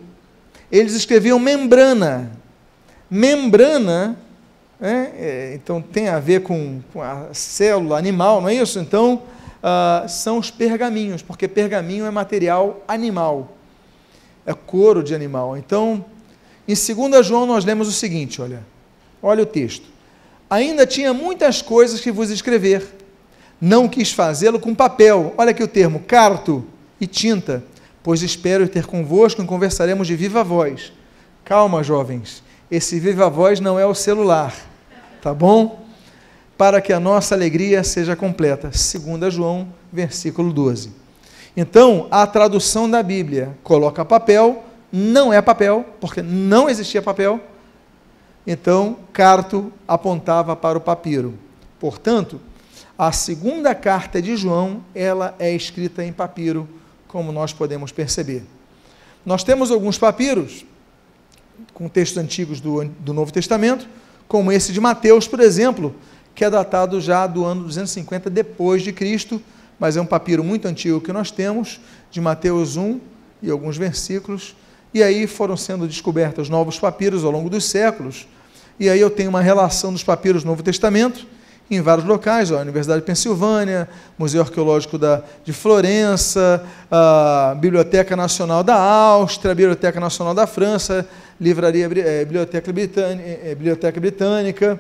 eles 0.71 0.95
escreviam 0.95 1.39
membrana. 1.39 2.31
Membrana, 3.11 4.17
né, 4.79 5.13
é, 5.17 5.53
então 5.55 5.81
tem 5.83 6.09
a 6.09 6.19
ver 6.19 6.43
com, 6.43 6.81
com, 6.93 7.03
a 7.03 7.29
célula 7.33 7.99
animal, 7.99 8.41
não 8.41 8.49
é 8.49 8.55
isso? 8.55 8.79
Então, 8.79 9.23
uh, 9.67 10.09
são 10.09 10.39
os 10.39 10.51
pergaminhos, 10.51 11.21
porque 11.21 11.49
pergaminho 11.49 12.07
é 12.07 12.11
material 12.11 12.83
animal, 12.87 13.57
é 14.47 14.55
couro 14.55 15.03
de 15.03 15.15
animal. 15.15 15.57
Então, 15.57 16.05
em 16.69 16.75
2 16.75 17.27
João 17.27 17.45
nós 17.45 17.65
lemos 17.65 17.89
o 17.89 17.93
seguinte, 17.93 18.41
olha, 18.41 18.65
olha 19.21 19.43
o 19.43 19.47
texto 19.47 19.97
ainda 20.49 20.87
tinha 20.87 21.13
muitas 21.13 21.61
coisas 21.61 22.01
que 22.01 22.13
vos 22.13 22.31
escrever. 22.31 22.87
Não 23.61 23.89
quis 23.89 24.13
fazê-lo 24.13 24.61
com 24.61 24.75
papel, 24.75 25.35
olha 25.37 25.51
aqui 25.51 25.63
o 25.63 25.69
termo, 25.69 26.01
carto 26.01 26.65
e 27.01 27.07
tinta, 27.07 27.65
pois 28.03 28.23
espero 28.23 28.69
ter 28.69 28.87
convosco 28.87 29.43
e 29.43 29.47
conversaremos 29.47 30.07
de 30.07 30.15
viva 30.15 30.45
voz. 30.45 30.93
Calma, 31.45 31.83
jovens, 31.83 32.43
esse 32.71 32.99
viva 33.01 33.31
voz 33.31 33.61
não 33.61 33.79
é 33.79 33.87
o 33.87 33.95
celular, 33.95 34.55
tá 35.23 35.33
bom? 35.33 35.86
Para 36.57 36.81
que 36.81 36.93
a 36.93 37.01
nossa 37.01 37.35
alegria 37.35 37.85
seja 37.85 38.17
completa. 38.17 38.71
2 38.71 39.33
João, 39.33 39.69
versículo 39.93 40.53
12. 40.53 40.91
Então, 41.57 42.07
a 42.11 42.27
tradução 42.27 42.89
da 42.89 43.03
Bíblia 43.03 43.57
coloca 43.63 44.05
papel, 44.05 44.65
não 44.93 45.33
é 45.33 45.41
papel, 45.41 45.85
porque 46.01 46.23
não 46.23 46.69
existia 46.69 47.03
papel, 47.03 47.41
então, 48.47 48.97
Carto 49.13 49.73
apontava 49.89 50.55
para 50.55 50.79
o 50.79 50.81
papiro. 50.81 51.35
Portanto, 51.81 52.41
a 52.97 53.11
segunda 53.11 53.75
carta 53.75 54.23
de 54.23 54.37
João, 54.37 54.85
ela 54.95 55.35
é 55.39 55.53
escrita 55.53 56.05
em 56.05 56.13
papiro, 56.13 56.69
como 57.09 57.33
nós 57.33 57.53
podemos 57.53 57.91
perceber. 57.91 58.45
Nós 59.25 59.43
temos 59.43 59.73
alguns 59.73 59.99
papiros 59.99 60.65
com 61.75 61.89
textos 61.89 62.23
antigos 62.23 62.61
do, 62.61 62.85
do 62.85 63.13
Novo 63.13 63.33
Testamento, 63.33 63.89
como 64.29 64.53
esse 64.53 64.73
de 64.73 64.81
Mateus, 64.81 65.27
por 65.27 65.41
exemplo, 65.41 65.95
que 66.37 66.45
é 66.45 66.51
datado 66.51 67.01
já 67.01 67.27
do 67.27 67.47
ano 67.47 67.65
250 67.65 68.29
depois 68.29 68.83
de 68.83 68.93
Cristo, 68.93 69.43
mas 69.81 69.97
é 69.97 70.01
um 70.01 70.07
papiro 70.07 70.45
muito 70.45 70.69
antigo 70.69 71.01
que 71.01 71.11
nós 71.11 71.31
temos, 71.31 71.81
de 72.11 72.21
Mateus 72.21 72.77
1 72.77 73.01
e 73.43 73.51
alguns 73.51 73.79
versículos, 73.79 74.55
e 74.93 75.03
aí 75.03 75.27
foram 75.27 75.57
sendo 75.57 75.87
descobertos 75.89 76.51
novos 76.51 76.79
papiros 76.79 77.25
ao 77.25 77.31
longo 77.31 77.49
dos 77.49 77.65
séculos, 77.65 78.29
e 78.79 78.91
aí 78.91 79.01
eu 79.01 79.09
tenho 79.09 79.31
uma 79.31 79.41
relação 79.41 79.91
dos 79.91 80.05
papiros 80.05 80.43
do 80.43 80.47
Novo 80.47 80.63
Testamento 80.63 81.27
em 81.71 81.81
vários 81.81 82.07
locais, 82.07 82.51
ó, 82.51 82.61
Universidade 82.61 83.01
de 83.01 83.07
Pensilvânia, 83.07 83.89
Museu 84.19 84.43
Arqueológico 84.43 84.99
da, 84.99 85.23
de 85.43 85.53
Florença, 85.55 86.63
a 86.91 87.57
Biblioteca 87.59 88.15
Nacional 88.15 88.63
da 88.63 88.77
Áustria, 88.77 89.55
Biblioteca 89.55 89.99
Nacional 89.99 90.35
da 90.35 90.47
França, 90.47 91.09
Livraria, 91.41 91.87
é, 91.87 92.25
Biblioteca, 92.25 92.73
Britânica, 92.73 93.29
é, 93.29 93.55
Biblioteca 93.55 94.01
Britânica, 94.01 94.79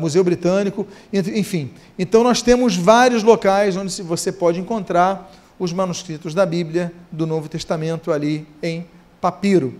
Museu 0.00 0.22
Britânico, 0.24 0.86
enfim. 1.12 1.70
Então 1.98 2.22
nós 2.22 2.42
temos 2.42 2.76
vários 2.76 3.22
locais 3.22 3.76
onde 3.76 4.02
você 4.02 4.32
pode 4.32 4.60
encontrar 4.60 5.32
os 5.58 5.72
manuscritos 5.72 6.34
da 6.34 6.44
Bíblia 6.44 6.92
do 7.10 7.26
Novo 7.26 7.48
Testamento 7.48 8.12
ali 8.12 8.46
em 8.62 8.86
papiro. 9.20 9.74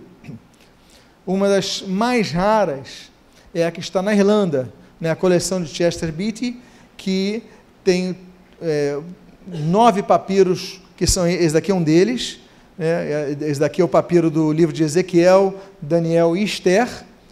Uma 1.25 1.49
das 1.49 1.81
mais 1.81 2.31
raras 2.31 3.11
é 3.53 3.65
a 3.65 3.71
que 3.71 3.79
está 3.79 4.01
na 4.01 4.13
Irlanda, 4.13 4.71
né, 4.99 5.11
a 5.11 5.15
coleção 5.15 5.61
de 5.61 5.69
Chester 5.69 6.11
Beatty, 6.11 6.57
que 6.95 7.43
tem 7.83 8.17
é, 8.61 8.99
nove 9.47 10.01
papiros, 10.01 10.81
que 10.95 11.05
são 11.05 11.27
esse 11.27 11.53
daqui 11.53 11.71
é 11.71 11.75
um 11.75 11.83
deles, 11.83 12.39
né, 12.77 13.35
esse 13.41 13.59
daqui 13.59 13.81
é 13.81 13.83
o 13.83 13.87
papiro 13.87 14.31
do 14.31 14.51
livro 14.51 14.73
de 14.73 14.83
Ezequiel, 14.83 15.53
Daniel 15.81 16.35
e 16.35 16.43
Esther, 16.43 16.87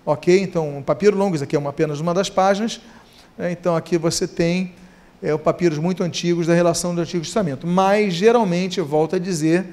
ok? 0.06 0.42
Então, 0.42 0.78
um 0.78 0.84
papiro 0.84 1.18
longo, 1.18 1.36
isso 1.36 1.44
aqui 1.44 1.56
é 1.56 1.60
uma, 1.60 1.72
apenas 1.72 2.00
uma 2.00 2.14
das 2.14 2.30
páginas. 2.30 2.80
Né, 3.38 3.52
então, 3.52 3.76
aqui 3.76 3.98
você 3.98 4.28
tem 4.28 4.74
é, 5.22 5.36
papiros 5.38 5.78
muito 5.78 6.04
antigos 6.04 6.48
da 6.48 6.54
relação 6.54 6.94
do 6.94 7.02
Antigo 7.02 7.24
Testamento, 7.24 7.66
mas 7.66 8.14
geralmente, 8.14 8.80
eu 8.80 8.86
volto 8.86 9.16
a 9.16 9.20
dizer, 9.20 9.66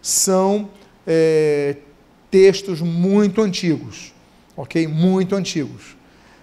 são 0.00 0.70
é, 1.06 1.76
textos 2.30 2.80
muito 2.80 3.42
antigos, 3.42 4.12
ok? 4.56 4.86
Muito 4.86 5.34
antigos. 5.34 5.96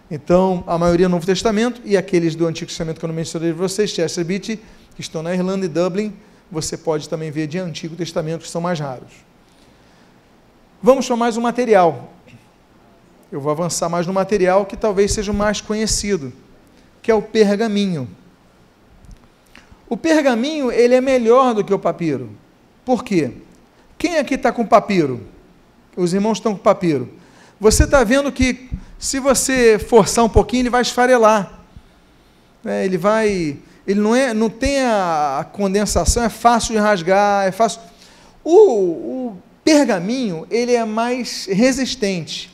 Então, 0.09 0.63
a 0.67 0.77
maioria 0.77 1.07
do 1.07 1.11
Novo 1.11 1.25
Testamento 1.25 1.81
e 1.85 1.95
aqueles 1.95 2.35
do 2.35 2.45
Antigo 2.45 2.67
Testamento 2.67 2.99
que 2.99 3.05
eu 3.05 3.07
não 3.07 3.15
mencionei 3.15 3.51
de 3.51 3.57
vocês, 3.57 3.89
Chester 3.91 4.25
Beatty, 4.25 4.59
que 4.95 5.01
estão 5.01 5.23
na 5.23 5.33
Irlanda 5.33 5.65
e 5.65 5.69
Dublin, 5.69 6.13
você 6.51 6.75
pode 6.77 7.07
também 7.07 7.31
ver 7.31 7.47
de 7.47 7.57
Antigo 7.57 7.95
Testamento, 7.95 8.41
que 8.41 8.49
são 8.49 8.59
mais 8.59 8.77
raros. 8.79 9.11
Vamos 10.83 11.07
para 11.07 11.15
mais 11.15 11.37
um 11.37 11.41
material. 11.41 12.11
Eu 13.31 13.39
vou 13.39 13.51
avançar 13.51 13.87
mais 13.87 14.05
no 14.05 14.11
material 14.11 14.65
que 14.65 14.75
talvez 14.75 15.13
seja 15.13 15.31
o 15.31 15.35
mais 15.35 15.61
conhecido, 15.61 16.33
que 17.01 17.09
é 17.09 17.15
o 17.15 17.21
pergaminho. 17.21 18.09
O 19.87 19.95
pergaminho 19.95 20.71
ele 20.71 20.95
é 20.95 21.01
melhor 21.01 21.53
do 21.53 21.63
que 21.63 21.73
o 21.73 21.79
papiro. 21.79 22.29
Por 22.83 23.03
quê? 23.03 23.31
Quem 23.97 24.17
aqui 24.17 24.35
está 24.35 24.51
com 24.51 24.65
papiro? 24.65 25.21
Os 25.95 26.13
irmãos 26.13 26.39
estão 26.39 26.53
com 26.53 26.61
papiro. 26.61 27.09
Você 27.59 27.85
está 27.85 28.03
vendo 28.03 28.31
que 28.31 28.69
se 28.99 29.19
você 29.19 29.79
forçar 29.79 30.25
um 30.25 30.29
pouquinho, 30.29 30.63
ele 30.63 30.69
vai 30.69 30.81
esfarelar. 30.81 31.59
É, 32.65 32.85
ele 32.85 32.97
vai. 32.97 33.57
Ele 33.87 33.99
não, 33.99 34.15
é, 34.15 34.33
não 34.33 34.49
tem 34.49 34.83
a 34.83 35.45
condensação, 35.51 36.23
é 36.23 36.29
fácil 36.29 36.73
de 36.73 36.79
rasgar, 36.79 37.47
é 37.47 37.51
fácil. 37.51 37.81
O, 38.43 38.57
o 38.57 39.37
pergaminho 39.63 40.45
ele 40.51 40.73
é 40.73 40.85
mais 40.85 41.47
resistente. 41.47 42.50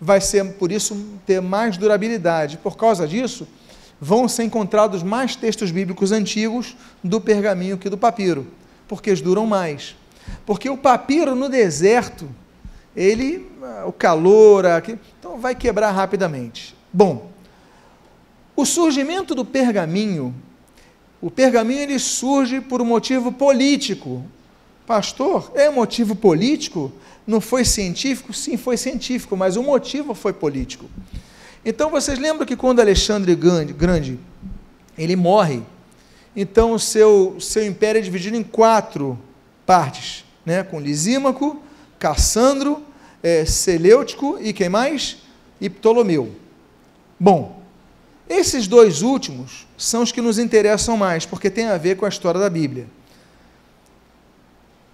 Vai 0.00 0.20
ser, 0.20 0.44
por 0.54 0.72
isso, 0.72 0.96
ter 1.26 1.40
mais 1.42 1.76
durabilidade. 1.76 2.56
Por 2.56 2.76
causa 2.76 3.06
disso, 3.06 3.46
vão 4.00 4.26
ser 4.26 4.44
encontrados 4.44 5.02
mais 5.02 5.36
textos 5.36 5.70
bíblicos 5.70 6.10
antigos 6.10 6.74
do 7.04 7.20
pergaminho 7.20 7.76
que 7.76 7.90
do 7.90 7.98
papiro, 7.98 8.46
porque 8.88 9.10
eles 9.10 9.20
duram 9.20 9.46
mais. 9.46 9.94
Porque 10.46 10.70
o 10.70 10.76
papiro 10.76 11.34
no 11.34 11.48
deserto, 11.48 12.28
ele, 12.96 13.50
ah, 13.62 13.84
o 13.86 13.92
calor, 13.92 14.64
então 15.18 15.38
vai 15.38 15.54
quebrar 15.54 15.90
rapidamente. 15.90 16.74
Bom, 16.92 17.30
o 18.56 18.64
surgimento 18.64 19.34
do 19.34 19.44
pergaminho, 19.44 20.34
o 21.20 21.30
pergaminho 21.30 21.80
ele 21.80 21.98
surge 21.98 22.60
por 22.60 22.80
um 22.80 22.86
motivo 22.86 23.30
político, 23.30 24.24
Pastor, 24.86 25.52
é 25.54 25.70
motivo 25.70 26.16
político? 26.16 26.90
Não 27.26 27.40
foi 27.40 27.64
científico? 27.64 28.32
Sim, 28.32 28.56
foi 28.56 28.76
científico, 28.76 29.36
mas 29.36 29.56
o 29.56 29.62
motivo 29.62 30.14
foi 30.14 30.32
político. 30.32 30.86
Então 31.64 31.90
vocês 31.90 32.18
lembram 32.18 32.46
que 32.46 32.56
quando 32.56 32.80
Alexandre 32.80 33.34
Grande 33.34 34.18
ele 34.96 35.16
morre, 35.16 35.62
então 36.34 36.72
o 36.72 36.78
seu, 36.78 37.36
seu 37.40 37.64
império 37.66 37.98
é 37.98 38.02
dividido 38.02 38.36
em 38.36 38.42
quatro 38.42 39.18
partes, 39.66 40.24
né? 40.44 40.62
com 40.62 40.80
Lisímaco, 40.80 41.60
Cassandro, 41.98 42.82
é, 43.22 43.44
Selêutico 43.44 44.38
e 44.40 44.52
quem 44.52 44.68
mais? 44.68 45.18
E 45.60 45.68
Ptolomeu. 45.68 46.34
Bom, 47.18 47.60
esses 48.28 48.66
dois 48.66 49.02
últimos 49.02 49.66
são 49.76 50.02
os 50.02 50.12
que 50.12 50.20
nos 50.20 50.38
interessam 50.38 50.96
mais, 50.96 51.26
porque 51.26 51.50
tem 51.50 51.66
a 51.66 51.76
ver 51.76 51.96
com 51.96 52.06
a 52.06 52.08
história 52.08 52.40
da 52.40 52.48
Bíblia. 52.48 52.86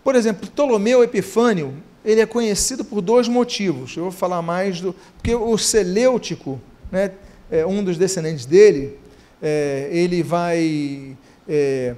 Por 0.03 0.15
exemplo, 0.15 0.49
Ptolomeu 0.49 1.05
Epifânio, 1.05 1.75
ele 2.07 2.21
é 2.21 2.27
conhecido 2.27 2.85
por 2.85 3.03
dois 3.03 3.27
motivos. 3.27 3.97
Eu 3.97 4.05
vou 4.05 4.13
falar 4.13 4.41
mais 4.41 4.81
do. 4.81 4.95
Porque 5.17 5.35
o 5.35 5.59
Selêutico, 5.59 6.61
né, 6.91 7.11
é, 7.51 7.67
um 7.67 7.83
dos 7.83 7.99
descendentes 7.99 8.47
dele, 8.47 8.97
é, 9.43 9.89
ele 9.91 10.23
vai 10.23 11.17
é, 11.49 11.97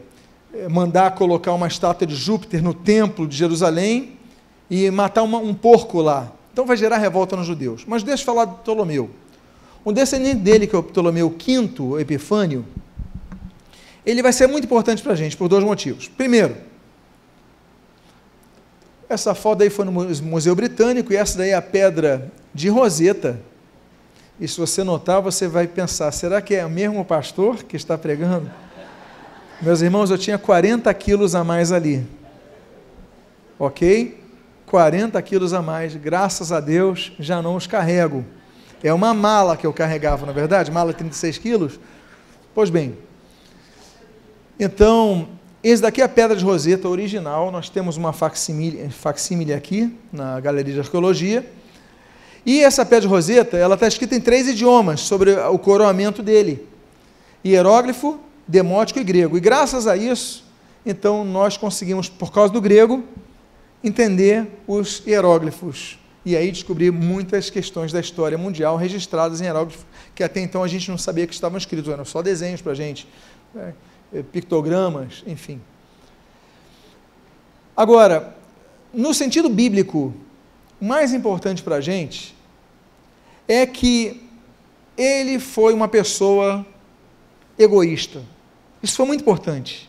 é, 0.54 0.68
mandar 0.68 1.14
colocar 1.14 1.52
uma 1.52 1.68
estátua 1.68 2.06
de 2.06 2.14
Júpiter 2.14 2.62
no 2.62 2.72
templo 2.72 3.28
de 3.28 3.36
Jerusalém 3.36 4.16
e 4.70 4.90
matar 4.90 5.22
uma, 5.22 5.38
um 5.38 5.52
porco 5.52 6.00
lá. 6.00 6.32
Então 6.54 6.64
vai 6.64 6.76
gerar 6.78 6.96
revolta 6.96 7.36
nos 7.36 7.46
judeus. 7.46 7.84
Mas 7.86 8.02
deixa 8.02 8.22
eu 8.22 8.26
falar 8.26 8.46
de 8.46 8.54
Ptolomeu. 8.56 9.10
Um 9.84 9.92
descendente 9.92 10.40
dele, 10.40 10.66
que 10.66 10.74
é 10.74 10.78
o 10.78 10.82
Ptolomeu 10.82 11.28
V 11.28 12.00
Epifânio, 12.00 12.64
ele 14.06 14.22
vai 14.22 14.32
ser 14.32 14.46
muito 14.46 14.64
importante 14.64 15.02
para 15.02 15.12
a 15.12 15.16
gente 15.16 15.36
por 15.36 15.48
dois 15.48 15.62
motivos. 15.62 16.08
Primeiro, 16.08 16.56
essa 19.08 19.34
foto 19.34 19.62
aí 19.62 19.70
foi 19.70 19.84
no 19.84 19.92
Museu 19.92 20.54
Britânico 20.54 21.12
e 21.12 21.16
essa 21.16 21.38
daí 21.38 21.50
é 21.50 21.54
a 21.54 21.62
pedra 21.62 22.30
de 22.52 22.68
Roseta. 22.68 23.40
E 24.40 24.46
se 24.46 24.58
você 24.58 24.84
notar, 24.84 25.20
você 25.20 25.48
vai 25.48 25.66
pensar: 25.66 26.12
será 26.12 26.40
que 26.40 26.54
é 26.54 26.64
o 26.64 26.70
mesmo 26.70 27.04
pastor 27.04 27.62
que 27.64 27.76
está 27.76 27.96
pregando? 27.96 28.50
Meus 29.60 29.80
irmãos, 29.80 30.10
eu 30.10 30.18
tinha 30.18 30.38
40 30.38 30.92
quilos 30.94 31.34
a 31.34 31.42
mais 31.42 31.72
ali. 31.72 32.06
Ok? 33.58 34.22
40 34.66 35.20
quilos 35.22 35.52
a 35.52 35.62
mais, 35.62 35.96
graças 35.96 36.52
a 36.52 36.60
Deus, 36.60 37.12
já 37.18 37.42
não 37.42 37.56
os 37.56 37.66
carrego. 37.66 38.24
É 38.82 38.92
uma 38.92 39.12
mala 39.12 39.56
que 39.56 39.66
eu 39.66 39.72
carregava, 39.72 40.24
na 40.26 40.32
é 40.32 40.34
verdade, 40.34 40.70
mala 40.70 40.92
de 40.92 40.98
36 40.98 41.38
quilos. 41.38 41.80
Pois 42.54 42.70
bem, 42.70 42.96
então, 44.60 45.28
esse 45.62 45.82
daqui 45.82 46.00
é 46.00 46.04
a 46.04 46.08
pedra 46.08 46.36
de 46.36 46.44
Roseta 46.44 46.88
original. 46.88 47.50
Nós 47.50 47.68
temos 47.68 47.96
uma 47.96 48.12
facsímile, 48.12 49.52
aqui 49.52 49.92
na 50.12 50.38
Galeria 50.38 50.74
de 50.74 50.80
Arqueologia. 50.80 51.44
E 52.46 52.62
essa 52.62 52.84
pedra 52.84 53.02
de 53.02 53.06
Roseta, 53.08 53.56
ela 53.56 53.74
está 53.74 53.88
escrita 53.88 54.14
em 54.14 54.20
três 54.20 54.46
idiomas 54.46 55.00
sobre 55.00 55.32
o 55.32 55.58
coroamento 55.58 56.22
dele: 56.22 56.66
hieróglifo, 57.44 58.20
demótico 58.46 59.00
e 59.00 59.04
grego. 59.04 59.36
E 59.36 59.40
graças 59.40 59.86
a 59.88 59.96
isso, 59.96 60.44
então 60.86 61.24
nós 61.24 61.56
conseguimos, 61.56 62.08
por 62.08 62.32
causa 62.32 62.52
do 62.52 62.60
grego, 62.60 63.02
entender 63.82 64.46
os 64.66 65.02
hieróglifos. 65.06 65.98
E 66.24 66.36
aí 66.36 66.52
descobrir 66.52 66.92
muitas 66.92 67.50
questões 67.50 67.90
da 67.90 68.00
história 68.00 68.38
mundial 68.38 68.76
registradas 68.76 69.40
em 69.40 69.44
hieróglifos, 69.44 69.84
que 70.14 70.22
até 70.22 70.40
então 70.40 70.62
a 70.62 70.68
gente 70.68 70.88
não 70.90 70.98
sabia 70.98 71.26
que 71.26 71.34
estavam 71.34 71.58
escritos, 71.58 71.92
eram 71.92 72.04
só 72.04 72.22
desenhos 72.22 72.60
para 72.60 72.72
a 72.72 72.74
gente. 72.74 73.08
Né? 73.54 73.74
Eh, 74.12 74.22
pictogramas, 74.22 75.22
enfim. 75.26 75.60
Agora, 77.76 78.36
no 78.92 79.12
sentido 79.12 79.48
bíblico, 79.48 80.14
mais 80.80 81.12
importante 81.12 81.62
para 81.62 81.76
a 81.76 81.80
gente 81.80 82.34
é 83.46 83.66
que 83.66 84.22
ele 84.96 85.38
foi 85.38 85.74
uma 85.74 85.88
pessoa 85.88 86.66
egoísta. 87.58 88.22
Isso 88.82 88.96
foi 88.96 89.06
muito 89.06 89.20
importante. 89.20 89.88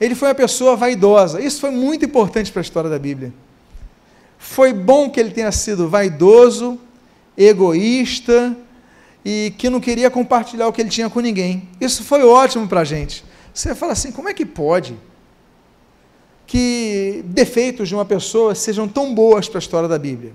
Ele 0.00 0.14
foi 0.14 0.28
uma 0.28 0.34
pessoa 0.34 0.76
vaidosa. 0.76 1.40
Isso 1.40 1.60
foi 1.60 1.70
muito 1.70 2.04
importante 2.04 2.52
para 2.52 2.60
a 2.60 2.62
história 2.62 2.90
da 2.90 2.98
Bíblia. 2.98 3.32
Foi 4.38 4.72
bom 4.72 5.10
que 5.10 5.18
ele 5.18 5.30
tenha 5.30 5.52
sido 5.52 5.88
vaidoso, 5.88 6.78
egoísta 7.36 8.56
e 9.24 9.52
que 9.58 9.68
não 9.68 9.80
queria 9.80 10.10
compartilhar 10.10 10.68
o 10.68 10.72
que 10.72 10.80
ele 10.80 10.90
tinha 10.90 11.10
com 11.10 11.20
ninguém. 11.20 11.68
Isso 11.80 12.02
foi 12.04 12.22
ótimo 12.22 12.66
para 12.66 12.80
a 12.80 12.84
gente. 12.84 13.24
Você 13.60 13.74
fala 13.74 13.92
assim: 13.92 14.10
como 14.10 14.26
é 14.28 14.32
que 14.32 14.46
pode 14.46 14.96
que 16.46 17.22
defeitos 17.26 17.88
de 17.88 17.94
uma 17.94 18.06
pessoa 18.06 18.54
sejam 18.54 18.88
tão 18.88 19.14
boas 19.14 19.48
para 19.48 19.58
a 19.58 19.60
história 19.60 19.88
da 19.88 19.98
Bíblia? 19.98 20.32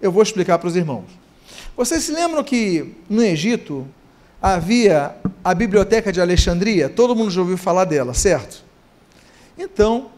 Eu 0.00 0.12
vou 0.12 0.22
explicar 0.22 0.58
para 0.58 0.68
os 0.68 0.76
irmãos. 0.76 1.06
Vocês 1.74 2.04
se 2.04 2.12
lembram 2.12 2.44
que 2.44 2.94
no 3.08 3.22
Egito 3.22 3.88
havia 4.42 5.16
a 5.42 5.54
Biblioteca 5.54 6.12
de 6.12 6.20
Alexandria? 6.20 6.90
Todo 6.90 7.16
mundo 7.16 7.30
já 7.30 7.40
ouviu 7.40 7.56
falar 7.56 7.86
dela, 7.86 8.12
certo? 8.12 8.62
Então, 9.58 10.10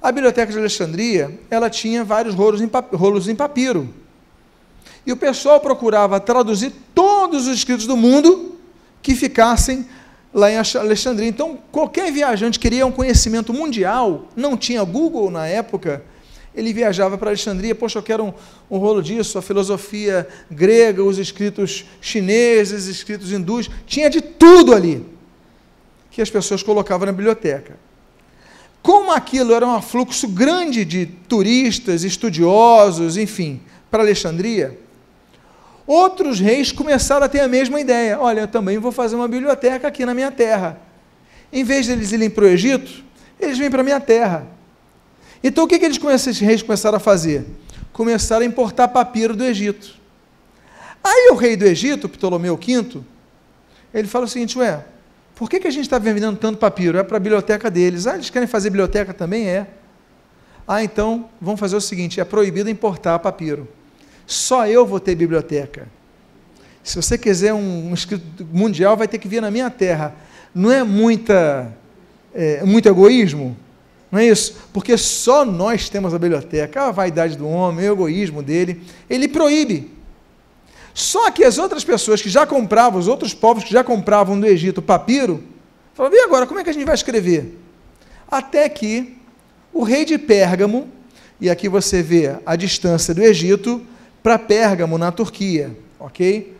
a 0.00 0.12
Biblioteca 0.12 0.52
de 0.52 0.58
Alexandria, 0.58 1.40
ela 1.50 1.70
tinha 1.70 2.04
vários 2.04 2.34
rolos 2.34 2.60
em, 2.60 2.70
rolos 2.92 3.26
em 3.26 3.34
papiro. 3.34 3.88
E 5.06 5.12
o 5.12 5.16
pessoal 5.16 5.60
procurava 5.60 6.20
traduzir 6.20 6.74
todos 6.94 7.46
os 7.46 7.56
escritos 7.56 7.86
do 7.86 7.96
mundo 7.96 8.58
que 9.00 9.14
ficassem 9.14 9.86
lá 10.36 10.52
em 10.52 10.56
Alexandria. 10.58 11.26
Então, 11.26 11.58
qualquer 11.72 12.12
viajante 12.12 12.60
queria 12.60 12.86
um 12.86 12.92
conhecimento 12.92 13.54
mundial, 13.54 14.28
não 14.36 14.54
tinha 14.54 14.84
Google 14.84 15.30
na 15.30 15.46
época, 15.46 16.04
ele 16.54 16.74
viajava 16.74 17.16
para 17.16 17.30
Alexandria, 17.30 17.74
poxa, 17.74 17.98
eu 17.98 18.02
quero 18.02 18.22
um, 18.22 18.34
um, 18.70 18.76
rolo 18.76 19.02
disso, 19.02 19.38
a 19.38 19.42
filosofia 19.42 20.28
grega, 20.50 21.02
os 21.02 21.16
escritos 21.16 21.86
chineses, 22.02 22.86
escritos 22.86 23.32
hindus, 23.32 23.70
tinha 23.86 24.10
de 24.10 24.20
tudo 24.20 24.74
ali, 24.74 25.06
que 26.10 26.20
as 26.20 26.28
pessoas 26.28 26.62
colocavam 26.62 27.06
na 27.06 27.12
biblioteca. 27.12 27.78
Como 28.82 29.12
aquilo 29.12 29.54
era 29.54 29.66
um 29.66 29.80
fluxo 29.80 30.28
grande 30.28 30.84
de 30.84 31.06
turistas, 31.06 32.04
estudiosos, 32.04 33.16
enfim, 33.16 33.60
para 33.90 34.02
Alexandria, 34.02 34.78
Outros 35.86 36.40
reis 36.40 36.72
começaram 36.72 37.24
a 37.24 37.28
ter 37.28 37.40
a 37.40 37.48
mesma 37.48 37.80
ideia. 37.80 38.18
Olha, 38.18 38.40
eu 38.40 38.48
também 38.48 38.78
vou 38.78 38.90
fazer 38.90 39.14
uma 39.14 39.28
biblioteca 39.28 39.86
aqui 39.86 40.04
na 40.04 40.14
minha 40.14 40.32
terra. 40.32 40.80
Em 41.52 41.62
vez 41.62 41.86
de 41.86 41.92
eles 41.92 42.10
irem 42.10 42.28
para 42.28 42.44
o 42.44 42.48
Egito, 42.48 43.04
eles 43.38 43.56
vêm 43.56 43.70
para 43.70 43.80
a 43.82 43.84
minha 43.84 44.00
terra. 44.00 44.46
Então 45.42 45.64
o 45.64 45.68
que, 45.68 45.78
que 45.78 45.84
eles, 45.84 46.02
esses 46.02 46.40
reis 46.40 46.60
começaram 46.60 46.96
a 46.96 47.00
fazer? 47.00 47.46
Começaram 47.92 48.42
a 48.42 48.46
importar 48.46 48.88
papiro 48.88 49.36
do 49.36 49.44
Egito. 49.44 49.94
Aí 51.04 51.28
o 51.30 51.36
rei 51.36 51.56
do 51.56 51.64
Egito, 51.64 52.08
Ptolomeu 52.08 52.56
V, 52.56 53.00
ele 53.94 54.08
fala 54.08 54.24
o 54.24 54.28
seguinte: 54.28 54.58
ué, 54.58 54.84
por 55.36 55.48
que, 55.48 55.60
que 55.60 55.68
a 55.68 55.70
gente 55.70 55.84
está 55.84 55.98
vendendo 55.98 56.36
tanto 56.36 56.58
papiro? 56.58 56.98
É 56.98 57.04
para 57.04 57.16
a 57.16 57.20
biblioteca 57.20 57.70
deles. 57.70 58.08
Ah, 58.08 58.14
eles 58.14 58.28
querem 58.28 58.48
fazer 58.48 58.70
biblioteca 58.70 59.14
também? 59.14 59.48
É. 59.48 59.68
Ah, 60.66 60.82
então 60.82 61.30
vamos 61.40 61.60
fazer 61.60 61.76
o 61.76 61.80
seguinte: 61.80 62.20
é 62.20 62.24
proibido 62.24 62.68
importar 62.68 63.18
papiro. 63.20 63.68
Só 64.26 64.66
eu 64.66 64.84
vou 64.84 64.98
ter 64.98 65.14
biblioteca. 65.14 65.88
Se 66.82 66.96
você 66.96 67.16
quiser 67.16 67.54
um, 67.54 67.90
um 67.90 67.94
escrito 67.94 68.46
mundial, 68.52 68.96
vai 68.96 69.08
ter 69.08 69.18
que 69.18 69.28
vir 69.28 69.40
na 69.40 69.50
minha 69.50 69.70
terra. 69.70 70.14
Não 70.54 70.70
é 70.70 70.82
muita, 70.82 71.72
é, 72.34 72.64
muito 72.64 72.88
egoísmo? 72.88 73.56
Não 74.10 74.20
é 74.20 74.26
isso? 74.26 74.56
Porque 74.72 74.96
só 74.96 75.44
nós 75.44 75.88
temos 75.88 76.14
a 76.14 76.18
biblioteca. 76.18 76.84
A 76.84 76.90
vaidade 76.90 77.36
do 77.36 77.48
homem, 77.48 77.88
o 77.88 77.92
egoísmo 77.92 78.42
dele. 78.42 78.82
Ele 79.10 79.28
proíbe. 79.28 79.90
Só 80.94 81.30
que 81.30 81.44
as 81.44 81.58
outras 81.58 81.84
pessoas 81.84 82.22
que 82.22 82.28
já 82.28 82.46
compravam, 82.46 82.98
os 82.98 83.08
outros 83.08 83.34
povos 83.34 83.62
que 83.62 83.72
já 83.72 83.84
compravam 83.84 84.40
do 84.40 84.46
Egito 84.46 84.80
papiro, 84.80 85.44
falavam, 85.92 86.16
e 86.16 86.22
agora, 86.22 86.46
como 86.46 86.58
é 86.58 86.64
que 86.64 86.70
a 86.70 86.72
gente 86.72 86.86
vai 86.86 86.94
escrever? 86.94 87.58
Até 88.30 88.68
que 88.68 89.16
o 89.72 89.82
rei 89.82 90.06
de 90.06 90.16
Pérgamo, 90.16 90.88
e 91.38 91.50
aqui 91.50 91.68
você 91.68 92.02
vê 92.02 92.36
a 92.46 92.56
distância 92.56 93.12
do 93.12 93.22
Egito, 93.22 93.84
para 94.26 94.40
Pérgamo, 94.40 94.98
na 94.98 95.12
Turquia, 95.12 95.78
ok? 96.00 96.52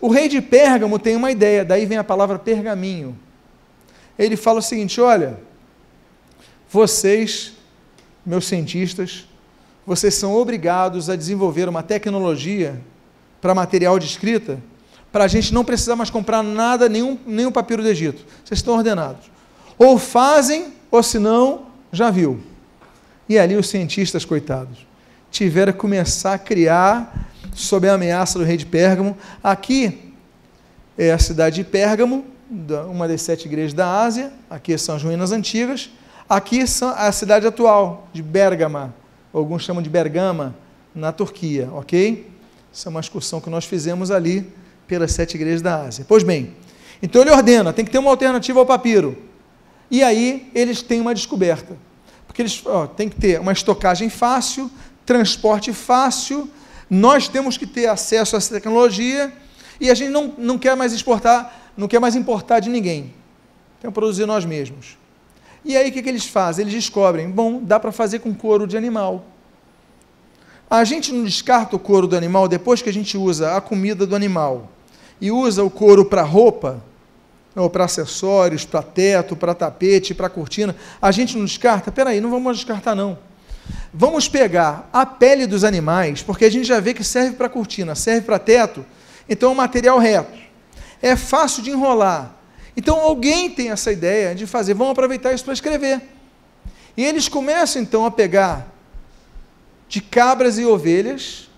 O 0.00 0.08
rei 0.08 0.28
de 0.28 0.40
Pérgamo 0.40 0.98
tem 0.98 1.14
uma 1.14 1.30
ideia, 1.30 1.64
daí 1.64 1.86
vem 1.86 1.98
a 1.98 2.02
palavra 2.02 2.36
pergaminho. 2.36 3.16
Ele 4.18 4.34
fala 4.34 4.58
o 4.58 4.62
seguinte: 4.62 5.00
olha, 5.00 5.38
vocês, 6.68 7.52
meus 8.26 8.46
cientistas, 8.46 9.24
vocês 9.86 10.16
são 10.16 10.34
obrigados 10.34 11.08
a 11.08 11.14
desenvolver 11.14 11.68
uma 11.68 11.80
tecnologia 11.80 12.82
para 13.40 13.54
material 13.54 14.00
de 14.00 14.06
escrita, 14.06 14.58
para 15.12 15.22
a 15.22 15.28
gente 15.28 15.54
não 15.54 15.64
precisar 15.64 15.94
mais 15.94 16.10
comprar 16.10 16.42
nada, 16.42 16.88
nenhum, 16.88 17.16
nenhum 17.24 17.52
papiro 17.52 17.84
do 17.84 17.88
Egito. 17.88 18.26
Vocês 18.44 18.58
estão 18.58 18.74
ordenados. 18.74 19.30
Ou 19.78 19.96
fazem, 19.96 20.74
ou 20.90 21.04
se 21.04 21.20
não, 21.20 21.66
já 21.92 22.10
viu. 22.10 22.40
E 23.28 23.38
ali 23.38 23.54
os 23.54 23.68
cientistas, 23.68 24.24
coitados, 24.24 24.85
tiveram 25.36 25.70
que 25.70 25.78
começar 25.78 26.32
a 26.32 26.38
criar 26.38 27.30
sob 27.52 27.86
a 27.86 27.92
ameaça 27.92 28.38
do 28.38 28.44
rei 28.44 28.56
de 28.56 28.64
Pérgamo. 28.64 29.14
Aqui 29.44 30.14
é 30.96 31.12
a 31.12 31.18
cidade 31.18 31.56
de 31.56 31.64
Pérgamo, 31.64 32.24
uma 32.88 33.06
das 33.06 33.20
sete 33.20 33.46
igrejas 33.46 33.74
da 33.74 34.00
Ásia, 34.00 34.32
aqui 34.48 34.76
são 34.78 34.96
as 34.96 35.02
ruínas 35.02 35.32
antigas. 35.32 35.90
Aqui 36.26 36.60
é 36.60 36.64
a 36.96 37.12
cidade 37.12 37.46
atual 37.46 38.08
de 38.14 38.22
Bergama, 38.22 38.94
alguns 39.30 39.62
chamam 39.62 39.82
de 39.82 39.90
Bergama, 39.90 40.56
na 40.94 41.12
Turquia, 41.12 41.68
ok? 41.70 42.30
Essa 42.72 42.88
é 42.88 42.90
uma 42.90 43.00
excursão 43.00 43.38
que 43.38 43.50
nós 43.50 43.66
fizemos 43.66 44.10
ali 44.10 44.50
pelas 44.88 45.12
sete 45.12 45.34
igrejas 45.34 45.60
da 45.60 45.82
Ásia. 45.82 46.06
Pois 46.08 46.22
bem, 46.22 46.54
então 47.02 47.20
ele 47.20 47.30
ordena, 47.30 47.74
tem 47.74 47.84
que 47.84 47.90
ter 47.90 47.98
uma 47.98 48.10
alternativa 48.10 48.58
ao 48.58 48.64
papiro. 48.64 49.18
E 49.90 50.02
aí 50.02 50.50
eles 50.54 50.80
têm 50.80 50.98
uma 50.98 51.14
descoberta. 51.14 51.76
Porque 52.26 52.42
eles 52.42 52.62
ó, 52.66 52.86
têm 52.86 53.08
que 53.08 53.16
ter 53.16 53.40
uma 53.40 53.52
estocagem 53.52 54.10
fácil, 54.10 54.70
transporte 55.06 55.72
fácil, 55.72 56.50
nós 56.90 57.28
temos 57.28 57.56
que 57.56 57.66
ter 57.66 57.86
acesso 57.86 58.36
a 58.36 58.38
essa 58.38 58.52
tecnologia 58.52 59.32
e 59.80 59.90
a 59.90 59.94
gente 59.94 60.10
não, 60.10 60.34
não 60.36 60.58
quer 60.58 60.76
mais 60.76 60.92
exportar, 60.92 61.70
não 61.76 61.88
quer 61.88 62.00
mais 62.00 62.16
importar 62.16 62.60
de 62.60 62.68
ninguém. 62.68 63.14
Que 63.80 63.90
produzir 63.90 64.26
nós 64.26 64.44
mesmos. 64.44 64.98
E 65.64 65.76
aí 65.76 65.90
o 65.90 65.92
que, 65.92 66.02
que 66.02 66.08
eles 66.08 66.26
fazem? 66.26 66.64
Eles 66.64 66.74
descobrem, 66.74 67.30
bom, 67.30 67.60
dá 67.62 67.78
para 67.78 67.92
fazer 67.92 68.18
com 68.18 68.34
couro 68.34 68.66
de 68.66 68.76
animal. 68.76 69.24
A 70.68 70.82
gente 70.82 71.12
não 71.12 71.24
descarta 71.24 71.76
o 71.76 71.78
couro 71.78 72.08
do 72.08 72.16
animal 72.16 72.48
depois 72.48 72.82
que 72.82 72.88
a 72.88 72.92
gente 72.92 73.16
usa 73.16 73.56
a 73.56 73.60
comida 73.60 74.04
do 74.04 74.16
animal 74.16 74.70
e 75.20 75.30
usa 75.30 75.62
o 75.62 75.70
couro 75.70 76.04
para 76.04 76.22
roupa, 76.22 76.82
ou 77.54 77.70
para 77.70 77.84
acessórios, 77.84 78.64
para 78.64 78.82
teto, 78.82 79.34
para 79.34 79.54
tapete, 79.54 80.14
para 80.14 80.28
cortina, 80.28 80.76
a 81.00 81.10
gente 81.10 81.38
não 81.38 81.44
descarta? 81.44 81.90
Peraí, 81.90 82.20
não 82.20 82.30
vamos 82.30 82.56
descartar 82.56 82.94
não. 82.94 83.18
Vamos 83.92 84.28
pegar 84.28 84.88
a 84.92 85.06
pele 85.06 85.46
dos 85.46 85.64
animais, 85.64 86.22
porque 86.22 86.44
a 86.44 86.50
gente 86.50 86.66
já 86.66 86.80
vê 86.80 86.92
que 86.92 87.04
serve 87.04 87.36
para 87.36 87.48
cortina, 87.48 87.94
serve 87.94 88.22
para 88.22 88.38
teto, 88.38 88.84
então 89.28 89.50
é 89.50 89.52
um 89.52 89.56
material 89.56 89.98
reto. 89.98 90.38
É 91.00 91.16
fácil 91.16 91.62
de 91.62 91.70
enrolar. 91.70 92.34
Então 92.76 93.00
alguém 93.00 93.50
tem 93.50 93.70
essa 93.70 93.90
ideia 93.90 94.34
de 94.34 94.46
fazer, 94.46 94.74
vamos 94.74 94.92
aproveitar 94.92 95.32
isso 95.32 95.44
para 95.44 95.54
escrever. 95.54 96.00
E 96.96 97.04
eles 97.04 97.28
começam 97.28 97.80
então 97.80 98.04
a 98.04 98.10
pegar 98.10 98.72
de 99.88 100.00
cabras 100.00 100.58
e 100.58 100.64
ovelhas, 100.64 101.48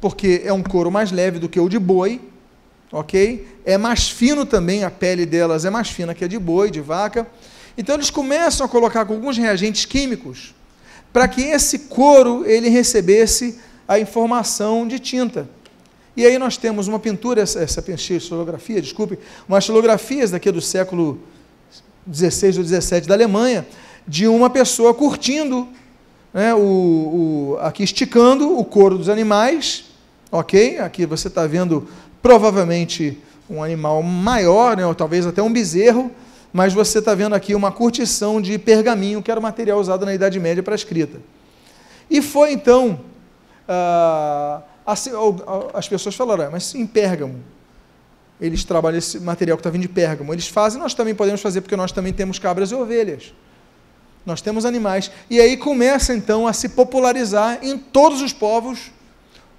porque 0.00 0.42
é 0.44 0.52
um 0.52 0.62
couro 0.62 0.90
mais 0.90 1.10
leve 1.10 1.38
do 1.38 1.48
que 1.48 1.58
o 1.58 1.68
de 1.68 1.78
boi, 1.78 2.20
ok? 2.92 3.60
É 3.64 3.76
mais 3.76 4.08
fino 4.08 4.46
também, 4.46 4.84
a 4.84 4.90
pele 4.90 5.26
delas 5.26 5.64
é 5.64 5.70
mais 5.70 5.88
fina 5.88 6.14
que 6.14 6.24
a 6.24 6.28
de 6.28 6.38
boi, 6.38 6.70
de 6.70 6.80
vaca. 6.80 7.26
Então 7.76 7.94
eles 7.94 8.10
começam 8.10 8.64
a 8.66 8.68
colocar 8.68 9.00
alguns 9.00 9.36
reagentes 9.36 9.84
químicos 9.84 10.54
para 11.12 11.26
que 11.28 11.42
esse 11.42 11.80
couro 11.80 12.44
ele 12.46 12.68
recebesse 12.68 13.58
a 13.86 13.98
informação 13.98 14.86
de 14.86 14.98
tinta. 14.98 15.48
E 16.16 16.26
aí 16.26 16.38
nós 16.38 16.56
temos 16.56 16.88
uma 16.88 16.98
pintura, 16.98 17.40
essa, 17.40 17.60
essa 17.60 17.82
xilografia, 18.18 18.82
desculpe, 18.82 19.18
umas 19.48 19.64
xilografias 19.64 20.32
daqui 20.32 20.50
do 20.50 20.60
século 20.60 21.20
16 22.04 22.58
ou 22.58 22.64
17 22.64 23.06
da 23.06 23.14
Alemanha, 23.14 23.66
de 24.06 24.26
uma 24.26 24.50
pessoa 24.50 24.92
curtindo, 24.92 25.68
né, 26.32 26.54
o, 26.54 26.58
o, 26.58 27.58
aqui 27.60 27.82
esticando 27.82 28.58
o 28.58 28.64
couro 28.64 28.98
dos 28.98 29.08
animais, 29.08 29.84
ok? 30.32 30.78
Aqui 30.78 31.06
você 31.06 31.28
está 31.28 31.46
vendo 31.46 31.86
provavelmente 32.20 33.18
um 33.48 33.62
animal 33.62 34.02
maior, 34.02 34.76
né, 34.76 34.86
ou 34.86 34.94
talvez 34.94 35.26
até 35.26 35.42
um 35.42 35.52
bezerro, 35.52 36.10
mas 36.52 36.72
você 36.72 36.98
está 36.98 37.14
vendo 37.14 37.34
aqui 37.34 37.54
uma 37.54 37.70
curtição 37.70 38.40
de 38.40 38.58
pergaminho, 38.58 39.22
que 39.22 39.30
era 39.30 39.38
o 39.38 39.42
material 39.42 39.78
usado 39.78 40.06
na 40.06 40.14
Idade 40.14 40.40
Média 40.40 40.62
para 40.62 40.74
escrita. 40.74 41.20
E 42.10 42.22
foi 42.22 42.52
então, 42.52 43.00
ah, 43.68 44.62
assim, 44.86 45.10
as 45.74 45.88
pessoas 45.88 46.14
falaram, 46.14 46.46
ah, 46.46 46.50
mas 46.50 46.74
em 46.74 46.86
Pérgamo, 46.86 47.42
eles 48.40 48.64
trabalham 48.64 48.98
esse 48.98 49.18
material 49.20 49.56
que 49.56 49.60
está 49.60 49.70
vindo 49.70 49.82
de 49.82 49.88
Pérgamo, 49.88 50.32
eles 50.32 50.48
fazem, 50.48 50.80
nós 50.80 50.94
também 50.94 51.14
podemos 51.14 51.40
fazer, 51.40 51.60
porque 51.60 51.76
nós 51.76 51.92
também 51.92 52.12
temos 52.12 52.38
cabras 52.38 52.70
e 52.70 52.74
ovelhas. 52.74 53.34
Nós 54.24 54.40
temos 54.40 54.64
animais. 54.64 55.10
E 55.28 55.40
aí 55.40 55.56
começa 55.56 56.14
então 56.14 56.46
a 56.46 56.52
se 56.52 56.68
popularizar 56.70 57.58
em 57.62 57.78
todos 57.78 58.20
os 58.22 58.32
povos 58.32 58.90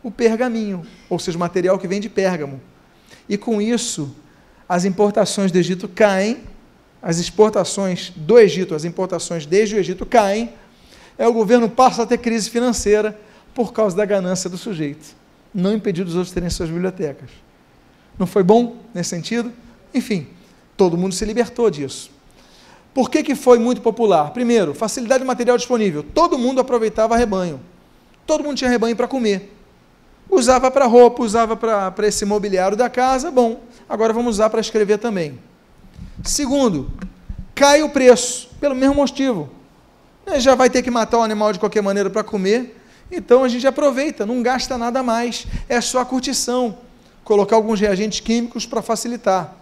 o 0.01 0.09
pergaminho, 0.09 0.85
ou 1.09 1.19
seja, 1.19 1.37
o 1.37 1.39
material 1.39 1.77
que 1.77 1.87
vem 1.87 1.99
de 1.99 2.07
Pérgamo. 2.07 2.61
E 3.27 3.37
com 3.37 3.61
isso, 3.61 4.15
as 4.67 4.85
importações 4.85 5.51
do 5.51 5.57
Egito 5.57 5.87
caem, 5.87 6.43
as 7.01 7.17
exportações 7.17 8.11
do 8.15 8.37
Egito, 8.37 8.75
as 8.75 8.83
importações 8.83 9.45
desde 9.45 9.75
o 9.75 9.79
Egito 9.79 10.05
caem, 10.05 10.53
é 11.17 11.27
o 11.27 11.33
governo 11.33 11.69
passa 11.69 12.03
a 12.03 12.05
ter 12.05 12.17
crise 12.17 12.49
financeira 12.49 13.19
por 13.53 13.73
causa 13.73 13.95
da 13.95 14.05
ganância 14.05 14.49
do 14.49 14.57
sujeito, 14.57 15.15
não 15.53 15.73
impediu 15.73 16.05
os 16.05 16.15
outros 16.15 16.33
terem 16.33 16.49
suas 16.49 16.69
bibliotecas. 16.69 17.29
Não 18.17 18.27
foi 18.27 18.43
bom 18.43 18.77
nesse 18.93 19.09
sentido? 19.09 19.51
Enfim, 19.93 20.27
todo 20.75 20.97
mundo 20.97 21.15
se 21.15 21.25
libertou 21.25 21.69
disso. 21.69 22.11
Por 22.93 23.09
que, 23.09 23.23
que 23.23 23.35
foi 23.35 23.59
muito 23.59 23.81
popular? 23.81 24.31
Primeiro, 24.31 24.73
facilidade 24.73 25.21
de 25.21 25.27
material 25.27 25.57
disponível. 25.57 26.03
Todo 26.03 26.37
mundo 26.37 26.59
aproveitava 26.59 27.15
rebanho. 27.15 27.59
Todo 28.25 28.43
mundo 28.43 28.57
tinha 28.57 28.69
rebanho 28.69 28.95
para 28.95 29.07
comer. 29.07 29.55
Usava 30.29 30.69
para 30.69 30.85
roupa, 30.85 31.23
usava 31.23 31.55
para 31.55 32.07
esse 32.07 32.23
mobiliário 32.25 32.77
da 32.77 32.89
casa, 32.89 33.31
bom, 33.31 33.61
agora 33.87 34.13
vamos 34.13 34.35
usar 34.35 34.49
para 34.49 34.61
escrever 34.61 34.99
também. 34.99 35.39
Segundo, 36.23 36.91
cai 37.55 37.81
o 37.81 37.89
preço, 37.89 38.49
pelo 38.59 38.75
mesmo 38.75 38.95
motivo. 38.95 39.49
Já 40.37 40.55
vai 40.55 40.69
ter 40.69 40.81
que 40.81 40.91
matar 40.91 41.19
o 41.19 41.23
animal 41.23 41.51
de 41.53 41.59
qualquer 41.59 41.81
maneira 41.81 42.09
para 42.09 42.23
comer, 42.23 42.79
então 43.11 43.43
a 43.43 43.47
gente 43.47 43.65
aproveita, 43.65 44.25
não 44.25 44.43
gasta 44.43 44.77
nada 44.77 45.01
mais, 45.01 45.47
é 45.67 45.81
só 45.81 45.99
a 45.99 46.05
curtição, 46.05 46.77
colocar 47.23 47.55
alguns 47.55 47.79
reagentes 47.79 48.19
químicos 48.19 48.65
para 48.65 48.81
facilitar. 48.81 49.55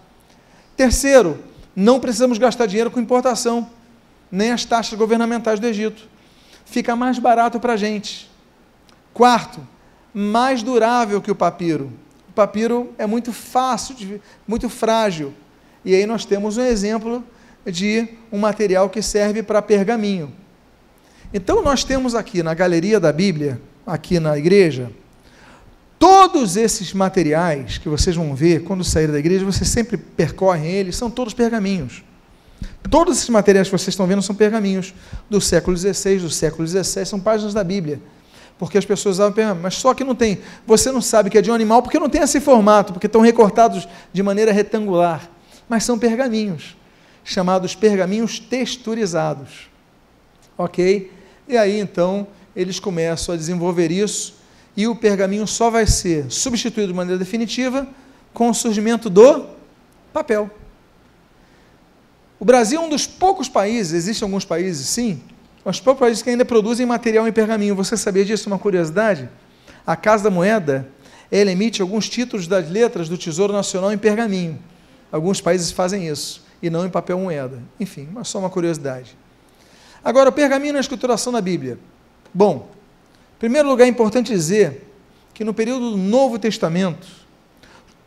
Terceiro, 0.76 1.44
não 1.76 2.00
precisamos 2.00 2.38
gastar 2.38 2.66
dinheiro 2.66 2.92
com 2.92 3.00
importação, 3.00 3.70
nem 4.32 4.52
as 4.52 4.66
taxas 4.66 4.98
governamentais 4.98 5.60
do 5.60 5.68
Egito. 5.68 6.04
Fica 6.66 6.96
mais 6.96 7.18
barato 7.18 7.60
para 7.60 7.74
a 7.74 7.78
gente. 7.78 8.30
Quarto, 9.14 9.66
mais 10.14 10.62
durável 10.62 11.22
que 11.22 11.32
o 11.32 11.36
papiro. 11.36 11.92
O 12.30 12.34
papiro 12.34 12.94
é 12.98 13.08
muito 13.08 13.32
fácil, 13.32 14.22
muito 14.48 14.70
frágil. 14.70 15.34
E 15.88 15.96
aí 15.96 16.06
nós 16.06 16.26
temos 16.26 16.58
um 16.58 16.66
exemplo 16.66 17.24
de 17.66 18.10
um 18.30 18.38
material 18.38 18.90
que 18.90 19.02
serve 19.02 19.42
para 19.42 19.62
pergaminho. 19.62 20.34
Então 21.34 21.64
nós 21.64 21.86
temos 21.86 22.14
aqui 22.14 22.44
na 22.44 22.54
galeria 22.54 23.00
da 23.00 23.14
Bíblia, 23.14 23.62
aqui 23.86 24.20
na 24.20 24.38
igreja, 24.38 24.92
todos 25.98 26.58
esses 26.58 26.92
materiais 26.92 27.78
que 27.78 27.88
vocês 27.88 28.18
vão 28.18 28.36
ver 28.36 28.64
quando 28.64 28.84
sair 28.84 29.08
da 29.08 29.18
igreja, 29.18 29.46
vocês 29.46 29.70
sempre 29.70 29.96
percorrem 29.96 30.70
eles, 30.70 30.98
são 30.98 31.10
todos 31.10 31.34
pergaminhos. 31.34 32.04
Todos 32.92 33.16
esses 33.16 33.30
materiais 33.30 33.70
que 33.70 33.78
vocês 33.78 33.94
estão 33.94 34.06
vendo 34.06 34.22
são 34.22 34.36
pergaminhos 34.36 34.94
do 35.30 35.40
século 35.40 35.78
XVI, 35.78 36.18
do 36.18 36.30
século 36.30 36.68
XVII, 36.68 37.06
são 37.06 37.18
páginas 37.18 37.54
da 37.54 37.64
Bíblia 37.64 38.02
porque 38.60 38.78
as 38.78 38.84
pessoas 38.84 39.18
usavam 39.18 39.32
pergaminho, 39.32 39.64
mas 39.64 39.76
só 39.76 39.94
que 39.94 40.04
não 40.04 40.16
tem. 40.16 40.40
Você 40.66 40.92
não 40.92 41.00
sabe 41.00 41.30
que 41.30 41.38
é 41.38 41.42
de 41.42 41.50
um 41.50 41.54
animal 41.54 41.82
porque 41.82 42.00
não 42.00 42.10
tem 42.10 42.24
esse 42.24 42.42
formato, 42.42 42.92
porque 42.92 43.06
estão 43.06 43.22
recortados 43.22 43.88
de 44.12 44.24
maneira 44.24 44.52
retangular. 44.52 45.30
Mas 45.68 45.84
são 45.84 46.00
pergaminhos, 46.00 46.78
chamados 47.24 47.76
pergaminhos 47.76 48.40
texturizados. 48.40 49.70
Ok? 50.58 51.12
E 51.48 51.58
aí 51.58 51.80
então 51.80 52.28
eles 52.56 52.80
começam 52.80 53.36
a 53.36 53.38
desenvolver 53.38 53.92
isso, 53.92 54.36
e 54.76 54.88
o 54.88 54.96
pergaminho 54.96 55.46
só 55.48 55.70
vai 55.70 55.86
ser 55.86 56.32
substituído 56.32 56.90
de 56.90 56.94
maneira 56.94 57.18
definitiva 57.18 57.88
com 58.34 58.50
o 58.50 58.54
surgimento 58.54 59.10
do 59.10 59.46
papel. 60.14 60.50
O 62.40 62.46
Brasil 62.46 62.80
é 62.80 62.84
um 62.84 62.90
dos 62.90 63.08
poucos 63.08 63.50
países, 63.50 63.94
existem 63.94 64.26
alguns 64.26 64.46
países 64.46 64.88
sim, 64.88 65.22
os 65.66 65.80
próprios 65.80 66.08
países 66.08 66.24
que 66.24 66.30
ainda 66.30 66.46
produzem 66.46 66.86
material 66.86 67.28
em 67.28 67.32
pergaminho. 67.32 67.76
Você 67.76 67.98
sabia 67.98 68.24
disso? 68.24 68.48
Uma 68.48 68.58
curiosidade? 68.58 69.28
A 69.86 69.96
Casa 69.96 70.24
da 70.24 70.30
Moeda, 70.30 70.88
ela 71.30 71.52
emite 71.52 71.82
alguns 71.82 72.08
títulos 72.08 72.48
das 72.48 72.70
letras 72.70 73.10
do 73.10 73.18
Tesouro 73.18 73.52
Nacional 73.52 73.92
em 73.92 73.98
pergaminho. 73.98 74.58
Alguns 75.12 75.42
países 75.42 75.72
fazem 75.72 76.08
isso, 76.08 76.44
e 76.62 76.70
não 76.70 76.86
em 76.86 76.90
papel 76.90 77.20
moeda. 77.20 77.62
Enfim, 77.80 78.08
mas 78.12 78.28
só 78.28 78.40
uma 78.40 78.50
curiosidade. 78.50 79.18
Agora, 80.04 80.30
o 80.30 80.34
pergaminho 80.34 80.74
na 80.74 80.80
escrituração 80.80 81.34
da 81.34 81.42
Bíblia. 81.42 81.78
Bom, 82.34 82.70
em 83.36 83.40
primeiro 83.40 83.68
lugar, 83.68 83.86
é 83.86 83.88
importante 83.88 84.32
dizer 84.32 84.90
que 85.34 85.44
no 85.44 85.54
período 85.54 85.92
do 85.92 85.98
Novo 85.98 86.40
Testamento, 86.40 87.08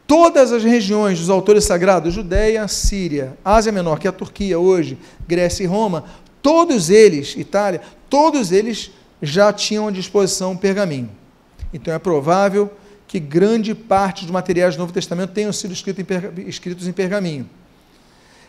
todas 0.06 0.52
as 0.52 0.64
regiões 0.64 1.18
dos 1.18 1.30
autores 1.30 1.64
sagrados, 1.64 2.12
Judéia, 2.12 2.66
Síria, 2.68 3.36
Ásia 3.44 3.72
Menor, 3.72 3.98
que 3.98 4.06
é 4.06 4.10
a 4.10 4.12
Turquia 4.12 4.58
hoje, 4.58 4.98
Grécia 5.26 5.62
e 5.62 5.66
Roma, 5.66 6.04
Todos 6.42 6.88
eles, 6.88 7.36
Itália, 7.36 7.80
todos 8.08 8.50
eles 8.50 8.90
já 9.20 9.52
tinham 9.52 9.88
à 9.88 9.90
disposição 9.90 10.52
um 10.52 10.56
pergaminho. 10.56 11.10
Então 11.72 11.92
é 11.92 11.98
provável 11.98 12.70
que 13.10 13.18
grande 13.18 13.74
parte 13.74 14.22
dos 14.22 14.30
materiais 14.30 14.76
do 14.76 14.78
Novo 14.78 14.92
Testamento 14.92 15.32
tenham 15.32 15.52
sido 15.52 15.72
escritos 15.72 16.86
em 16.86 16.92
pergaminho. 16.92 17.50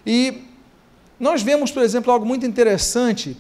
E 0.05 0.43
nós 1.19 1.41
vemos, 1.41 1.71
por 1.71 1.81
exemplo, 1.81 2.13
algo 2.13 2.27
muito 2.27 2.45
interessante 2.45 3.35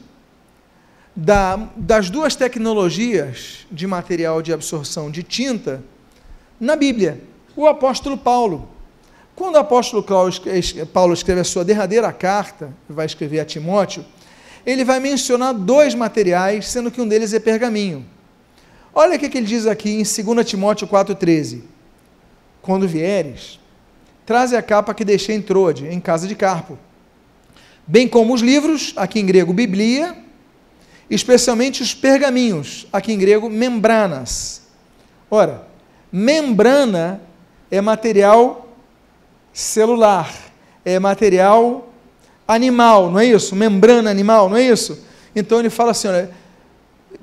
da, 1.15 1.57
das 1.77 2.09
duas 2.09 2.35
tecnologias 2.35 3.67
de 3.71 3.85
material 3.85 4.41
de 4.41 4.51
absorção 4.51 5.11
de 5.11 5.21
tinta 5.21 5.83
na 6.59 6.75
Bíblia. 6.75 7.21
O 7.55 7.67
apóstolo 7.67 8.17
Paulo. 8.17 8.67
Quando 9.35 9.57
o 9.57 9.59
apóstolo 9.59 10.03
Paulo 10.91 11.13
escreve 11.13 11.41
a 11.41 11.43
sua 11.43 11.63
derradeira 11.63 12.11
carta, 12.11 12.73
vai 12.89 13.05
escrever 13.05 13.41
a 13.41 13.45
Timóteo, 13.45 14.03
ele 14.65 14.83
vai 14.83 14.99
mencionar 14.99 15.53
dois 15.53 15.93
materiais, 15.93 16.67
sendo 16.67 16.89
que 16.89 16.99
um 16.99 17.07
deles 17.07 17.31
é 17.31 17.39
pergaminho. 17.39 18.07
Olha 18.93 19.15
o 19.15 19.19
que 19.19 19.25
ele 19.37 19.45
diz 19.45 19.65
aqui 19.67 19.89
em 19.89 20.03
2 20.03 20.45
Timóteo 20.45 20.87
4,13. 20.87 21.61
Quando 22.61 22.87
vieres, 22.87 23.59
traze 24.25 24.55
a 24.55 24.61
capa 24.61 24.93
que 24.93 25.05
deixei 25.05 25.35
em 25.35 25.41
Trode, 25.41 25.87
em 25.87 25.99
casa 25.99 26.27
de 26.27 26.35
Carpo, 26.35 26.77
bem 27.87 28.07
como 28.07 28.33
os 28.33 28.41
livros, 28.41 28.93
aqui 28.95 29.19
em 29.19 29.25
grego 29.25 29.53
Biblia, 29.53 30.15
especialmente 31.09 31.81
os 31.81 31.93
pergaminhos, 31.93 32.87
aqui 32.91 33.13
em 33.13 33.17
grego 33.17 33.49
membranas. 33.49 34.61
Ora, 35.29 35.67
membrana 36.11 37.21
é 37.69 37.81
material 37.81 38.67
celular, 39.53 40.33
é 40.85 40.99
material 40.99 41.89
animal, 42.47 43.09
não 43.09 43.19
é 43.19 43.25
isso? 43.25 43.55
Membrana 43.55 44.09
animal, 44.09 44.49
não 44.49 44.57
é 44.57 44.63
isso? 44.63 45.05
Então 45.35 45.59
ele 45.59 45.69
fala 45.69 45.91
assim, 45.91 46.07
olha, 46.07 46.31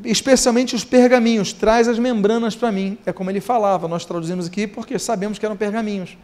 especialmente 0.04 0.74
os 0.74 0.84
pergaminhos, 0.84 1.52
traz 1.52 1.88
as 1.88 1.98
membranas 1.98 2.54
para 2.54 2.70
mim. 2.70 2.98
É 3.04 3.12
como 3.12 3.30
ele 3.30 3.40
falava, 3.40 3.88
nós 3.88 4.04
traduzimos 4.04 4.46
aqui 4.46 4.66
porque 4.66 4.98
sabemos 4.98 5.38
que 5.38 5.46
eram 5.46 5.56
pergaminhos. 5.56 6.16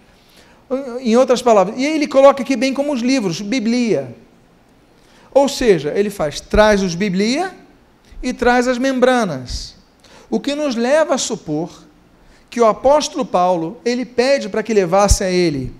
Em 1.00 1.16
outras 1.16 1.42
palavras, 1.42 1.78
e 1.78 1.84
ele 1.84 2.06
coloca 2.06 2.42
aqui 2.42 2.56
bem 2.56 2.72
como 2.72 2.92
os 2.92 3.00
livros, 3.00 3.40
Biblia. 3.40 4.14
Ou 5.32 5.48
seja, 5.48 5.92
ele 5.94 6.10
faz, 6.10 6.40
traz 6.40 6.82
os 6.82 6.94
Biblia 6.94 7.52
e 8.22 8.32
traz 8.32 8.66
as 8.68 8.78
membranas. 8.78 9.74
O 10.30 10.40
que 10.40 10.54
nos 10.54 10.74
leva 10.74 11.14
a 11.14 11.18
supor 11.18 11.84
que 12.48 12.60
o 12.60 12.66
apóstolo 12.66 13.24
Paulo, 13.24 13.80
ele 13.84 14.04
pede 14.04 14.48
para 14.48 14.62
que 14.62 14.72
levasse 14.72 15.24
a 15.24 15.30
ele 15.30 15.74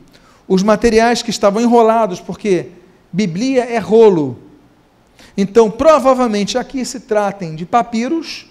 os 0.47 0.62
materiais 0.62 1.22
que 1.22 1.30
estavam 1.30 1.62
enrolados, 1.62 2.20
porque 2.20 2.66
Biblia 3.12 3.64
é 3.64 3.78
rolo. 3.78 4.39
Então, 5.37 5.70
provavelmente 5.70 6.57
aqui 6.57 6.85
se 6.85 7.01
tratem 7.01 7.55
de 7.55 7.66
papiros 7.66 8.47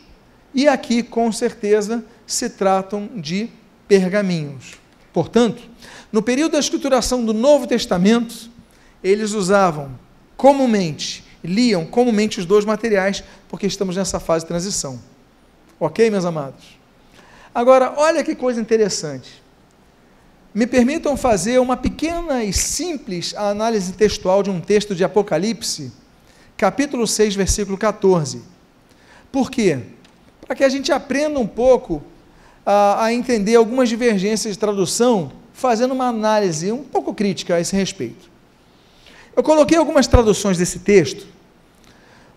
e 0.53 0.67
aqui, 0.67 1.01
com 1.01 1.31
certeza, 1.31 2.03
se 2.27 2.49
tratam 2.49 3.09
de 3.15 3.49
pergaminhos. 3.87 4.73
Portanto, 5.11 5.61
no 6.11 6.21
período 6.21 6.53
da 6.53 6.59
escrituração 6.59 7.23
do 7.23 7.33
Novo 7.33 7.67
Testamento, 7.67 8.49
eles 9.03 9.31
usavam 9.31 9.97
comumente, 10.35 11.23
liam 11.43 11.85
comumente 11.85 12.39
os 12.39 12.45
dois 12.45 12.65
materiais, 12.65 13.23
porque 13.47 13.65
estamos 13.67 13.95
nessa 13.95 14.19
fase 14.19 14.43
de 14.43 14.49
transição. 14.49 14.99
Ok, 15.79 16.09
meus 16.09 16.25
amados? 16.25 16.77
Agora, 17.53 17.93
olha 17.97 18.23
que 18.23 18.35
coisa 18.35 18.59
interessante. 18.59 19.43
Me 20.53 20.67
permitam 20.67 21.17
fazer 21.17 21.59
uma 21.59 21.75
pequena 21.75 22.43
e 22.43 22.53
simples 22.53 23.33
análise 23.35 23.93
textual 23.93 24.43
de 24.43 24.49
um 24.49 24.61
texto 24.61 24.95
de 24.95 25.03
Apocalipse, 25.03 25.91
capítulo 26.57 27.05
6, 27.07 27.35
versículo 27.35 27.77
14. 27.77 28.41
Por 29.31 29.49
quê? 29.49 29.79
Para 30.45 30.55
que 30.55 30.63
a 30.63 30.69
gente 30.69 30.91
aprenda 30.91 31.39
um 31.39 31.47
pouco 31.47 32.01
a, 32.65 33.05
a 33.05 33.13
entender 33.13 33.55
algumas 33.55 33.89
divergências 33.89 34.53
de 34.53 34.59
tradução, 34.59 35.31
fazendo 35.53 35.93
uma 35.93 36.07
análise 36.07 36.71
um 36.71 36.83
pouco 36.83 37.13
crítica 37.13 37.55
a 37.55 37.59
esse 37.59 37.75
respeito. 37.75 38.31
Eu 39.35 39.43
coloquei 39.43 39.77
algumas 39.77 40.07
traduções 40.07 40.57
desse 40.57 40.79
texto 40.79 41.33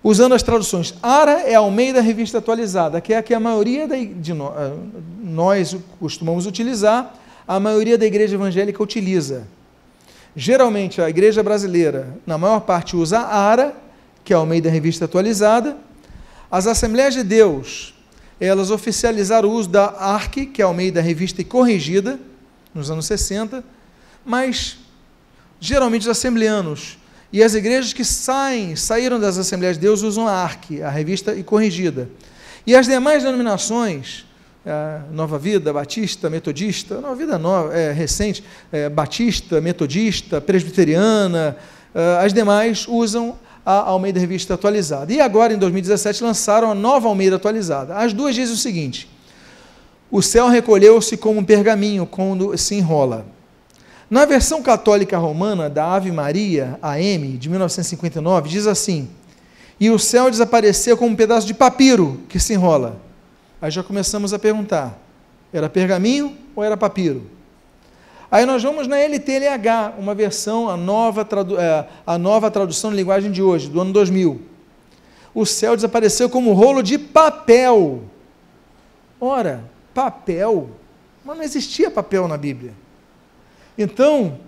usando 0.07 0.35
as 0.35 0.43
traduções. 0.43 0.95
Ara 1.03 1.43
é 1.43 1.57
Almeida 1.57 2.01
Revista 2.01 2.39
Atualizada, 2.39 3.01
que 3.01 3.13
é 3.13 3.17
a 3.17 3.23
que 3.25 3.35
a 3.35 3.41
maioria 3.41 3.89
de 3.89 4.31
eh, 4.31 4.73
nós 5.21 5.77
costumamos 5.99 6.47
utilizar, 6.47 7.13
a 7.47 7.59
maioria 7.59 7.99
da 7.99 8.07
igreja 8.07 8.37
evangélica 8.37 8.81
utiliza. 8.81 9.49
Geralmente 10.37 11.03
a 11.03 11.11
igreja 11.11 11.43
brasileira, 11.43 12.17
na 12.25 12.39
maior 12.39 12.61
parte, 12.61 12.97
usa 12.97 13.19
Ara, 13.19 13.75
que 14.27 14.33
é 14.33 14.37
a 14.37 14.41
Almeida 14.41 14.69
Revista 14.69 15.05
Atualizada. 15.05 15.77
As 16.51 16.67
Assembleias 16.67 17.15
de 17.15 17.23
Deus, 17.23 17.95
elas 18.41 18.73
oficializaram 18.73 19.49
o 19.49 19.53
uso 19.53 19.69
da 19.69 19.85
ARC, 19.85 20.47
que 20.53 20.61
é 20.61 20.65
a 20.65 20.67
Almeida 20.67 21.01
Revista 21.01 21.43
e 21.43 21.45
Corrigida, 21.45 22.19
nos 22.75 22.91
anos 22.91 23.07
60, 23.07 23.63
mas 24.25 24.79
geralmente 25.61 26.03
os 26.03 26.09
assembleanos 26.09 26.99
e 27.33 27.41
as 27.41 27.55
igrejas 27.55 27.93
que 27.93 28.05
saem, 28.05 28.75
saíram 28.75 29.21
das 29.21 29.39
Assembleias 29.39 29.77
de 29.77 29.83
Deus 29.83 30.03
usam 30.03 30.27
a 30.27 30.33
ARC, 30.33 30.83
a 30.83 30.91
revista 30.91 31.33
e 31.33 31.45
corrigida. 31.45 32.11
E 32.67 32.75
as 32.75 32.89
demais 32.89 33.23
denominações, 33.23 34.27
Nova 35.13 35.39
Vida, 35.39 35.73
Batista, 35.73 36.29
Metodista, 36.29 37.01
Nova 37.01 37.15
Vida 37.15 37.39
nova, 37.39 37.73
é, 37.73 37.93
recente, 37.93 38.43
é, 38.73 38.89
Batista, 38.89 39.61
Metodista, 39.61 40.41
Presbiteriana, 40.41 41.57
é, 41.95 42.25
as 42.25 42.33
demais 42.33 42.89
usam 42.89 43.39
a 43.67 43.81
Almeida 43.81 44.21
Revista 44.21 44.55
Atualizada. 44.55 45.13
E 45.13 45.21
agora, 45.21 45.53
em 45.53 45.59
2017, 45.59 46.23
lançaram 46.23 46.71
a 46.71 46.75
nova 46.75 47.09
Almeida 47.09 47.35
Atualizada. 47.35 47.97
As 47.97 48.13
duas 48.13 48.33
dizem 48.33 48.55
o 48.55 48.59
seguinte: 48.59 49.11
o 50.09 50.23
céu 50.23 50.47
recolheu-se 50.47 51.17
como 51.17 51.41
um 51.41 51.45
pergaminho 51.45 52.07
quando 52.07 52.57
se 52.57 52.77
enrola. 52.77 53.27
Na 54.09 54.25
versão 54.25 54.63
católica 54.63 55.19
romana 55.19 55.69
da 55.69 55.85
Ave 55.85 56.13
Maria, 56.13 56.79
AM, 56.81 57.37
de 57.37 57.51
1959, 57.51 58.49
diz 58.49 58.69
assim: 58.69 59.09
E 59.81 59.91
o 59.91 59.99
céu 59.99 60.31
desapareceu 60.31 60.97
como 60.97 61.11
um 61.11 61.17
pedaço 61.17 61.45
de 61.45 61.53
papiro 61.53 62.21
que 62.29 62.39
se 62.39 62.55
enrola. 62.55 63.01
Aí 63.61 63.73
já 63.73 63.83
começamos 63.83 64.33
a 64.33 64.39
perguntar: 64.39 64.97
era 65.53 65.69
pergaminho 65.69 66.37
ou 66.55 66.63
era 66.63 66.77
papiro? 66.77 67.36
Aí 68.31 68.45
nós 68.45 68.63
vamos 68.63 68.87
na 68.89 68.99
LTLH, 68.99 69.95
uma 69.99 70.15
versão, 70.15 70.69
a 70.69 70.77
nova, 70.77 71.27
é, 71.59 71.85
a 72.07 72.19
nova 72.19 72.51
tradução 72.51 72.91
de 72.91 72.97
linguagem 72.97 73.31
de 73.31 73.43
hoje, 73.43 73.69
do 73.69 73.81
ano 73.81 73.93
2000. 73.93 74.41
O 75.35 75.45
céu 75.47 75.77
desapareceu 75.77 76.29
como 76.29 76.51
um 76.51 76.55
rolo 76.55 76.83
de 76.83 76.99
papel. 76.99 78.03
Ora, 79.21 79.65
papel? 79.95 80.71
Mas 81.25 81.37
não 81.37 81.45
existia 81.45 81.91
papel 81.91 82.27
na 82.27 82.37
Bíblia. 82.37 82.73
Então, 83.77 84.39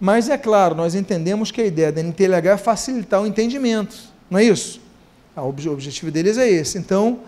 mas 0.00 0.28
é 0.28 0.38
claro, 0.38 0.74
nós 0.74 0.94
entendemos 0.94 1.50
que 1.50 1.60
a 1.60 1.66
ideia 1.66 1.90
da 1.90 2.02
NTLH 2.02 2.50
é 2.50 2.56
facilitar 2.56 3.20
o 3.20 3.26
entendimento, 3.26 3.96
não 4.30 4.38
é 4.38 4.44
isso? 4.44 4.80
Ah, 5.34 5.42
o 5.42 5.48
objetivo 5.48 6.10
deles 6.10 6.38
é 6.38 6.48
esse. 6.48 6.78
Então, 6.78 7.20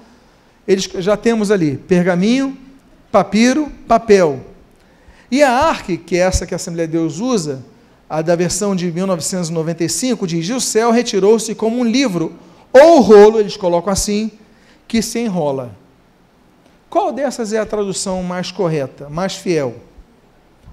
eles 0.67 0.85
já 0.85 1.17
temos 1.17 1.51
ali 1.51 1.77
pergaminho, 1.77 2.57
papiro, 3.11 3.71
papel. 3.87 4.41
E 5.31 5.43
a 5.43 5.51
ARC, 5.51 5.97
que 5.99 6.17
é 6.17 6.21
essa 6.21 6.47
que 6.47 6.55
a 6.55 6.57
Assembleia 6.57 6.89
de 6.89 6.93
Deus 6.93 7.21
usa, 7.21 7.65
a 8.09 8.21
da 8.23 8.35
versão 8.35 8.75
de 8.75 8.91
1995, 8.91 10.27
diz: 10.27 10.49
o 10.51 10.61
céu 10.61 10.91
retirou-se 10.91 11.55
como 11.55 11.79
um 11.79 11.85
livro, 11.85 12.35
ou 12.73 13.01
rolo, 13.01 13.39
eles 13.39 13.57
colocam 13.57 13.93
assim, 13.93 14.31
que 14.89 15.01
se 15.01 15.19
enrola. 15.21 15.77
Qual 16.89 17.13
dessas 17.13 17.53
é 17.53 17.59
a 17.59 17.67
tradução 17.67 18.23
mais 18.23 18.51
correta, 18.51 19.09
mais 19.09 19.37
fiel? 19.37 19.77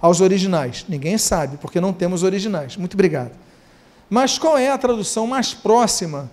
aos 0.02 0.22
originais? 0.22 0.86
Ninguém 0.88 1.18
sabe, 1.18 1.58
porque 1.58 1.82
não 1.82 1.94
temos 1.94 2.24
originais. 2.24 2.78
Muito 2.78 2.94
obrigado. 2.94 3.32
Mas 4.10 4.38
qual 4.38 4.58
é 4.58 4.70
a 4.70 4.78
tradução 4.78 5.28
mais 5.28 5.54
próxima 5.54 6.32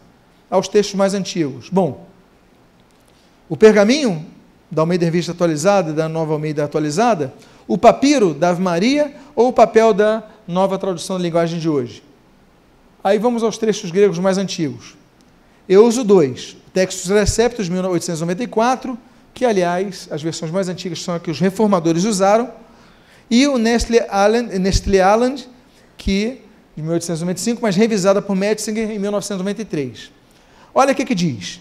aos 0.51 0.68
textos 0.68 0.95
mais 0.95 1.14
antigos? 1.14 1.68
Bom, 1.70 2.07
o 3.49 3.57
pergaminho 3.57 4.25
da 4.75 4.83
Almeida 4.83 5.05
Revista 5.05 5.33
Atualizada 5.33 5.93
da 5.93 6.09
Nova 6.09 6.33
Almeida 6.33 6.64
Atualizada, 6.64 7.33
o 7.66 7.79
papiro 7.79 8.35
da 8.35 8.51
Ave 8.51 8.61
Maria 8.61 9.14
ou 9.35 9.49
o 9.49 9.53
papel 9.53 9.95
da 9.95 10.25
nova 10.47 10.77
tradução 10.77 11.16
da 11.16 11.22
linguagem 11.22 11.59
de 11.59 11.68
hoje? 11.68 12.03
Aí 13.03 13.18
vamos 13.18 13.43
aos 13.43 13.57
trechos 13.57 13.91
gregos 13.91 14.18
mais 14.18 14.37
antigos. 14.37 14.97
Eu 15.68 15.87
uso 15.87 16.05
dois. 16.05 16.57
Textos 16.72 17.09
Receptos, 17.11 17.68
1894, 17.68 18.99
que, 19.33 19.45
aliás, 19.45 20.09
as 20.11 20.22
versões 20.22 20.51
mais 20.51 20.68
antigas 20.68 21.03
são 21.03 21.14
as 21.14 21.22
que 21.22 21.31
os 21.31 21.41
reformadores 21.41 22.05
usaram, 22.05 22.51
e 23.31 23.47
o 23.47 23.57
Nestle 23.57 23.99
Island, 23.99 24.59
Nestle 24.59 24.99
Island 24.99 25.49
que 25.97 26.43
de 26.77 26.83
1895, 26.83 27.62
mas 27.62 27.77
revisada 27.77 28.20
por 28.20 28.35
Metzinger 28.35 28.91
em 28.91 28.99
1993. 28.99 30.11
Olha 30.75 30.93
o 30.93 30.95
que, 30.95 31.05
que 31.05 31.14
diz. 31.14 31.61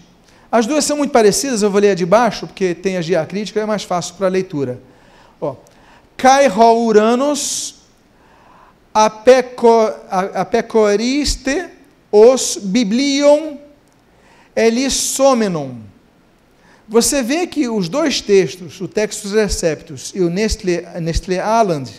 As 0.54 0.66
duas 0.66 0.84
são 0.84 0.96
muito 0.96 1.10
parecidas, 1.10 1.62
eu 1.62 1.70
vou 1.70 1.80
ler 1.80 1.90
a 1.90 1.94
de 1.94 2.06
baixo, 2.06 2.46
porque 2.46 2.76
tem 2.76 2.96
a 2.96 3.00
diacrítica, 3.00 3.58
é 3.60 3.66
mais 3.66 3.82
fácil 3.82 4.14
para 4.14 4.28
a 4.28 4.30
leitura. 4.30 4.78
Ó, 5.40 5.56
Kai 6.16 6.48
Uranos 6.48 7.80
apecoriste 10.34 11.70
os 12.12 12.56
biblion 12.62 13.56
elissomenon 14.54 15.74
você 16.86 17.22
vê 17.22 17.46
que 17.46 17.66
os 17.66 17.88
dois 17.88 18.20
textos, 18.20 18.80
o 18.80 18.86
Textus 18.86 19.32
Receptus 19.32 20.12
e 20.14 20.20
o 20.20 20.28
Nestle, 20.28 20.82
Nestle 21.00 21.38
Aland, 21.38 21.90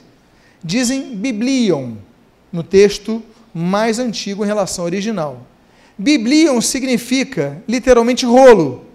dizem 0.64 1.16
Biblion 1.16 1.96
no 2.52 2.62
texto 2.62 3.22
mais 3.54 3.98
antigo 3.98 4.44
em 4.44 4.48
relação 4.48 4.84
ao 4.84 4.86
original. 4.86 5.46
Biblion 5.98 6.60
significa 6.62 7.62
literalmente 7.68 8.26
rolo, 8.26 8.86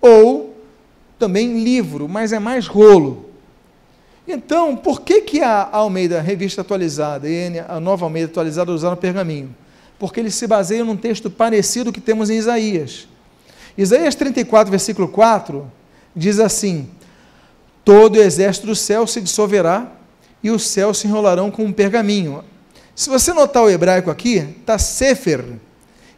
ou 0.00 0.56
também 1.18 1.62
livro, 1.62 2.08
mas 2.08 2.32
é 2.32 2.38
mais 2.38 2.66
rolo. 2.66 3.26
Então, 4.26 4.76
por 4.76 5.00
que, 5.00 5.22
que 5.22 5.40
a 5.40 5.68
Almeida 5.70 6.20
Revista 6.20 6.60
Atualizada 6.60 7.26
a 7.66 7.80
Nova 7.80 8.04
Almeida 8.04 8.30
Atualizada 8.30 8.70
usaram 8.72 8.96
pergaminho? 8.96 9.54
porque 9.98 10.20
ele 10.20 10.30
se 10.30 10.46
baseia 10.46 10.84
num 10.84 10.96
texto 10.96 11.28
parecido 11.28 11.92
que 11.92 12.00
temos 12.00 12.30
em 12.30 12.36
Isaías. 12.36 13.08
Isaías 13.76 14.14
34, 14.14 14.70
versículo 14.70 15.08
4, 15.08 15.70
diz 16.14 16.38
assim: 16.38 16.88
Todo 17.84 18.16
o 18.16 18.22
exército 18.22 18.68
do 18.68 18.76
céu 18.76 19.06
se 19.06 19.20
dissolverá 19.20 19.92
e 20.42 20.50
os 20.50 20.66
céus 20.66 20.98
se 20.98 21.08
enrolarão 21.08 21.50
como 21.50 21.68
um 21.68 21.72
pergaminho. 21.72 22.44
Se 22.94 23.08
você 23.10 23.32
notar 23.32 23.62
o 23.64 23.70
hebraico 23.70 24.10
aqui, 24.10 24.36
está 24.60 24.78
Sefer. 24.78 25.44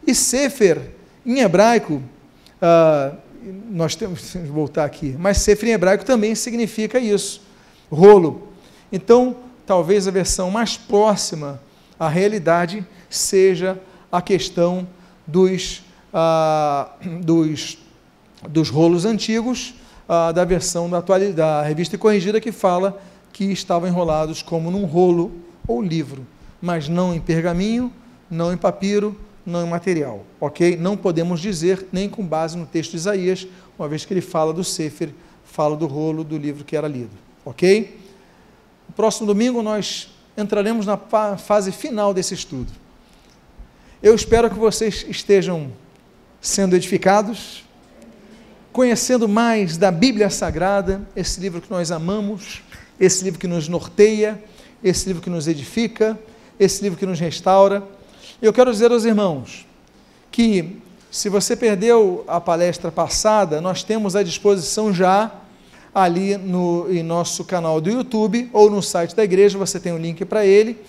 E 0.05 0.15
Sefer, 0.15 0.91
em 1.25 1.39
hebraico, 1.39 2.01
uh, 2.61 3.17
nós 3.69 3.95
temos 3.95 4.31
que 4.31 4.37
voltar 4.39 4.85
aqui, 4.85 5.15
mas 5.17 5.37
Sefer 5.37 5.69
em 5.69 5.73
hebraico 5.73 6.05
também 6.05 6.35
significa 6.35 6.99
isso, 6.99 7.41
rolo. 7.89 8.49
Então, 8.91 9.35
talvez 9.65 10.07
a 10.07 10.11
versão 10.11 10.51
mais 10.51 10.77
próxima 10.77 11.61
à 11.99 12.09
realidade 12.09 12.85
seja 13.09 13.79
a 14.11 14.21
questão 14.21 14.87
dos, 15.25 15.83
ah, 16.13 16.91
dos, 17.21 17.77
dos 18.49 18.69
rolos 18.69 19.05
antigos, 19.05 19.73
ah, 20.09 20.31
da 20.31 20.43
versão 20.43 20.89
da, 20.89 20.99
da 21.33 21.61
revista 21.61 21.97
corrigida 21.97 22.41
que 22.41 22.51
fala 22.51 23.01
que 23.31 23.45
estavam 23.45 23.87
enrolados 23.87 24.41
como 24.41 24.69
num 24.69 24.85
rolo 24.85 25.31
ou 25.67 25.81
livro, 25.81 26.25
mas 26.61 26.89
não 26.89 27.13
em 27.13 27.19
pergaminho, 27.19 27.93
não 28.29 28.51
em 28.51 28.57
papiro, 28.57 29.17
não 29.45 29.65
material, 29.67 30.25
ok? 30.39 30.77
Não 30.77 30.95
podemos 30.95 31.39
dizer, 31.39 31.87
nem 31.91 32.09
com 32.09 32.25
base 32.25 32.57
no 32.57 32.65
texto 32.65 32.91
de 32.91 32.97
Isaías, 32.97 33.47
uma 33.77 33.87
vez 33.87 34.05
que 34.05 34.13
ele 34.13 34.21
fala 34.21 34.53
do 34.53 34.63
Sefer, 34.63 35.09
fala 35.43 35.75
do 35.75 35.87
rolo 35.87 36.23
do 36.23 36.37
livro 36.37 36.63
que 36.63 36.75
era 36.75 36.87
lido, 36.87 37.11
ok? 37.43 37.99
No 38.87 38.93
próximo 38.93 39.27
domingo 39.27 39.61
nós 39.61 40.09
entraremos 40.37 40.85
na 40.85 40.97
fase 41.37 41.71
final 41.71 42.13
desse 42.13 42.33
estudo. 42.33 42.71
Eu 44.01 44.15
espero 44.15 44.49
que 44.49 44.57
vocês 44.57 45.05
estejam 45.07 45.71
sendo 46.39 46.75
edificados, 46.75 47.63
conhecendo 48.71 49.27
mais 49.27 49.77
da 49.77 49.91
Bíblia 49.91 50.29
Sagrada, 50.29 51.01
esse 51.15 51.39
livro 51.39 51.61
que 51.61 51.69
nós 51.69 51.91
amamos, 51.91 52.63
esse 52.99 53.23
livro 53.23 53.39
que 53.39 53.47
nos 53.47 53.67
norteia, 53.67 54.41
esse 54.83 55.07
livro 55.07 55.21
que 55.21 55.29
nos 55.29 55.47
edifica, 55.47 56.17
esse 56.59 56.81
livro 56.81 56.97
que 56.97 57.05
nos 57.05 57.19
restaura. 57.19 57.83
Eu 58.41 58.51
quero 58.51 58.71
dizer 58.71 58.91
aos 58.91 59.05
irmãos 59.05 59.67
que, 60.31 60.77
se 61.11 61.29
você 61.29 61.55
perdeu 61.55 62.23
a 62.27 62.41
palestra 62.41 62.91
passada, 62.91 63.61
nós 63.61 63.83
temos 63.83 64.15
à 64.15 64.23
disposição 64.23 64.91
já 64.91 65.31
ali 65.93 66.35
no 66.37 66.87
em 66.89 67.03
nosso 67.03 67.45
canal 67.45 67.79
do 67.79 67.91
YouTube 67.91 68.49
ou 68.51 68.67
no 68.67 68.81
site 68.81 69.15
da 69.15 69.23
igreja, 69.23 69.59
você 69.59 69.79
tem 69.79 69.91
o 69.91 69.95
um 69.95 69.99
link 69.99 70.25
para 70.25 70.43
ele 70.43 70.79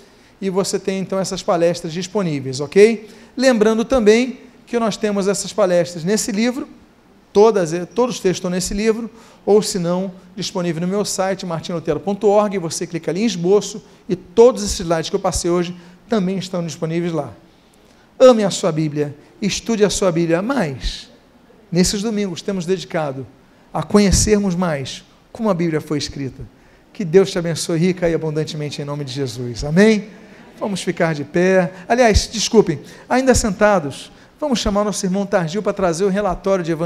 e 0.41 0.49
você 0.49 0.79
tem 0.79 1.01
então 1.01 1.19
essas 1.19 1.43
palestras 1.43 1.93
disponíveis, 1.93 2.59
ok? 2.59 3.11
Lembrando 3.37 3.85
também 3.85 4.39
que 4.67 4.79
nós 4.79 4.97
temos 4.97 5.29
essas 5.29 5.53
palestras 5.53 6.05
nesse 6.05 6.33
livro, 6.33 6.67
todas, 7.35 7.71
todos 7.95 8.15
os 8.15 8.21
textos 8.23 8.39
estão 8.39 8.51
nesse 8.51 8.73
livro, 8.73 9.11
ou 9.45 9.61
se 9.61 9.79
não, 9.79 10.11
disponível 10.35 10.81
no 10.81 10.89
meu 10.89 11.05
site, 11.05 11.45
martinlutero.org, 11.45 12.57
você 12.57 12.87
clica 12.87 13.11
ali 13.11 13.23
em 13.23 13.27
esboço 13.27 13.85
e 14.09 14.17
todos 14.17 14.63
esses 14.63 14.81
slides 14.81 15.11
que 15.11 15.17
eu 15.17 15.21
passei 15.21 15.51
hoje 15.51 15.77
também 16.13 16.37
estão 16.37 16.63
disponíveis 16.63 17.11
lá. 17.11 17.33
Ame 18.21 18.45
a 18.45 18.51
sua 18.51 18.71
Bíblia, 18.71 19.17
estude 19.41 19.83
a 19.83 19.89
sua 19.89 20.13
Bíblia, 20.13 20.43
mas 20.43 21.09
nesses 21.71 22.03
domingos 22.03 22.43
temos 22.43 22.67
dedicado 22.67 23.27
a 23.73 23.83
conhecermos 23.83 24.55
mais 24.55 25.03
como 25.33 25.49
a 25.49 25.55
Bíblia 25.55 25.81
foi 25.81 25.97
escrita. 25.97 26.43
Que 26.93 27.03
Deus 27.03 27.31
te 27.31 27.39
abençoe 27.39 27.79
rica 27.79 28.11
e 28.11 28.13
abundantemente 28.13 28.83
em 28.83 28.85
nome 28.85 29.07
de 29.07 29.13
Jesus. 29.15 29.65
Amém? 29.65 30.09
Vamos 30.61 30.83
ficar 30.83 31.15
de 31.15 31.25
pé. 31.25 31.73
Aliás, 31.89 32.29
desculpem, 32.31 32.79
ainda 33.09 33.35
sentados, 33.35 34.13
vamos 34.39 34.59
chamar 34.59 34.85
nosso 34.85 35.07
irmão 35.07 35.25
Targil 35.25 35.63
para 35.63 35.73
trazer 35.73 36.05
o 36.05 36.11
relatório 36.11 36.63
de 36.63 36.73
evangelho. 36.73 36.81